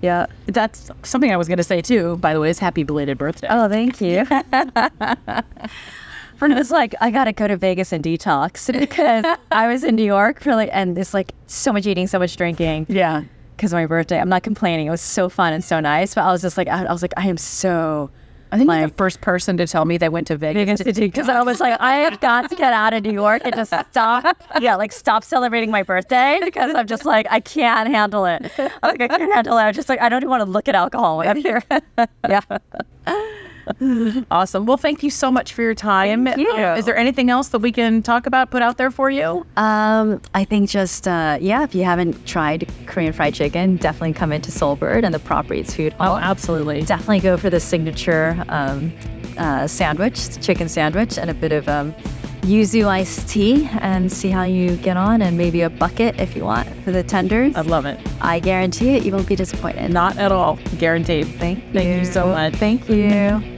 Yeah. 0.00 0.26
That's 0.46 0.90
something 1.02 1.32
I 1.32 1.36
was 1.36 1.48
going 1.48 1.58
to 1.58 1.64
say 1.64 1.80
too, 1.82 2.16
by 2.18 2.32
the 2.34 2.40
way, 2.40 2.50
is 2.50 2.58
happy 2.58 2.82
belated 2.84 3.18
birthday. 3.18 3.48
Oh, 3.50 3.68
thank 3.68 4.00
you. 4.00 4.24
It 6.40 6.54
was 6.54 6.70
like 6.70 6.94
I 7.00 7.10
gotta 7.10 7.32
go 7.32 7.48
to 7.48 7.56
Vegas 7.56 7.92
and 7.92 8.02
detox 8.04 8.72
because 8.78 9.24
I 9.50 9.66
was 9.66 9.82
in 9.82 9.96
New 9.96 10.04
York 10.04 10.40
for 10.40 10.54
like, 10.54 10.70
and 10.72 10.96
it's 10.96 11.12
like 11.12 11.34
so 11.48 11.72
much 11.72 11.84
eating, 11.86 12.06
so 12.06 12.18
much 12.20 12.36
drinking. 12.36 12.86
Yeah. 12.88 13.24
because 13.56 13.72
my 13.72 13.86
birthday. 13.86 14.20
I'm 14.20 14.28
not 14.28 14.44
complaining. 14.44 14.86
It 14.86 14.90
was 14.90 15.00
so 15.00 15.28
fun 15.28 15.52
and 15.52 15.64
so 15.64 15.80
nice. 15.80 16.14
But 16.14 16.22
I 16.22 16.30
was 16.30 16.40
just 16.42 16.56
like, 16.56 16.68
I, 16.68 16.84
I 16.84 16.92
was 16.92 17.02
like, 17.02 17.12
I 17.16 17.26
am 17.26 17.36
so 17.36 18.08
I 18.50 18.58
think 18.58 18.68
like 18.68 18.88
the 18.88 18.94
first 18.94 19.20
person 19.20 19.56
to 19.58 19.66
tell 19.66 19.84
me 19.84 19.98
they 19.98 20.08
went 20.08 20.26
to 20.28 20.36
Vegas. 20.36 20.82
Because 20.82 21.28
I 21.28 21.42
was 21.42 21.60
like, 21.60 21.78
I 21.80 21.96
have 21.96 22.20
got 22.20 22.48
to 22.50 22.56
get 22.56 22.72
out 22.72 22.94
of 22.94 23.02
New 23.04 23.12
York 23.12 23.42
and 23.44 23.54
just 23.54 23.72
stop. 23.90 24.36
Yeah, 24.60 24.74
like 24.76 24.92
stop 24.92 25.22
celebrating 25.22 25.70
my 25.70 25.82
birthday 25.82 26.40
because 26.42 26.74
I'm 26.74 26.86
just 26.86 27.04
like, 27.04 27.26
I 27.30 27.40
can't 27.40 27.88
handle 27.88 28.24
it. 28.24 28.50
Like, 28.82 29.00
I 29.00 29.08
can't 29.08 29.32
handle 29.32 29.58
it. 29.58 29.62
I'm 29.62 29.74
just 29.74 29.88
like, 29.88 30.00
I 30.00 30.08
don't 30.08 30.22
even 30.22 30.30
want 30.30 30.40
to 30.42 30.50
look 30.50 30.68
at 30.68 30.74
alcohol 30.74 31.18
when 31.18 31.28
I'm 31.28 31.36
here. 31.36 31.62
yeah. 32.28 32.40
Awesome. 34.30 34.66
Well, 34.66 34.76
thank 34.76 35.02
you 35.02 35.10
so 35.10 35.30
much 35.30 35.52
for 35.52 35.62
your 35.62 35.74
time. 35.74 36.24
Thank 36.24 36.38
you. 36.38 36.54
Is 36.56 36.84
there 36.84 36.96
anything 36.96 37.30
else 37.30 37.48
that 37.48 37.60
we 37.60 37.72
can 37.72 38.02
talk 38.02 38.26
about, 38.26 38.50
put 38.50 38.62
out 38.62 38.76
there 38.76 38.90
for 38.90 39.10
you? 39.10 39.46
Um, 39.56 40.20
I 40.34 40.44
think 40.44 40.68
just 40.68 41.08
uh, 41.08 41.38
yeah, 41.40 41.62
if 41.62 41.74
you 41.74 41.84
haven't 41.84 42.26
tried 42.26 42.68
Korean 42.86 43.12
fried 43.12 43.34
chicken, 43.34 43.76
definitely 43.76 44.12
come 44.12 44.32
into 44.32 44.50
Seoul 44.50 44.76
Bird 44.76 45.04
and 45.04 45.14
the 45.14 45.18
Proper 45.18 45.54
Eats 45.54 45.74
Food 45.74 45.92
Hall. 45.94 46.14
Oh, 46.14 46.18
absolutely. 46.18 46.82
definitely 46.82 47.20
go 47.20 47.36
for 47.36 47.50
the 47.50 47.60
signature 47.60 48.42
um, 48.48 48.92
uh, 49.38 49.66
sandwich, 49.66 50.40
chicken 50.44 50.68
sandwich, 50.68 51.18
and 51.18 51.30
a 51.30 51.34
bit 51.34 51.52
of 51.52 51.68
um, 51.68 51.94
yuzu 52.42 52.86
iced 52.86 53.28
tea, 53.28 53.68
and 53.80 54.10
see 54.10 54.30
how 54.30 54.42
you 54.42 54.76
get 54.78 54.96
on, 54.96 55.22
and 55.22 55.36
maybe 55.36 55.62
a 55.62 55.70
bucket 55.70 56.18
if 56.20 56.34
you 56.36 56.44
want 56.44 56.68
for 56.84 56.90
the 56.92 57.02
tenders. 57.02 57.54
I 57.56 57.60
love 57.62 57.86
it. 57.86 57.98
I 58.20 58.40
guarantee 58.40 58.96
it, 58.96 59.04
you 59.04 59.12
won't 59.12 59.28
be 59.28 59.36
disappointed. 59.36 59.90
Not 59.92 60.16
at 60.18 60.32
all. 60.32 60.58
Guaranteed. 60.78 61.26
Thank 61.38 61.64
you. 61.64 61.72
Thank 61.72 61.98
you 62.00 62.04
so 62.04 62.26
much. 62.26 62.54
Thank 62.54 62.88
you. 62.88 63.57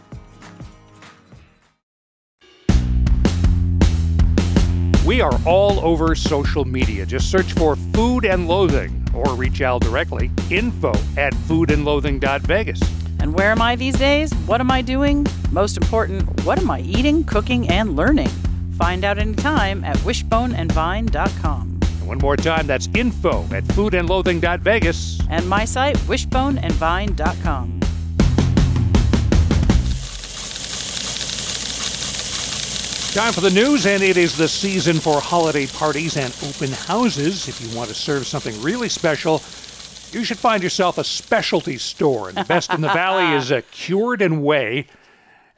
We 5.05 5.19
are 5.19 5.33
all 5.45 5.79
over 5.79 6.13
social 6.13 6.63
media. 6.63 7.05
Just 7.05 7.31
search 7.31 7.53
for 7.53 7.75
Food 7.75 8.23
and 8.23 8.47
Loathing 8.47 9.03
or 9.15 9.33
reach 9.33 9.61
Al 9.61 9.79
directly. 9.79 10.29
Info 10.51 10.93
at 11.17 11.33
foodandloathing.vegas. 11.33 12.81
And 13.19 13.33
where 13.33 13.51
am 13.51 13.61
I 13.61 13.75
these 13.75 13.95
days? 13.95 14.31
What 14.45 14.61
am 14.61 14.69
I 14.69 14.81
doing? 14.81 15.25
Most 15.51 15.77
important, 15.77 16.43
what 16.43 16.59
am 16.59 16.69
I 16.69 16.81
eating, 16.81 17.23
cooking, 17.23 17.67
and 17.69 17.95
learning? 17.95 18.29
Find 18.77 19.03
out 19.03 19.17
anytime 19.17 19.83
at 19.83 19.97
wishboneandvine.com. 19.97 21.79
And 21.81 22.07
one 22.07 22.17
more 22.19 22.37
time, 22.37 22.67
that's 22.67 22.87
info 22.95 23.43
at 23.53 23.63
foodandloathing.vegas. 23.63 25.19
And 25.29 25.47
my 25.49 25.65
site, 25.65 25.97
wishboneandvine.com. 25.97 27.80
Time 33.11 33.33
for 33.33 33.41
the 33.41 33.49
news, 33.49 33.85
and 33.85 34.01
it 34.01 34.15
is 34.15 34.37
the 34.37 34.47
season 34.47 34.95
for 34.95 35.19
holiday 35.19 35.67
parties 35.67 36.15
and 36.15 36.33
open 36.47 36.71
houses. 36.71 37.49
If 37.49 37.59
you 37.59 37.75
want 37.75 37.89
to 37.89 37.93
serve 37.93 38.25
something 38.25 38.59
really 38.61 38.87
special, 38.87 39.41
you 40.13 40.23
should 40.23 40.37
find 40.37 40.63
yourself 40.63 40.97
a 40.97 41.03
specialty 41.03 41.77
store. 41.77 42.29
And 42.29 42.37
the 42.37 42.45
best 42.45 42.71
in 42.73 42.79
the 42.79 42.87
valley 42.87 43.35
is 43.35 43.51
a 43.51 43.61
Cured 43.71 44.21
and 44.21 44.41
Whey. 44.41 44.87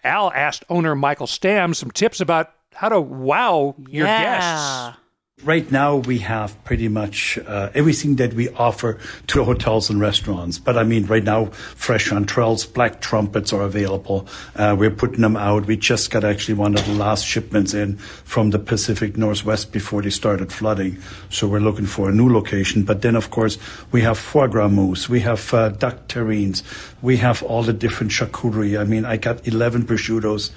Al 0.03 0.31
asked 0.33 0.65
owner 0.67 0.95
Michael 0.95 1.27
Stam 1.27 1.75
some 1.75 1.91
tips 1.91 2.19
about 2.19 2.51
how 2.73 2.89
to 2.89 2.99
wow 2.99 3.75
your 3.87 4.07
guests. 4.07 4.97
Right 5.43 5.69
now, 5.69 5.97
we 5.97 6.19
have 6.19 6.63
pretty 6.63 6.87
much 6.87 7.37
uh, 7.37 7.69
everything 7.75 8.15
that 8.15 8.33
we 8.33 8.47
offer 8.47 8.97
to 9.27 9.43
hotels 9.43 9.89
and 9.89 9.99
restaurants. 9.99 10.57
But 10.57 10.77
I 10.77 10.83
mean, 10.83 11.05
right 11.05 11.23
now, 11.23 11.47
fresh 11.47 12.07
chanterelles, 12.09 12.71
black 12.73 13.01
trumpets 13.01 13.51
are 13.51 13.63
available. 13.63 14.25
Uh, 14.55 14.73
we're 14.79 14.89
putting 14.89 15.19
them 15.19 15.35
out. 15.35 15.65
We 15.65 15.75
just 15.75 16.11
got 16.11 16.23
actually 16.23 16.53
one 16.53 16.75
of 16.75 16.85
the 16.85 16.93
last 16.93 17.25
shipments 17.25 17.73
in 17.73 17.97
from 17.97 18.51
the 18.51 18.59
Pacific 18.59 19.17
Northwest 19.17 19.73
before 19.73 20.01
they 20.01 20.11
started 20.11 20.53
flooding. 20.53 20.99
So 21.29 21.49
we're 21.49 21.59
looking 21.59 21.87
for 21.87 22.07
a 22.07 22.13
new 22.13 22.31
location. 22.31 22.83
But 22.83 23.01
then, 23.01 23.17
of 23.17 23.29
course, 23.29 23.57
we 23.91 23.99
have 23.99 24.17
foie 24.17 24.47
gras 24.47 24.69
mousse. 24.69 25.09
We 25.09 25.19
have 25.21 25.53
uh, 25.53 25.69
duck 25.69 26.07
terrines. 26.07 26.63
We 27.01 27.17
have 27.17 27.43
all 27.43 27.63
the 27.63 27.73
different 27.73 28.13
charcuterie. 28.13 28.79
I 28.79 28.85
mean, 28.85 29.03
I 29.03 29.17
got 29.17 29.45
11 29.45 29.87
prosciuttos, 29.87 30.51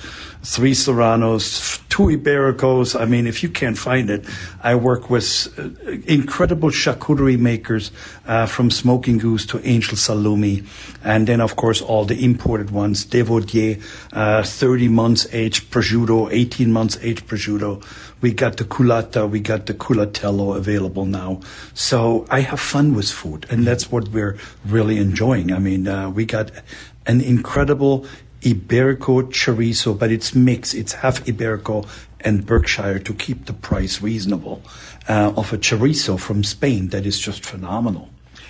three 0.44 0.74
serranos, 0.74 1.80
two 1.88 2.04
ibericos. 2.04 2.98
I 2.98 3.04
mean, 3.04 3.26
if 3.26 3.42
you 3.42 3.48
can't 3.48 3.76
find 3.76 4.10
it, 4.10 4.24
I 4.62 4.75
work 4.76 5.10
with 5.10 5.48
uh, 5.58 5.90
incredible 6.06 6.70
charcuterie 6.70 7.38
makers 7.38 7.90
uh, 8.26 8.46
from 8.46 8.70
smoking 8.70 9.18
goose 9.18 9.46
to 9.46 9.60
angel 9.66 9.96
salumi. 9.96 10.66
And 11.04 11.26
then, 11.26 11.40
of 11.40 11.56
course, 11.56 11.80
all 11.82 12.04
the 12.04 12.24
imported 12.24 12.70
ones, 12.70 13.04
Devodier, 13.04 13.82
uh, 14.12 14.42
30 14.42 14.88
months 14.88 15.26
aged 15.32 15.70
prosciutto, 15.70 16.28
18 16.32 16.72
months 16.72 16.98
aged 17.02 17.26
prosciutto. 17.26 17.84
We 18.20 18.32
got 18.32 18.56
the 18.56 18.64
culata, 18.64 19.28
we 19.28 19.40
got 19.40 19.66
the 19.66 19.74
culatello 19.74 20.56
available 20.56 21.04
now. 21.04 21.40
So 21.74 22.26
I 22.30 22.40
have 22.40 22.60
fun 22.60 22.94
with 22.94 23.10
food, 23.10 23.46
and 23.50 23.66
that's 23.66 23.92
what 23.92 24.08
we're 24.08 24.38
really 24.64 24.98
enjoying. 24.98 25.52
I 25.52 25.58
mean, 25.58 25.86
uh, 25.86 26.10
we 26.10 26.24
got 26.24 26.50
an 27.06 27.20
incredible 27.20 28.06
Iberico 28.46 29.28
chorizo, 29.32 29.98
but 29.98 30.12
it's 30.12 30.32
mixed. 30.32 30.72
It's 30.72 30.92
half 30.92 31.24
Iberico 31.24 31.84
and 32.20 32.46
Berkshire 32.46 33.00
to 33.00 33.12
keep 33.12 33.46
the 33.46 33.52
price 33.52 34.00
reasonable 34.00 34.62
uh, 35.08 35.32
of 35.36 35.52
a 35.52 35.58
chorizo 35.58 36.16
from 36.16 36.44
Spain 36.44 36.90
that 36.90 37.04
is 37.06 37.18
just 37.18 37.44
phenomenal. 37.44 38.08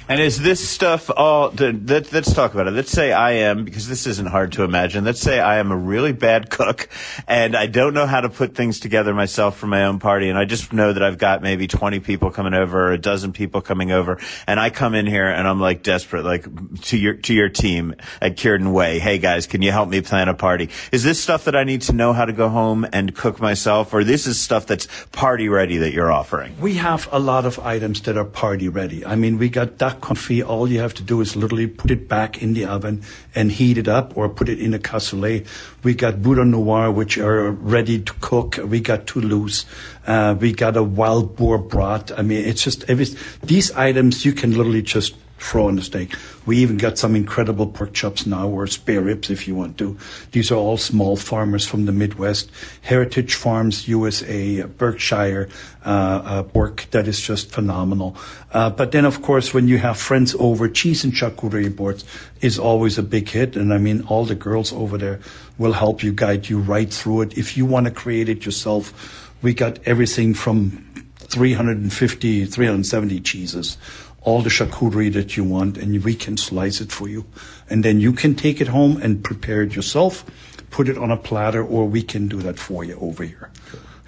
And 0.08 0.20
is 0.20 0.40
this 0.40 0.66
stuff 0.66 1.10
all? 1.16 1.50
Let, 1.50 2.12
let's 2.12 2.32
talk 2.32 2.54
about 2.54 2.68
it. 2.68 2.70
Let's 2.70 2.92
say 2.92 3.12
I 3.12 3.32
am, 3.32 3.64
because 3.64 3.88
this 3.88 4.06
isn't 4.06 4.28
hard 4.28 4.52
to 4.52 4.62
imagine. 4.62 5.04
Let's 5.04 5.20
say 5.20 5.40
I 5.40 5.56
am 5.56 5.72
a 5.72 5.76
really 5.76 6.12
bad 6.12 6.48
cook, 6.48 6.88
and 7.26 7.56
I 7.56 7.66
don't 7.66 7.92
know 7.92 8.06
how 8.06 8.20
to 8.20 8.28
put 8.28 8.54
things 8.54 8.78
together 8.78 9.12
myself 9.12 9.56
for 9.58 9.66
my 9.66 9.84
own 9.86 9.98
party, 9.98 10.28
and 10.28 10.38
I 10.38 10.44
just 10.44 10.72
know 10.72 10.92
that 10.92 11.02
I've 11.02 11.18
got 11.18 11.42
maybe 11.42 11.66
twenty 11.66 11.98
people 11.98 12.30
coming 12.30 12.54
over, 12.54 12.86
or 12.86 12.92
a 12.92 12.98
dozen 12.98 13.32
people 13.32 13.60
coming 13.60 13.90
over, 13.90 14.20
and 14.46 14.60
I 14.60 14.70
come 14.70 14.94
in 14.94 15.06
here 15.06 15.26
and 15.26 15.48
I'm 15.48 15.60
like 15.60 15.82
desperate, 15.82 16.24
like 16.24 16.46
to 16.82 16.96
your 16.96 17.14
to 17.14 17.34
your 17.34 17.48
team 17.48 17.96
at 18.22 18.36
Cured 18.36 18.60
and 18.60 18.72
Whey. 18.72 19.00
Hey 19.00 19.18
guys, 19.18 19.48
can 19.48 19.60
you 19.60 19.72
help 19.72 19.88
me 19.88 20.02
plan 20.02 20.28
a 20.28 20.34
party? 20.34 20.70
Is 20.92 21.02
this 21.02 21.20
stuff 21.20 21.46
that 21.46 21.56
I 21.56 21.64
need 21.64 21.82
to 21.82 21.92
know 21.92 22.12
how 22.12 22.26
to 22.26 22.32
go 22.32 22.48
home 22.48 22.86
and 22.92 23.12
cook 23.12 23.40
myself, 23.40 23.92
or 23.92 24.04
this 24.04 24.28
is 24.28 24.40
stuff 24.40 24.66
that's 24.66 24.86
party 25.10 25.48
ready 25.48 25.78
that 25.78 25.92
you're 25.92 26.12
offering? 26.12 26.54
We 26.60 26.74
have 26.74 27.08
a 27.10 27.18
lot 27.18 27.44
of 27.44 27.58
items 27.58 28.02
that 28.02 28.16
are 28.16 28.24
party 28.24 28.68
ready. 28.68 29.04
I 29.04 29.16
mean, 29.16 29.38
we 29.38 29.48
got 29.48 29.78
duck 29.78 29.95
confit. 30.00 30.46
All 30.46 30.68
you 30.68 30.80
have 30.80 30.94
to 30.94 31.02
do 31.02 31.20
is 31.20 31.36
literally 31.36 31.66
put 31.66 31.90
it 31.90 32.08
back 32.08 32.42
in 32.42 32.54
the 32.54 32.64
oven 32.64 33.02
and 33.34 33.52
heat 33.52 33.78
it 33.78 33.88
up 33.88 34.16
or 34.16 34.28
put 34.28 34.48
it 34.48 34.60
in 34.60 34.74
a 34.74 34.78
cassoulet. 34.78 35.46
We 35.82 35.94
got 35.94 36.22
boudin 36.22 36.50
noir, 36.50 36.90
which 36.90 37.18
are 37.18 37.50
ready 37.50 38.00
to 38.00 38.12
cook. 38.20 38.58
We 38.64 38.80
got 38.80 39.06
Toulouse. 39.06 39.66
Uh, 40.06 40.36
we 40.38 40.52
got 40.52 40.76
a 40.76 40.82
wild 40.82 41.36
boar 41.36 41.58
brat. 41.58 42.16
I 42.16 42.22
mean, 42.22 42.44
it's 42.44 42.62
just 42.62 42.88
every, 42.88 43.06
these 43.42 43.72
items 43.72 44.24
you 44.24 44.32
can 44.32 44.56
literally 44.56 44.82
just 44.82 45.14
throw 45.38 45.68
on 45.68 45.76
the 45.76 45.82
steak. 45.82 46.14
We 46.46 46.58
even 46.58 46.76
got 46.76 46.98
some 46.98 47.14
incredible 47.14 47.66
pork 47.66 47.92
chops 47.92 48.26
now, 48.26 48.48
or 48.48 48.66
spare 48.66 49.02
ribs 49.02 49.30
if 49.30 49.46
you 49.46 49.54
want 49.54 49.78
to. 49.78 49.98
These 50.32 50.50
are 50.50 50.56
all 50.56 50.76
small 50.76 51.16
farmers 51.16 51.66
from 51.66 51.86
the 51.86 51.92
Midwest. 51.92 52.50
Heritage 52.82 53.34
Farms 53.34 53.86
USA, 53.88 54.62
Berkshire 54.62 55.48
uh, 55.84 55.88
uh, 56.24 56.42
pork 56.44 56.86
that 56.90 57.06
is 57.06 57.20
just 57.20 57.50
phenomenal. 57.50 58.16
Uh, 58.52 58.70
but 58.70 58.92
then, 58.92 59.04
of 59.04 59.22
course, 59.22 59.52
when 59.52 59.68
you 59.68 59.78
have 59.78 59.98
friends 59.98 60.34
over, 60.38 60.68
cheese 60.68 61.04
and 61.04 61.12
charcuterie 61.12 61.74
boards 61.74 62.04
is 62.40 62.58
always 62.58 62.96
a 62.96 63.02
big 63.02 63.28
hit. 63.28 63.56
And 63.56 63.72
I 63.72 63.78
mean, 63.78 64.02
all 64.02 64.24
the 64.24 64.34
girls 64.34 64.72
over 64.72 64.96
there 64.96 65.20
will 65.58 65.72
help 65.72 66.02
you, 66.02 66.12
guide 66.12 66.48
you 66.48 66.58
right 66.58 66.92
through 66.92 67.22
it. 67.22 67.38
If 67.38 67.56
you 67.56 67.66
want 67.66 67.86
to 67.86 67.92
create 67.92 68.28
it 68.28 68.44
yourself, 68.44 69.32
we 69.42 69.52
got 69.52 69.78
everything 69.84 70.32
from 70.34 70.82
350, 71.28 72.46
370 72.46 73.20
cheeses 73.20 73.76
all 74.26 74.42
the 74.42 74.50
charcuterie 74.50 75.12
that 75.12 75.36
you 75.36 75.44
want 75.44 75.78
and 75.78 76.04
we 76.04 76.14
can 76.14 76.36
slice 76.36 76.80
it 76.80 76.90
for 76.90 77.08
you. 77.08 77.24
And 77.70 77.84
then 77.84 78.00
you 78.00 78.12
can 78.12 78.34
take 78.34 78.60
it 78.60 78.68
home 78.68 79.00
and 79.00 79.22
prepare 79.22 79.62
it 79.62 79.76
yourself, 79.76 80.24
put 80.70 80.88
it 80.88 80.98
on 80.98 81.12
a 81.12 81.16
platter, 81.16 81.64
or 81.64 81.86
we 81.86 82.02
can 82.02 82.26
do 82.26 82.42
that 82.42 82.58
for 82.58 82.82
you 82.84 82.98
over 83.00 83.22
here. 83.22 83.50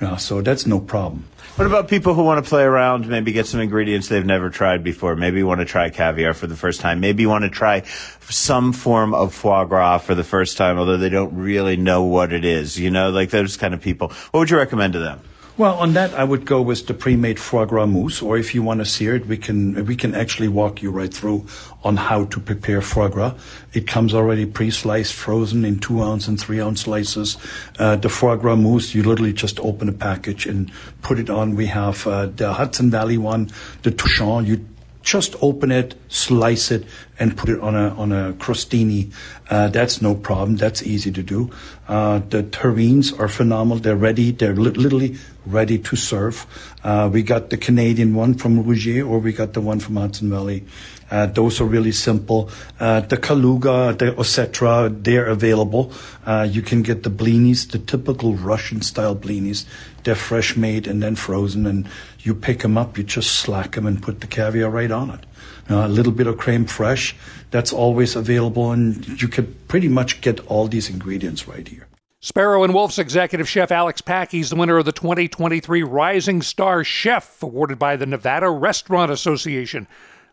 You 0.01 0.07
uh, 0.07 0.11
know, 0.11 0.17
so 0.17 0.43
that's 0.43 0.67
no 0.67 0.81
problem. 0.81 1.25
What 1.55 1.67
about 1.67 1.89
people 1.89 2.15
who 2.15 2.23
want 2.23 2.45
to 2.45 2.49
play 2.49 2.63
around, 2.63 3.09
maybe 3.09 3.33
get 3.33 3.47
some 3.47 3.61
ingredients 3.61 4.09
they've 4.09 4.25
never 4.25 4.51
tried 4.51 4.85
before? 4.85 5.17
Maybe 5.17 5.43
want 5.43 5.61
to 5.61 5.65
try 5.65 5.91
caviar 5.91 6.35
for 6.35 6.47
the 6.47 6.57
first 6.57 6.81
time. 6.81 7.01
Maybe 7.01 7.23
you 7.23 7.29
want 7.29 7.45
to 7.45 7.51
try 7.51 7.83
some 8.31 8.73
form 8.73 9.15
of 9.15 9.35
foie 9.35 9.65
gras 9.65 9.99
for 9.99 10.15
the 10.15 10.25
first 10.25 10.57
time, 10.57 10.79
although 10.79 10.97
they 10.97 11.09
don't 11.09 11.37
really 11.37 11.77
know 11.77 12.03
what 12.05 12.33
it 12.33 12.45
is. 12.45 12.79
You 12.79 12.91
know, 12.91 13.11
like 13.11 13.31
those 13.31 13.57
kind 13.57 13.75
of 13.75 13.81
people. 13.81 14.09
What 14.31 14.41
would 14.41 14.51
you 14.51 14.57
recommend 14.57 14.93
to 14.93 15.01
them? 15.01 15.21
Well, 15.59 15.75
on 15.75 15.95
that, 15.95 16.15
I 16.15 16.23
would 16.23 16.45
go 16.47 16.63
with 16.63 16.87
the 16.87 16.95
pre-made 16.95 17.41
foie 17.41 17.65
gras 17.65 17.87
mousse, 17.87 18.23
or 18.23 18.39
if 18.39 18.55
you 18.55 18.63
want 18.63 18.79
to 18.79 18.87
sear 18.87 19.17
it, 19.17 19.27
we 19.27 19.37
can 19.37 19.85
we 19.87 19.97
can 19.97 20.15
actually 20.15 20.47
walk 20.47 20.83
you 20.83 20.93
right 20.93 21.13
through 21.13 21.47
on 21.83 21.97
how 21.97 22.27
to 22.27 22.39
prepare 22.39 22.81
foie 22.81 23.09
gras. 23.09 23.35
It 23.73 23.89
comes 23.89 24.15
already 24.15 24.47
pre-sliced, 24.47 25.13
frozen 25.13 25.65
in 25.65 25.81
two 25.81 26.01
ounce 26.01 26.29
and 26.29 26.39
three 26.39 26.61
ounce 26.61 26.83
slices. 26.83 27.39
Uh, 27.77 27.97
the 27.97 28.09
foie 28.09 28.37
gras 28.37 28.55
mousse, 28.55 28.95
you 28.95 29.03
literally 29.03 29.33
just 29.33 29.59
open 29.59 29.89
a 29.89 29.93
package 29.93 30.47
and 30.47 30.71
put 31.03 31.19
it 31.19 31.29
on. 31.29 31.57
We 31.57 31.67
have 31.67 32.07
uh, 32.07 32.27
the 32.27 32.53
Hudson 32.53 32.89
Valley 32.93 33.19
one, 33.19 33.51
the 33.83 33.91
torchon. 33.91 34.47
You 34.47 34.65
just 35.09 35.35
open 35.41 35.71
it, 35.73 35.95
slice 36.09 36.71
it, 36.71 36.85
and 37.19 37.35
put 37.35 37.49
it 37.49 37.59
on 37.61 37.75
a 37.75 37.89
on 37.97 38.13
a 38.13 38.35
crostini. 38.35 39.11
Uh, 39.49 39.69
that's 39.69 40.03
no 40.03 40.15
problem. 40.15 40.57
That's 40.57 40.83
easy 40.83 41.11
to 41.13 41.23
do. 41.23 41.51
Uh, 41.89 42.21
the 42.29 42.43
terrines 42.43 43.19
are 43.19 43.29
phenomenal. 43.29 43.79
They're 43.79 43.97
ready. 43.97 44.33
They're 44.33 44.55
li- 44.55 44.77
literally 44.77 45.17
ready 45.47 45.79
to 45.79 45.97
serve. 45.97 46.45
Uh, 46.85 47.09
we 47.11 47.23
got 47.23 47.49
the 47.49 47.57
Canadian 47.57 48.15
one 48.15 48.35
from 48.35 48.63
Rougié, 48.63 49.01
or 49.01 49.19
we 49.19 49.33
got 49.33 49.55
the 49.55 49.63
one 49.63 49.81
from 49.81 49.97
Hudson 49.97 50.29
Valley. 50.29 50.65
Uh, 51.11 51.25
those 51.25 51.59
are 51.59 51.65
really 51.65 51.93
simple. 51.93 52.51
Uh, 52.79 53.01
the 53.01 53.17
Kaluga, 53.17 53.97
the 53.97 54.13
Osetra, 54.13 54.93
they're 55.03 55.25
available. 55.25 55.91
Uh, 56.27 56.47
you 56.51 56.61
can 56.61 56.83
get 56.83 57.03
the 57.03 57.11
blinis, 57.11 57.71
the 57.71 57.79
typical 57.79 58.35
Russian 58.35 58.83
style 58.83 59.17
blinis. 59.17 59.65
They're 60.09 60.15
fresh 60.15 60.57
made 60.57 60.87
and 60.87 61.03
then 61.03 61.17
frozen, 61.17 61.67
and 61.67 61.87
you 62.21 62.35
pick 62.35 62.61
them 62.61 62.79
up, 62.79 62.97
you 62.97 63.05
just 63.05 63.31
slack 63.31 63.73
them 63.73 63.85
and 63.85 64.03
put 64.03 64.23
the 64.23 64.27
caviar 64.27 64.71
right 64.71 64.91
on 64.91 65.11
it. 65.11 65.21
A 65.69 65.87
little 65.87 66.13
bit 66.13 66.27
of 66.27 66.39
creme 66.39 66.65
fraiche, 66.65 67.13
that's 67.51 67.75
always 67.75 68.17
available, 68.17 68.73
and 68.73 69.21
you 69.21 69.29
can 69.29 69.55
pretty 69.69 69.89
much 69.89 70.23
get 70.23 70.41
all 70.47 70.67
these 70.67 70.89
ingredients 70.89 71.47
right 71.47 71.69
here. 71.69 71.89
Sparrow 72.21 72.65
and 72.65 72.73
Wolf's 72.73 72.99
executive 72.99 73.47
chef 73.47 73.71
Alex 73.71 74.01
Packy 74.01 74.41
is 74.41 74.49
the 74.49 74.57
winner 74.57 74.79
of 74.79 74.87
the 74.87 74.93
2023 74.93 75.83
Rising 75.83 76.41
Star 76.41 76.85
Chef 76.85 77.43
awarded 77.43 77.79
by 77.79 77.95
the 77.97 78.07
Nevada 78.07 78.49
Restaurant 78.49 79.13
Association. 79.13 79.87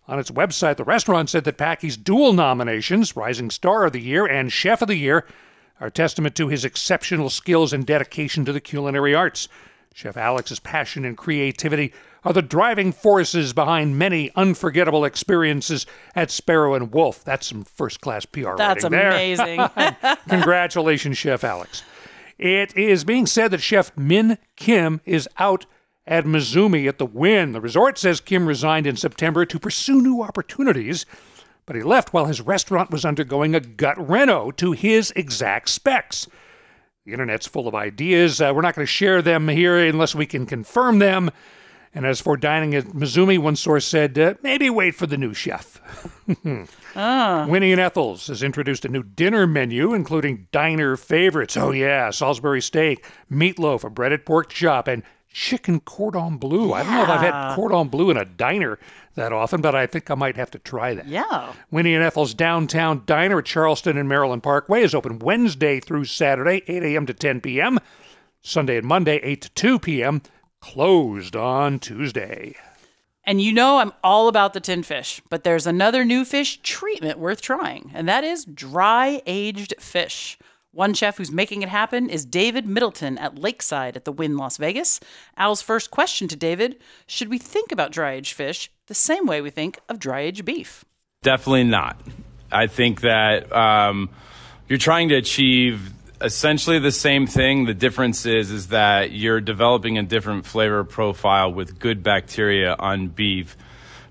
On 0.07 0.17
its 0.19 0.31
website, 0.31 0.77
the 0.77 0.85
restaurant 0.85 1.29
said 1.29 1.43
that 1.43 1.57
Packy's 1.57 1.97
dual 1.97 2.31
nominations, 2.31 3.17
Rising 3.17 3.49
Star 3.49 3.83
of 3.83 3.91
the 3.91 3.99
Year 3.99 4.25
and 4.25 4.53
Chef 4.53 4.81
of 4.81 4.87
the 4.87 4.95
Year, 4.95 5.25
are 5.79 5.89
testament 5.89 6.35
to 6.35 6.47
his 6.47 6.65
exceptional 6.65 7.29
skills 7.29 7.73
and 7.73 7.85
dedication 7.85 8.45
to 8.45 8.53
the 8.53 8.61
culinary 8.61 9.13
arts. 9.13 9.47
Chef 9.93 10.17
Alex's 10.17 10.59
passion 10.59 11.05
and 11.05 11.17
creativity 11.17 11.93
are 12.25 12.33
the 12.33 12.41
driving 12.41 12.91
forces 12.91 13.53
behind 13.53 13.97
many 13.97 14.31
unforgettable 14.35 15.05
experiences 15.05 15.85
at 16.15 16.31
Sparrow 16.31 16.73
and 16.73 16.91
Wolf. 16.91 17.23
That's 17.23 17.47
some 17.47 17.63
first 17.63 18.01
class 18.01 18.25
PR 18.25 18.55
That's 18.57 18.83
amazing. 18.83 19.61
Congratulations, 20.27 21.17
Chef 21.17 21.43
Alex. 21.43 21.83
It 22.37 22.75
is 22.75 23.05
being 23.05 23.25
said 23.25 23.51
that 23.51 23.61
Chef 23.61 23.95
Min 23.95 24.37
Kim 24.55 24.99
is 25.05 25.29
out 25.37 25.65
at 26.07 26.25
Mizumi 26.25 26.87
at 26.87 26.97
the 26.97 27.05
Wynn. 27.05 27.53
The 27.53 27.61
resort 27.61 27.97
says 27.97 28.19
Kim 28.19 28.47
resigned 28.47 28.87
in 28.87 28.97
September 28.97 29.45
to 29.45 29.59
pursue 29.59 30.01
new 30.01 30.21
opportunities, 30.21 31.05
but 31.65 31.75
he 31.75 31.83
left 31.83 32.13
while 32.13 32.25
his 32.25 32.41
restaurant 32.41 32.91
was 32.91 33.05
undergoing 33.05 33.55
a 33.55 33.59
gut 33.59 33.97
reno 34.09 34.51
to 34.51 34.71
his 34.71 35.11
exact 35.15 35.69
specs. 35.69 36.27
The 37.05 37.13
internet's 37.13 37.47
full 37.47 37.67
of 37.67 37.75
ideas. 37.75 38.41
Uh, 38.41 38.51
we're 38.55 38.61
not 38.61 38.75
going 38.75 38.85
to 38.85 38.91
share 38.91 39.21
them 39.21 39.47
here 39.47 39.77
unless 39.77 40.15
we 40.15 40.25
can 40.25 40.45
confirm 40.45 40.99
them. 40.99 41.29
And 41.93 42.05
as 42.05 42.19
for 42.19 42.35
dining 42.35 42.75
at 42.75 42.87
Mizumi, 42.87 43.39
one 43.39 43.55
source 43.55 43.85
said, 43.85 44.19
uh, 44.19 44.33
maybe 44.43 44.69
wait 44.69 44.95
for 44.95 45.07
the 45.07 45.17
new 45.17 45.33
chef. 45.33 45.79
Winnie 47.47 47.71
and 47.71 47.79
Ethel's 47.79 48.27
has 48.27 48.43
introduced 48.43 48.83
a 48.83 48.89
new 48.89 49.03
dinner 49.03 49.47
menu, 49.47 49.93
including 49.93 50.47
diner 50.51 50.97
favorites. 50.97 51.55
Oh, 51.55 51.71
yeah, 51.71 52.09
Salisbury 52.09 52.61
steak, 52.61 53.05
meatloaf, 53.31 53.85
a 53.85 53.89
breaded 53.89 54.25
pork 54.25 54.49
chop, 54.49 54.89
and 54.89 55.03
chicken 55.35 55.81
cordon 55.81 56.37
bleu. 56.37 56.71
I 56.71 56.81
don't 56.81 56.93
know 56.93 57.03
if 57.03 57.09
I've 57.09 57.19
had 57.19 57.55
cordon 57.55 57.89
bleu 57.89 58.09
in 58.09 58.15
a 58.15 58.23
diner 58.23 58.79
that 59.15 59.33
often, 59.33 59.59
but 59.59 59.75
I 59.75 59.85
think 59.85 60.09
I 60.09 60.15
might 60.15 60.37
have 60.37 60.49
to 60.51 60.59
try 60.59 60.93
that. 60.95 61.09
yeah. 61.09 61.51
Winnie 61.69 61.93
and 61.93 62.01
Ethel's 62.01 62.33
downtown 62.33 63.03
diner 63.05 63.39
at 63.39 63.45
Charleston 63.45 63.97
and 63.97 64.07
Maryland 64.07 64.43
Parkway 64.43 64.81
is 64.81 64.95
open 64.95 65.19
Wednesday 65.19 65.81
through 65.81 66.05
Saturday, 66.05 66.63
8 66.67 66.83
a.m. 66.83 67.05
to 67.07 67.13
10 67.13 67.41
p.m., 67.41 67.79
Sunday 68.41 68.77
and 68.77 68.87
Monday, 68.87 69.17
8 69.17 69.41
to 69.41 69.49
2 69.49 69.79
p.m., 69.79 70.21
closed 70.61 71.35
on 71.35 71.79
Tuesday. 71.79 72.55
And 73.25 73.41
you 73.41 73.51
know 73.51 73.79
I'm 73.79 73.91
all 74.05 74.29
about 74.29 74.53
the 74.53 74.61
tin 74.61 74.83
fish, 74.83 75.21
but 75.29 75.43
there's 75.43 75.67
another 75.67 76.05
new 76.05 76.23
fish 76.23 76.61
treatment 76.61 77.19
worth 77.19 77.41
trying, 77.41 77.91
and 77.93 78.07
that 78.07 78.23
is 78.23 78.45
dry 78.45 79.21
aged 79.25 79.73
fish. 79.79 80.37
One 80.75 80.93
chef 80.93 81.15
who's 81.15 81.31
making 81.31 81.61
it 81.61 81.69
happen 81.69 82.09
is 82.09 82.25
David 82.25 82.67
Middleton 82.67 83.17
at 83.17 83.39
Lakeside 83.39 83.95
at 83.95 84.03
the 84.03 84.11
Wynn 84.11 84.35
Las 84.35 84.57
Vegas. 84.57 84.99
Al's 85.37 85.61
first 85.61 85.89
question 85.89 86.27
to 86.27 86.35
David 86.35 86.81
Should 87.07 87.29
we 87.29 87.37
think 87.37 87.71
about 87.71 87.93
dry 87.93 88.11
aged 88.11 88.33
fish 88.33 88.69
the 88.87 88.93
same 88.93 89.25
way 89.25 89.39
we 89.39 89.51
think 89.51 89.79
of 89.87 89.99
dry 89.99 90.19
aged 90.19 90.43
beef? 90.43 90.83
Definitely 91.23 91.63
not. 91.63 91.97
I 92.51 92.67
think 92.67 92.99
that 93.01 93.55
um, 93.55 94.09
you're 94.67 94.77
trying 94.77 95.07
to 95.09 95.15
achieve 95.15 95.93
essentially 96.19 96.79
the 96.79 96.91
same 96.91 97.25
thing. 97.25 97.67
The 97.67 97.73
difference 97.73 98.25
is 98.25 98.51
is 98.51 98.67
that 98.67 99.13
you're 99.13 99.39
developing 99.39 99.97
a 99.97 100.03
different 100.03 100.45
flavor 100.45 100.83
profile 100.83 101.53
with 101.53 101.79
good 101.79 102.03
bacteria 102.03 102.75
on 102.77 103.07
beef 103.07 103.55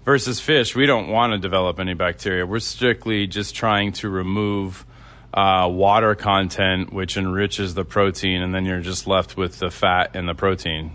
versus 0.06 0.40
fish. 0.40 0.74
We 0.74 0.86
don't 0.86 1.08
want 1.08 1.34
to 1.34 1.38
develop 1.38 1.78
any 1.78 1.92
bacteria. 1.92 2.46
We're 2.46 2.60
strictly 2.60 3.26
just 3.26 3.54
trying 3.54 3.92
to 3.92 4.08
remove 4.08 4.86
uh, 5.34 5.68
water 5.68 6.14
content, 6.14 6.92
which 6.92 7.16
enriches 7.16 7.74
the 7.74 7.84
protein, 7.84 8.40
and 8.40 8.54
then 8.54 8.64
you're 8.64 8.80
just 8.80 9.06
left 9.06 9.36
with 9.36 9.58
the 9.58 9.70
fat 9.70 10.14
and 10.14 10.28
the 10.28 10.34
protein. 10.34 10.92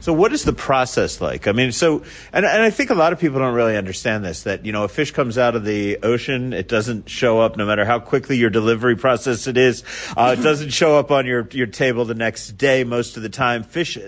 So 0.00 0.12
what 0.12 0.32
is 0.32 0.44
the 0.44 0.52
process 0.52 1.20
like? 1.20 1.48
I 1.48 1.52
mean, 1.52 1.72
so, 1.72 2.02
and, 2.32 2.44
and 2.44 2.62
I 2.62 2.70
think 2.70 2.90
a 2.90 2.94
lot 2.94 3.12
of 3.12 3.18
people 3.18 3.38
don't 3.38 3.54
really 3.54 3.76
understand 3.76 4.24
this, 4.24 4.42
that, 4.44 4.64
you 4.64 4.72
know, 4.72 4.84
a 4.84 4.88
fish 4.88 5.10
comes 5.10 5.38
out 5.38 5.56
of 5.56 5.64
the 5.64 5.98
ocean, 6.02 6.52
it 6.52 6.68
doesn't 6.68 7.08
show 7.08 7.40
up 7.40 7.56
no 7.56 7.66
matter 7.66 7.84
how 7.84 7.98
quickly 7.98 8.36
your 8.36 8.50
delivery 8.50 8.96
process 8.96 9.46
it 9.46 9.56
is. 9.56 9.82
Uh, 10.16 10.36
it 10.38 10.42
doesn't 10.42 10.70
show 10.70 10.98
up 10.98 11.10
on 11.10 11.26
your, 11.26 11.48
your 11.52 11.66
table 11.66 12.04
the 12.04 12.14
next 12.14 12.52
day 12.52 12.84
most 12.84 13.16
of 13.16 13.22
the 13.22 13.28
time. 13.28 13.62
Fish, 13.62 13.98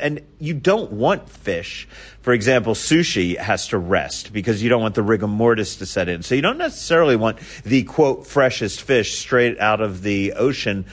and 0.00 0.20
you 0.38 0.54
don't 0.54 0.92
want 0.92 1.28
fish. 1.28 1.88
For 2.20 2.32
example, 2.32 2.74
sushi 2.74 3.36
has 3.36 3.68
to 3.68 3.78
rest 3.78 4.32
because 4.32 4.62
you 4.62 4.68
don't 4.68 4.82
want 4.82 4.96
the 4.96 5.02
rigor 5.02 5.28
mortis 5.28 5.76
to 5.76 5.86
set 5.86 6.08
in. 6.08 6.22
So 6.22 6.34
you 6.34 6.42
don't 6.42 6.58
necessarily 6.58 7.14
want 7.14 7.38
the 7.62 7.84
quote 7.84 8.26
freshest 8.26 8.82
fish 8.82 9.16
straight 9.16 9.60
out 9.60 9.80
of 9.80 10.02
the 10.02 10.32
ocean 10.32 10.86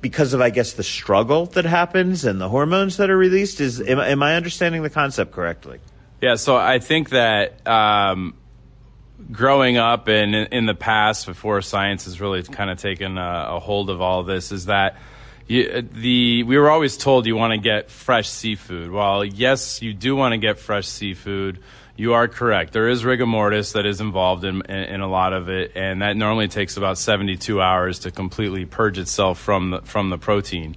because 0.00 0.32
of, 0.32 0.40
I 0.40 0.50
guess, 0.50 0.72
the 0.72 0.82
struggle 0.82 1.46
that 1.46 1.64
happens 1.64 2.24
and 2.24 2.40
the 2.40 2.48
hormones 2.48 2.96
that 2.96 3.10
are 3.10 3.16
released. 3.16 3.60
Is 3.60 3.80
am, 3.80 3.98
am 3.98 4.22
I 4.22 4.36
understanding 4.36 4.82
the 4.82 4.90
concept 4.90 5.32
correctly? 5.32 5.80
Yeah, 6.20 6.34
so 6.34 6.56
I 6.56 6.78
think 6.78 7.10
that 7.10 7.66
um, 7.66 8.34
growing 9.32 9.76
up 9.76 10.08
and 10.08 10.34
in, 10.34 10.46
in 10.46 10.66
the 10.66 10.74
past, 10.74 11.26
before 11.26 11.62
science 11.62 12.04
has 12.04 12.20
really 12.20 12.42
kind 12.42 12.70
of 12.70 12.78
taken 12.78 13.16
a, 13.16 13.46
a 13.50 13.58
hold 13.58 13.90
of 13.90 14.00
all 14.00 14.22
this, 14.22 14.52
is 14.52 14.66
that 14.66 14.96
you, 15.46 15.82
the 15.82 16.42
we 16.44 16.58
were 16.58 16.70
always 16.70 16.96
told 16.96 17.26
you 17.26 17.36
want 17.36 17.52
to 17.52 17.58
get 17.58 17.90
fresh 17.90 18.28
seafood. 18.28 18.90
While 18.90 19.24
yes, 19.24 19.82
you 19.82 19.92
do 19.94 20.14
want 20.14 20.32
to 20.32 20.38
get 20.38 20.58
fresh 20.58 20.88
seafood, 20.88 21.60
you 21.96 22.14
are 22.14 22.28
correct. 22.28 22.72
There 22.72 22.88
is 22.88 23.04
rigor 23.04 23.26
mortis 23.26 23.72
that 23.72 23.86
is 23.86 24.00
involved 24.00 24.44
in, 24.44 24.62
in, 24.62 24.76
in 24.76 25.00
a 25.00 25.08
lot 25.08 25.32
of 25.32 25.48
it, 25.48 25.72
and 25.74 26.02
that 26.02 26.16
normally 26.16 26.48
takes 26.48 26.76
about 26.76 26.98
72 26.98 27.60
hours 27.60 28.00
to 28.00 28.10
completely 28.10 28.64
purge 28.64 28.98
itself 28.98 29.38
from 29.38 29.70
the, 29.70 29.82
from 29.82 30.10
the 30.10 30.18
protein. 30.18 30.76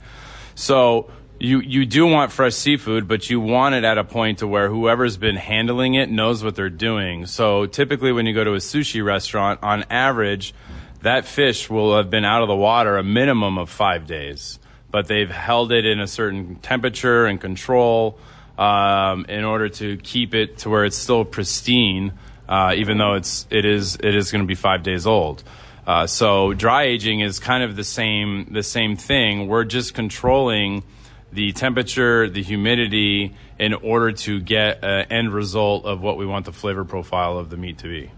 So 0.56 1.10
you 1.40 1.60
you 1.60 1.86
do 1.86 2.06
want 2.06 2.32
fresh 2.32 2.54
seafood, 2.54 3.08
but 3.08 3.30
you 3.30 3.40
want 3.40 3.76
it 3.76 3.84
at 3.84 3.98
a 3.98 4.04
point 4.04 4.40
to 4.40 4.48
where 4.48 4.70
whoever's 4.70 5.18
been 5.18 5.36
handling 5.36 5.96
it 5.96 6.10
knows 6.10 6.44
what 6.44 6.56
they're 6.56 6.70
doing. 6.70 7.26
So 7.26 7.66
typically, 7.66 8.12
when 8.12 8.26
you 8.26 8.34
go 8.34 8.44
to 8.44 8.54
a 8.54 8.58
sushi 8.58 9.04
restaurant, 9.04 9.60
on 9.62 9.84
average, 9.90 10.54
that 11.02 11.26
fish 11.26 11.70
will 11.70 11.98
have 11.98 12.10
been 12.10 12.24
out 12.24 12.44
of 12.44 12.48
the 12.48 12.56
water 12.56 12.98
a 12.98 13.04
minimum 13.04 13.58
of 13.58 13.70
five 13.70 14.08
days, 14.08 14.58
but 14.90 15.08
they've 15.08 15.30
held 15.30 15.72
it 15.72 15.86
in 15.86 16.00
a 16.00 16.08
certain 16.08 16.56
temperature 16.58 17.26
and 17.26 17.42
control 17.42 18.18
um, 18.58 19.26
in 19.26 19.44
order 19.44 19.70
to 19.70 19.98
keep 19.98 20.34
it 20.34 20.60
to 20.60 20.70
where 20.70 20.86
it's 20.86 20.98
still 20.98 21.26
pristine, 21.26 22.14
uh, 22.48 22.74
even 22.76 22.98
though 22.98 23.14
it's 23.14 23.48
it 23.50 23.66
is 23.66 23.96
it 23.96 24.16
is 24.16 24.32
going 24.32 24.44
to 24.44 24.48
be 24.48 24.56
five 24.56 24.84
days 24.84 25.08
old. 25.08 25.44
Uh, 25.86 26.08
so 26.08 26.54
dry 26.54 26.84
aging 26.84 27.20
is 27.20 27.40
kind 27.40 27.64
of 27.64 27.76
the 27.76 27.84
same 27.84 28.54
the 28.54 28.64
same 28.64 28.96
thing. 28.96 29.48
We're 29.48 29.66
just 29.66 29.94
controlling 29.94 30.84
the 31.32 31.52
temperature, 31.52 32.30
the 32.30 32.44
humidity, 32.44 33.36
in 33.58 33.74
order 33.74 34.12
to 34.12 34.40
get 34.40 34.84
an 34.84 35.08
end 35.10 35.34
result 35.34 35.86
of 35.86 36.02
what 36.02 36.18
we 36.18 36.26
want 36.26 36.46
the 36.46 36.54
flavor 36.54 36.86
profile 36.86 37.38
of 37.38 37.50
the 37.50 37.58
meat 37.58 37.80
to 37.80 37.88
be. 37.88 38.12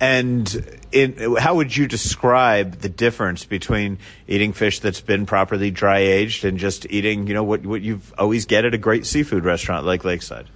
And 0.00 0.80
in, 0.92 1.36
how 1.36 1.54
would 1.56 1.76
you 1.76 1.86
describe 1.86 2.80
the 2.80 2.88
difference 2.88 3.44
between 3.44 3.98
eating 4.28 4.52
fish 4.52 4.80
that's 4.80 5.00
been 5.00 5.26
properly 5.26 5.70
dry 5.70 5.98
aged 5.98 6.44
and 6.44 6.58
just 6.58 6.86
eating, 6.90 7.26
you 7.26 7.34
know, 7.34 7.44
what 7.44 7.64
what 7.64 7.82
you 7.82 8.00
always 8.18 8.46
get 8.46 8.64
at 8.64 8.74
a 8.74 8.78
great 8.78 9.06
seafood 9.06 9.44
restaurant 9.44 9.84
like 9.84 10.04
Lakeside? 10.04 10.46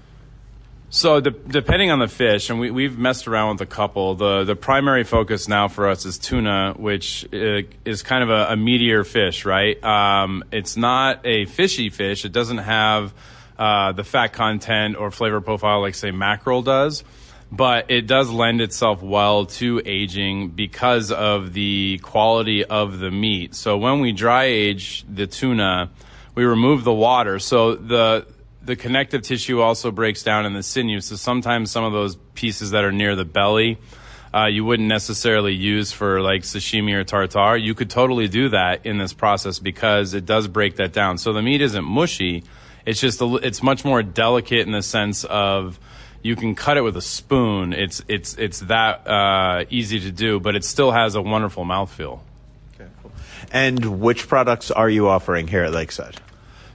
So 0.90 1.20
de- 1.20 1.30
depending 1.30 1.90
on 1.90 1.98
the 1.98 2.08
fish, 2.08 2.48
and 2.48 2.58
we, 2.58 2.70
we've 2.70 2.98
messed 2.98 3.28
around 3.28 3.52
with 3.52 3.60
a 3.60 3.66
couple. 3.66 4.14
The 4.14 4.44
the 4.44 4.56
primary 4.56 5.04
focus 5.04 5.46
now 5.46 5.68
for 5.68 5.86
us 5.86 6.06
is 6.06 6.18
tuna, 6.18 6.74
which 6.78 7.26
uh, 7.32 7.62
is 7.84 8.02
kind 8.02 8.22
of 8.22 8.30
a, 8.30 8.54
a 8.54 8.56
meatier 8.56 9.06
fish, 9.06 9.44
right? 9.44 9.82
Um, 9.84 10.44
it's 10.50 10.78
not 10.78 11.26
a 11.26 11.44
fishy 11.44 11.90
fish. 11.90 12.24
It 12.24 12.32
doesn't 12.32 12.58
have 12.58 13.12
uh, 13.58 13.92
the 13.92 14.04
fat 14.04 14.28
content 14.28 14.96
or 14.96 15.10
flavor 15.10 15.42
profile 15.42 15.82
like 15.82 15.94
say 15.94 16.10
mackerel 16.10 16.62
does, 16.62 17.04
but 17.50 17.90
it 17.90 18.06
does 18.06 18.30
lend 18.30 18.60
itself 18.60 19.02
well 19.02 19.46
to 19.46 19.80
aging 19.86 20.50
because 20.50 21.10
of 21.10 21.52
the 21.52 21.98
quality 22.02 22.64
of 22.64 22.98
the 22.98 23.10
meat. 23.10 23.54
So 23.54 23.78
when 23.78 24.00
we 24.00 24.12
dry 24.12 24.44
age 24.44 25.04
the 25.08 25.26
tuna, 25.26 25.90
we 26.34 26.44
remove 26.44 26.84
the 26.84 26.92
water. 26.92 27.38
So 27.38 27.74
the 27.74 28.26
the 28.62 28.76
connective 28.76 29.22
tissue 29.22 29.60
also 29.60 29.90
breaks 29.90 30.22
down 30.22 30.44
in 30.44 30.52
the 30.52 30.62
sinew. 30.62 31.00
So 31.00 31.16
sometimes 31.16 31.70
some 31.70 31.84
of 31.84 31.92
those 31.92 32.16
pieces 32.34 32.72
that 32.72 32.84
are 32.84 32.92
near 32.92 33.16
the 33.16 33.24
belly, 33.24 33.78
uh, 34.34 34.44
you 34.44 34.62
wouldn't 34.62 34.88
necessarily 34.88 35.54
use 35.54 35.90
for 35.90 36.20
like 36.20 36.42
sashimi 36.42 36.92
or 36.92 37.02
tartar. 37.02 37.56
You 37.56 37.74
could 37.74 37.88
totally 37.88 38.28
do 38.28 38.50
that 38.50 38.84
in 38.84 38.98
this 38.98 39.14
process 39.14 39.58
because 39.58 40.12
it 40.12 40.26
does 40.26 40.48
break 40.48 40.76
that 40.76 40.92
down. 40.92 41.16
So 41.16 41.32
the 41.32 41.40
meat 41.40 41.62
isn't 41.62 41.84
mushy. 41.84 42.44
It's 42.84 43.00
just 43.00 43.22
a, 43.22 43.36
it's 43.36 43.62
much 43.62 43.86
more 43.86 44.02
delicate 44.02 44.66
in 44.66 44.72
the 44.72 44.82
sense 44.82 45.24
of 45.24 45.80
you 46.22 46.36
can 46.36 46.54
cut 46.54 46.76
it 46.76 46.82
with 46.82 46.96
a 46.96 47.02
spoon. 47.02 47.72
It's 47.72 48.02
it's 48.08 48.34
it's 48.36 48.60
that 48.60 49.06
uh, 49.06 49.64
easy 49.70 50.00
to 50.00 50.10
do, 50.10 50.40
but 50.40 50.54
it 50.54 50.64
still 50.64 50.90
has 50.90 51.14
a 51.14 51.22
wonderful 51.22 51.64
mouthfeel. 51.64 52.20
Okay. 52.74 52.90
And 53.52 54.00
which 54.00 54.28
products 54.28 54.70
are 54.70 54.90
you 54.90 55.08
offering 55.08 55.48
here 55.48 55.64
at 55.64 55.72
Lakeside? 55.72 56.20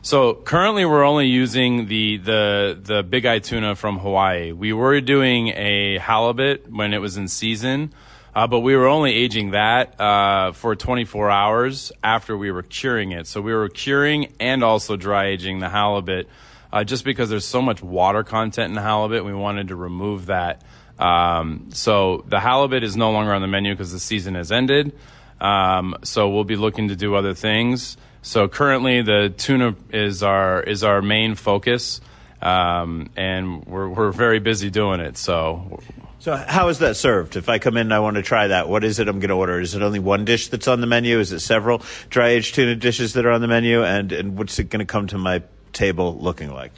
So 0.02 0.34
currently, 0.34 0.84
we're 0.84 1.06
only 1.06 1.28
using 1.28 1.88
the 1.88 2.18
the 2.18 2.80
the 2.82 3.04
big 3.04 3.26
eye 3.26 3.39
tuna 3.39 3.76
from 3.76 4.00
Hawaii. 4.00 4.52
We 4.52 4.74
were 4.74 5.00
doing 5.00 5.48
a 5.50 5.98
halibut 5.98 6.70
when 6.70 6.94
it 6.94 6.98
was 6.98 7.16
in 7.16 7.30
season, 7.30 7.94
uh, 8.36 8.48
but 8.48 8.60
we 8.60 8.76
were 8.76 8.88
only 8.88 9.14
aging 9.14 9.52
that 9.52 10.00
uh, 10.02 10.52
for 10.52 10.76
24 10.76 11.30
hours 11.30 11.91
after 12.04 12.38
we 12.38 12.52
were 12.52 12.64
curing 12.64 13.14
it. 13.14 13.28
So 13.28 13.39
we 13.39 13.54
were 13.54 13.70
curing 13.70 14.34
and 14.41 14.62
also 14.62 14.98
dry 14.98 15.28
aging 15.28 15.60
the 15.60 15.70
halibut, 15.70 16.28
uh, 16.74 16.84
just 16.84 17.05
because 17.05 17.30
there's 17.30 17.45
so 17.45 17.61
much 17.61 17.84
water 17.84 18.24
content 18.24 18.71
in 18.71 18.78
halibut. 18.78 19.24
We 19.24 19.34
wanted 19.34 19.67
to 19.67 19.76
remove 19.76 20.26
that. 20.26 20.63
Um, 20.97 21.69
so 21.71 22.26
the 22.28 22.39
halibut 22.39 22.84
is 22.84 22.97
no 22.97 23.11
longer 23.11 23.32
on 23.32 23.41
the 23.41 23.47
menu 23.47 23.74
because 23.74 23.91
the 23.91 23.99
season 23.99 24.34
has 24.34 24.51
ended. 24.51 24.97
Um, 25.39 25.95
so 26.03 26.30
we'll 26.30 26.45
be 26.45 26.55
looking 26.55 26.88
to 26.88 26.95
do 26.95 27.13
other 27.13 27.36
things. 27.36 27.95
So 28.24 28.47
currently, 28.47 29.03
the 29.03 29.32
tuna 29.38 29.76
is 29.91 30.24
our 30.24 30.63
is 30.63 30.84
our 30.84 31.01
main 31.01 31.36
focus, 31.36 32.01
um, 32.41 33.09
and 33.15 33.65
we're 33.65 33.89
we're 33.89 34.11
very 34.11 34.39
busy 34.39 34.71
doing 34.71 34.99
it. 34.99 35.17
So. 35.17 35.80
So 36.19 36.38
how 36.38 36.69
is 36.69 36.80
that 36.80 36.95
served? 36.95 37.36
If 37.36 37.49
I 37.49 37.59
come 37.59 37.76
in 37.76 37.88
and 37.88 37.93
I 37.93 37.99
want 37.99 38.15
to 38.15 38.21
try 38.21 38.47
that, 38.47 38.69
what 38.69 38.86
is 38.86 38.97
it 38.99 39.09
I'm 39.09 39.19
going 39.19 39.28
to 39.28 39.36
order? 39.36 39.59
Is 39.59 39.76
it 39.76 39.82
only 39.82 39.99
one 39.99 40.24
dish 40.24 40.47
that's 40.47 40.69
on 40.69 40.80
the 40.80 40.88
menu? 40.88 41.19
Is 41.19 41.34
it 41.34 41.41
several 41.41 41.82
dry 42.09 42.30
aged 42.30 42.55
tuna 42.55 42.78
dishes 42.78 43.11
that 43.15 43.26
are 43.26 43.32
on 43.32 43.41
the 43.41 43.49
menu? 43.49 43.84
And 43.84 44.13
and 44.13 44.38
what's 44.38 44.57
it 44.57 44.69
going 44.69 44.80
to 44.80 44.86
come 44.86 45.07
to 45.07 45.17
my 45.17 45.43
table 45.74 46.17
looking 46.17 46.51
like? 46.51 46.71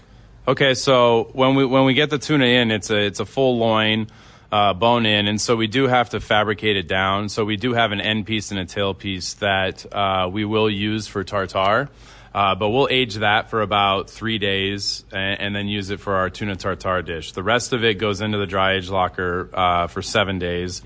Okay, 0.47 0.73
so 0.73 1.29
when 1.33 1.55
we 1.55 1.65
when 1.65 1.85
we 1.85 1.93
get 1.93 2.09
the 2.09 2.19
tuna 2.19 2.45
in, 2.45 2.71
it's 2.71 2.89
a 2.89 2.97
it's 2.97 3.19
a 3.19 3.25
full 3.25 3.57
loin, 3.57 4.07
uh, 4.51 4.73
bone 4.73 5.05
in, 5.05 5.27
and 5.27 5.41
so 5.41 5.55
we 5.55 5.67
do 5.67 5.87
have 5.87 6.11
to 6.11 6.19
fabricate 6.19 6.77
it 6.77 6.87
down. 6.87 7.29
So 7.29 7.45
we 7.45 7.57
do 7.57 7.73
have 7.73 7.91
an 7.91 7.99
end 7.99 8.25
piece 8.25 8.51
and 8.51 8.59
a 8.59 8.65
tail 8.65 8.93
piece 8.93 9.33
that 9.35 9.85
uh, 9.93 10.29
we 10.31 10.45
will 10.45 10.69
use 10.69 11.07
for 11.07 11.23
tartar. 11.23 11.89
Uh, 12.35 12.53
but 12.53 12.67
we'll 12.69 12.89
age 12.91 13.15
that 13.15 13.49
for 13.49 13.61
about 13.61 14.09
three 14.09 14.37
days 14.39 15.05
and, 15.13 15.39
and, 15.39 15.55
then 15.55 15.69
use 15.69 15.89
it 15.89 16.01
for 16.01 16.15
our 16.15 16.29
tuna 16.29 16.57
tartar 16.57 17.01
dish. 17.01 17.31
The 17.31 17.41
rest 17.41 17.71
of 17.71 17.85
it 17.85 17.93
goes 17.93 18.19
into 18.19 18.37
the 18.37 18.45
dry 18.45 18.73
age 18.73 18.89
locker 18.89 19.49
uh, 19.53 19.87
for 19.87 20.01
seven 20.01 20.37
days. 20.37 20.81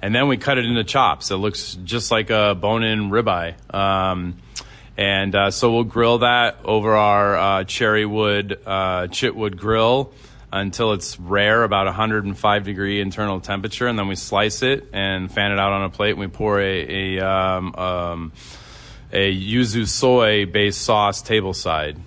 And 0.00 0.14
then 0.14 0.28
we 0.28 0.38
cut 0.38 0.56
it 0.56 0.64
into 0.64 0.82
chops. 0.82 1.30
It 1.30 1.36
looks 1.36 1.74
just 1.84 2.10
like 2.10 2.30
a 2.30 2.54
bone 2.54 2.84
in 2.84 3.10
ribeye. 3.10 3.54
Um, 3.74 4.38
and 4.96 5.34
uh, 5.34 5.50
so 5.50 5.72
we'll 5.72 5.84
grill 5.84 6.18
that 6.18 6.58
over 6.64 6.94
our 6.94 7.36
uh, 7.36 7.64
cherry 7.64 8.06
wood, 8.06 8.60
uh, 8.64 9.08
chitwood 9.08 9.56
grill 9.56 10.12
until 10.52 10.92
it's 10.92 11.18
rare, 11.18 11.64
about 11.64 11.86
105 11.86 12.64
degree 12.64 13.00
internal 13.00 13.40
temperature. 13.40 13.88
And 13.88 13.98
then 13.98 14.06
we 14.06 14.14
slice 14.14 14.62
it 14.62 14.88
and 14.92 15.30
fan 15.30 15.50
it 15.50 15.58
out 15.58 15.72
on 15.72 15.82
a 15.82 15.90
plate. 15.90 16.10
And 16.10 16.20
we 16.20 16.28
pour 16.28 16.60
a, 16.60 17.18
a 17.18 17.28
um, 17.28 17.74
um, 17.74 18.32
a 19.12 19.34
yuzu 19.34 19.88
soy 19.88 20.46
based 20.46 20.82
sauce 20.82 21.22
tableside. 21.22 21.98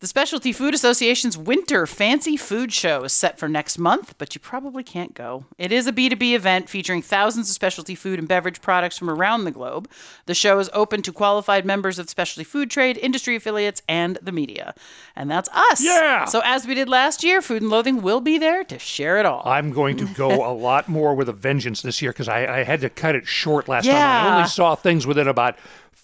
The 0.00 0.06
Specialty 0.06 0.52
Food 0.52 0.74
Association's 0.74 1.36
Winter 1.36 1.84
Fancy 1.84 2.36
Food 2.36 2.72
Show 2.72 3.02
is 3.02 3.12
set 3.12 3.36
for 3.36 3.48
next 3.48 3.80
month, 3.80 4.14
but 4.16 4.32
you 4.32 4.40
probably 4.40 4.84
can't 4.84 5.12
go. 5.12 5.46
It 5.58 5.72
is 5.72 5.88
a 5.88 5.92
B2B 5.92 6.34
event 6.34 6.70
featuring 6.70 7.02
thousands 7.02 7.48
of 7.48 7.54
specialty 7.54 7.96
food 7.96 8.20
and 8.20 8.28
beverage 8.28 8.60
products 8.60 8.96
from 8.96 9.10
around 9.10 9.42
the 9.42 9.50
globe. 9.50 9.90
The 10.26 10.36
show 10.36 10.60
is 10.60 10.70
open 10.72 11.02
to 11.02 11.12
qualified 11.12 11.66
members 11.66 11.98
of 11.98 12.06
the 12.06 12.10
specialty 12.10 12.44
food 12.44 12.70
trade, 12.70 12.96
industry 12.96 13.34
affiliates, 13.34 13.82
and 13.88 14.20
the 14.22 14.30
media. 14.30 14.72
And 15.16 15.28
that's 15.28 15.48
us. 15.48 15.82
Yeah. 15.82 16.26
So, 16.26 16.42
as 16.44 16.64
we 16.64 16.76
did 16.76 16.88
last 16.88 17.24
year, 17.24 17.42
Food 17.42 17.62
and 17.62 17.70
Loathing 17.72 18.00
will 18.00 18.20
be 18.20 18.38
there 18.38 18.62
to 18.62 18.78
share 18.78 19.18
it 19.18 19.26
all. 19.26 19.42
I'm 19.44 19.72
going 19.72 19.96
to 19.96 20.04
go 20.14 20.48
a 20.48 20.54
lot 20.54 20.88
more 20.88 21.16
with 21.16 21.28
a 21.28 21.32
vengeance 21.32 21.82
this 21.82 22.00
year 22.00 22.12
because 22.12 22.28
I, 22.28 22.60
I, 22.60 22.62
had 22.62 22.82
to 22.82 22.88
cut 22.88 23.16
it 23.16 23.26
short 23.26 23.66
last 23.66 23.84
yeah. 23.84 23.94
time. 23.94 24.26
I 24.26 24.36
only 24.36 24.48
saw 24.48 24.76
things 24.76 25.08
within 25.08 25.26
about 25.26 25.58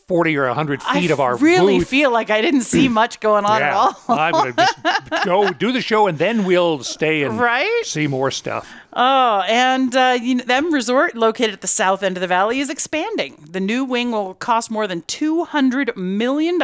40 0.07 0.37
or 0.37 0.47
100 0.49 0.83
feet 0.83 1.11
I 1.11 1.13
of 1.13 1.21
our 1.21 1.37
really 1.37 1.79
booth. 1.79 1.89
feel 1.89 2.11
like 2.11 2.31
I 2.31 2.41
didn't 2.43 2.63
see 2.63 2.89
much 3.01 3.21
going 3.21 3.45
on 3.45 3.61
yeah, 3.61 3.69
at 3.69 3.73
all. 3.75 3.97
I'm 4.09 4.33
going 4.33 4.53
to 4.55 4.67
just 5.11 5.25
go 5.25 5.51
do 5.51 5.73
the 5.73 5.81
show 5.81 6.07
and 6.07 6.19
then 6.19 6.45
we'll 6.45 6.83
stay 6.83 7.23
and 7.23 7.39
right? 7.41 7.83
see 7.85 8.07
more 8.07 8.31
stuff. 8.31 8.71
Oh, 8.97 9.43
and 9.49 9.95
uh, 9.97 10.17
you 10.23 10.37
know, 10.37 10.45
the 10.45 10.55
M 10.55 10.73
resort 10.73 11.17
located 11.17 11.53
at 11.53 11.61
the 11.63 11.67
south 11.67 12.05
end 12.05 12.17
of 12.17 12.21
the 12.21 12.29
valley 12.29 12.61
is 12.61 12.71
expanding. 12.71 13.45
The 13.51 13.59
new 13.59 13.85
wing 13.85 14.13
will 14.13 14.35
cost 14.35 14.71
more 14.71 14.87
than 14.87 15.03
$200 15.03 15.97
million 15.97 16.63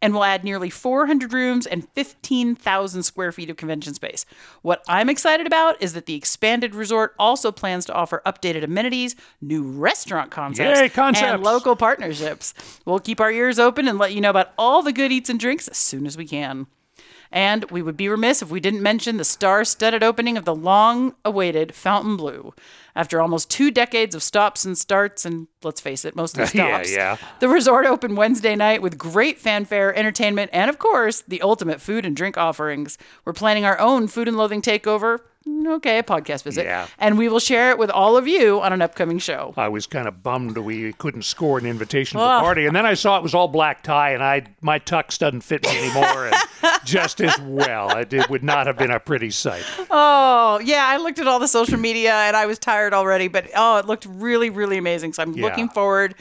and 0.00 0.14
will 0.14 0.24
add 0.24 0.44
nearly 0.44 0.70
400 0.70 1.32
rooms 1.34 1.66
and 1.66 1.86
15,000 1.90 3.02
square 3.02 3.32
feet 3.32 3.50
of 3.50 3.58
convention 3.58 3.92
space. 3.92 4.24
What 4.62 4.82
I'm 4.88 5.10
excited 5.10 5.46
about 5.46 5.80
is 5.82 5.92
that 5.92 6.06
the 6.06 6.14
expanded 6.14 6.74
resort 6.74 7.14
also 7.18 7.52
plans 7.52 7.84
to 7.84 7.92
offer 7.92 8.22
updated 8.24 8.64
amenities, 8.64 9.14
new 9.42 9.62
restaurant 9.62 10.30
concepts, 10.30 10.80
Yay, 10.80 10.88
concepts. 10.88 11.32
and 11.34 11.42
local 11.42 11.76
partnerships. 11.76 12.54
We'll 12.86 12.98
keep 12.98 13.20
our 13.20 13.30
ears 13.30 13.58
open 13.58 13.88
and 13.88 13.98
let 13.98 14.14
you 14.14 14.22
know 14.22 14.30
about 14.30 14.52
all 14.56 14.80
the 14.80 14.92
good 14.92 15.12
eats 15.12 15.28
and 15.28 15.38
drinks 15.38 15.68
as 15.68 15.76
soon 15.76 16.06
as 16.06 16.16
we 16.16 16.26
can. 16.26 16.66
And 17.32 17.64
we 17.70 17.80
would 17.80 17.96
be 17.96 18.10
remiss 18.10 18.42
if 18.42 18.50
we 18.50 18.60
didn't 18.60 18.82
mention 18.82 19.16
the 19.16 19.24
star 19.24 19.64
studded 19.64 20.02
opening 20.02 20.36
of 20.36 20.44
the 20.44 20.54
long 20.54 21.14
awaited 21.24 21.74
Fontainebleau. 21.74 22.54
After 22.94 23.22
almost 23.22 23.48
two 23.48 23.70
decades 23.70 24.14
of 24.14 24.22
stops 24.22 24.66
and 24.66 24.76
starts, 24.76 25.24
and 25.24 25.48
let's 25.62 25.80
face 25.80 26.04
it, 26.04 26.14
mostly 26.14 26.42
Yeah, 26.54 26.82
stops, 26.82 26.92
yeah. 26.92 27.16
the 27.40 27.48
resort 27.48 27.86
opened 27.86 28.18
Wednesday 28.18 28.54
night 28.54 28.82
with 28.82 28.98
great 28.98 29.38
fanfare, 29.38 29.96
entertainment, 29.96 30.50
and 30.52 30.68
of 30.68 30.78
course, 30.78 31.22
the 31.26 31.40
ultimate 31.40 31.80
food 31.80 32.04
and 32.04 32.14
drink 32.14 32.36
offerings. 32.36 32.98
We're 33.24 33.32
planning 33.32 33.64
our 33.64 33.78
own 33.78 34.08
food 34.08 34.28
and 34.28 34.36
loathing 34.36 34.60
takeover. 34.60 35.20
Okay, 35.46 35.98
a 35.98 36.02
podcast 36.02 36.42
visit. 36.44 36.64
Yeah. 36.64 36.86
And 36.98 37.18
we 37.18 37.28
will 37.28 37.38
share 37.40 37.70
it 37.70 37.78
with 37.78 37.90
all 37.90 38.16
of 38.16 38.28
you 38.28 38.60
on 38.60 38.72
an 38.72 38.80
upcoming 38.82 39.18
show. 39.18 39.54
I 39.56 39.68
was 39.68 39.86
kind 39.86 40.06
of 40.06 40.22
bummed 40.22 40.56
we 40.58 40.92
couldn't 40.94 41.22
score 41.22 41.58
an 41.58 41.66
invitation 41.66 42.18
to 42.18 42.24
the 42.24 42.40
party, 42.40 42.66
and 42.66 42.74
then 42.76 42.86
I 42.86 42.94
saw 42.94 43.16
it 43.16 43.22
was 43.22 43.34
all 43.34 43.48
black 43.48 43.82
tie, 43.82 44.12
and 44.12 44.22
I 44.22 44.44
my 44.60 44.78
tux 44.78 45.18
doesn't 45.18 45.40
fit 45.42 45.62
me 45.64 45.76
anymore, 45.78 46.30
just 46.84 47.20
as 47.20 47.36
well, 47.40 47.96
it, 47.98 48.12
it 48.12 48.28
would 48.30 48.44
not 48.44 48.66
have 48.66 48.76
been 48.78 48.90
a 48.90 49.00
pretty 49.00 49.30
sight. 49.30 49.64
Oh, 49.90 50.60
yeah. 50.64 50.84
I 50.86 50.96
looked 50.98 51.18
at 51.18 51.26
all 51.26 51.38
the 51.38 51.48
social 51.48 51.78
media 51.78 52.12
and 52.12 52.36
I 52.36 52.46
was 52.46 52.58
tired 52.58 52.94
already, 52.94 53.28
but 53.28 53.48
oh, 53.56 53.78
it 53.78 53.86
looked 53.86 54.06
really, 54.06 54.50
really 54.50 54.78
amazing. 54.78 55.12
So 55.12 55.22
I'm 55.22 55.32
Yeah. 55.32 55.44
looking 55.46 55.68
forward, 55.68 56.14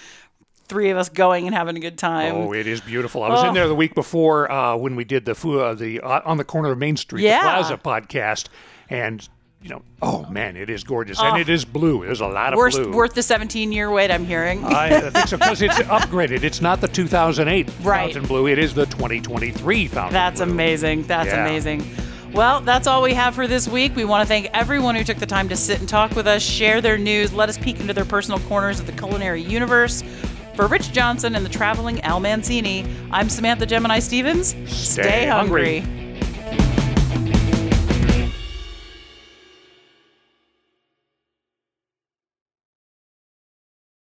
three 0.68 0.90
of 0.90 0.98
us 0.98 1.10
going 1.10 1.46
and 1.48 1.56
having 1.56 1.76
a 1.76 1.80
good 1.80 1.98
time. 1.98 2.34
Oh, 2.36 2.54
it 2.54 2.66
is 2.68 2.80
beautiful. 2.82 3.24
I 3.24 3.30
was 3.30 3.44
Oh. 3.44 3.48
in 3.50 3.54
there 3.54 3.68
the 3.68 3.76
week 3.76 3.94
before 3.94 4.52
uh, 4.52 4.76
when 4.78 4.96
we 4.96 5.04
did 5.04 5.26
the 5.26 5.34
uh, 5.34 5.74
the 5.74 6.00
uh, 6.02 6.22
on 6.26 6.38
the 6.38 6.44
corner 6.46 6.72
of 6.72 6.78
Main 6.78 6.96
Street, 6.98 7.24
Yeah. 7.24 7.40
the 7.44 7.50
Plaza 7.50 7.78
podcast, 7.78 8.46
and 8.92 9.28
you 9.64 9.70
know, 9.70 9.84
oh, 10.02 10.26
oh 10.28 10.32
man, 10.32 10.56
it 10.58 10.72
is 10.72 10.84
gorgeous, 10.84 11.20
and 11.20 11.36
Oh. 11.38 11.40
it 11.40 11.48
is 11.48 11.66
blue. 11.66 12.04
There's 12.04 12.22
a 12.22 12.26
lot 12.28 12.52
of 12.54 12.58
Worth, 12.58 12.74
blue. 12.74 12.92
worth 12.94 13.14
the 13.14 13.22
17 13.22 13.72
year 13.72 13.92
wait, 13.92 14.10
I'm 14.10 14.26
hearing. 14.26 14.64
I 14.66 15.10
think 15.12 15.28
so 15.28 15.38
because 15.38 15.62
it's 15.62 15.76
upgraded. 16.00 16.42
It's 16.44 16.62
not 16.62 16.82
the 16.82 16.88
2008 16.88 17.70
Right. 17.84 18.12
Fontainebleau. 18.12 18.48
It 18.48 18.58
is 18.58 18.74
the 18.74 18.88
2023 18.88 19.88
Fountain 19.88 20.14
That's 20.14 20.42
Blue. 20.42 20.52
amazing. 20.52 21.04
That's 21.04 21.28
Yeah. 21.30 21.46
amazing. 21.46 21.86
Well, 22.34 22.62
that's 22.62 22.88
all 22.88 23.04
we 23.04 23.14
have 23.14 23.36
for 23.36 23.46
this 23.46 23.68
week. 23.68 23.96
We 23.96 24.04
want 24.06 24.24
to 24.24 24.28
thank 24.28 24.50
everyone 24.54 24.96
who 24.96 25.04
took 25.04 25.18
the 25.18 25.26
time 25.28 25.48
to 25.50 25.56
sit 25.56 25.80
and 25.80 25.88
talk 25.88 26.16
with 26.16 26.26
us, 26.28 26.42
share 26.42 26.82
their 26.82 26.98
news, 26.98 27.32
let 27.32 27.48
us 27.50 27.58
peek 27.60 27.80
into 27.80 27.94
their 27.94 28.06
personal 28.06 28.40
corners 28.48 28.80
of 28.80 28.88
the 28.88 28.94
culinary 28.94 29.44
universe. 29.44 30.02
For 30.56 30.66
Rich 30.66 30.92
Johnson 30.92 31.36
and 31.36 31.46
the 31.46 31.50
traveling 31.50 32.02
Al 32.02 32.20
Mancini, 32.20 32.84
I'm 33.12 33.30
Samantha 33.30 33.66
Gemini 33.68 34.00
Stevens. 34.00 34.56
Stay 34.66 35.28
hungry. 35.28 35.84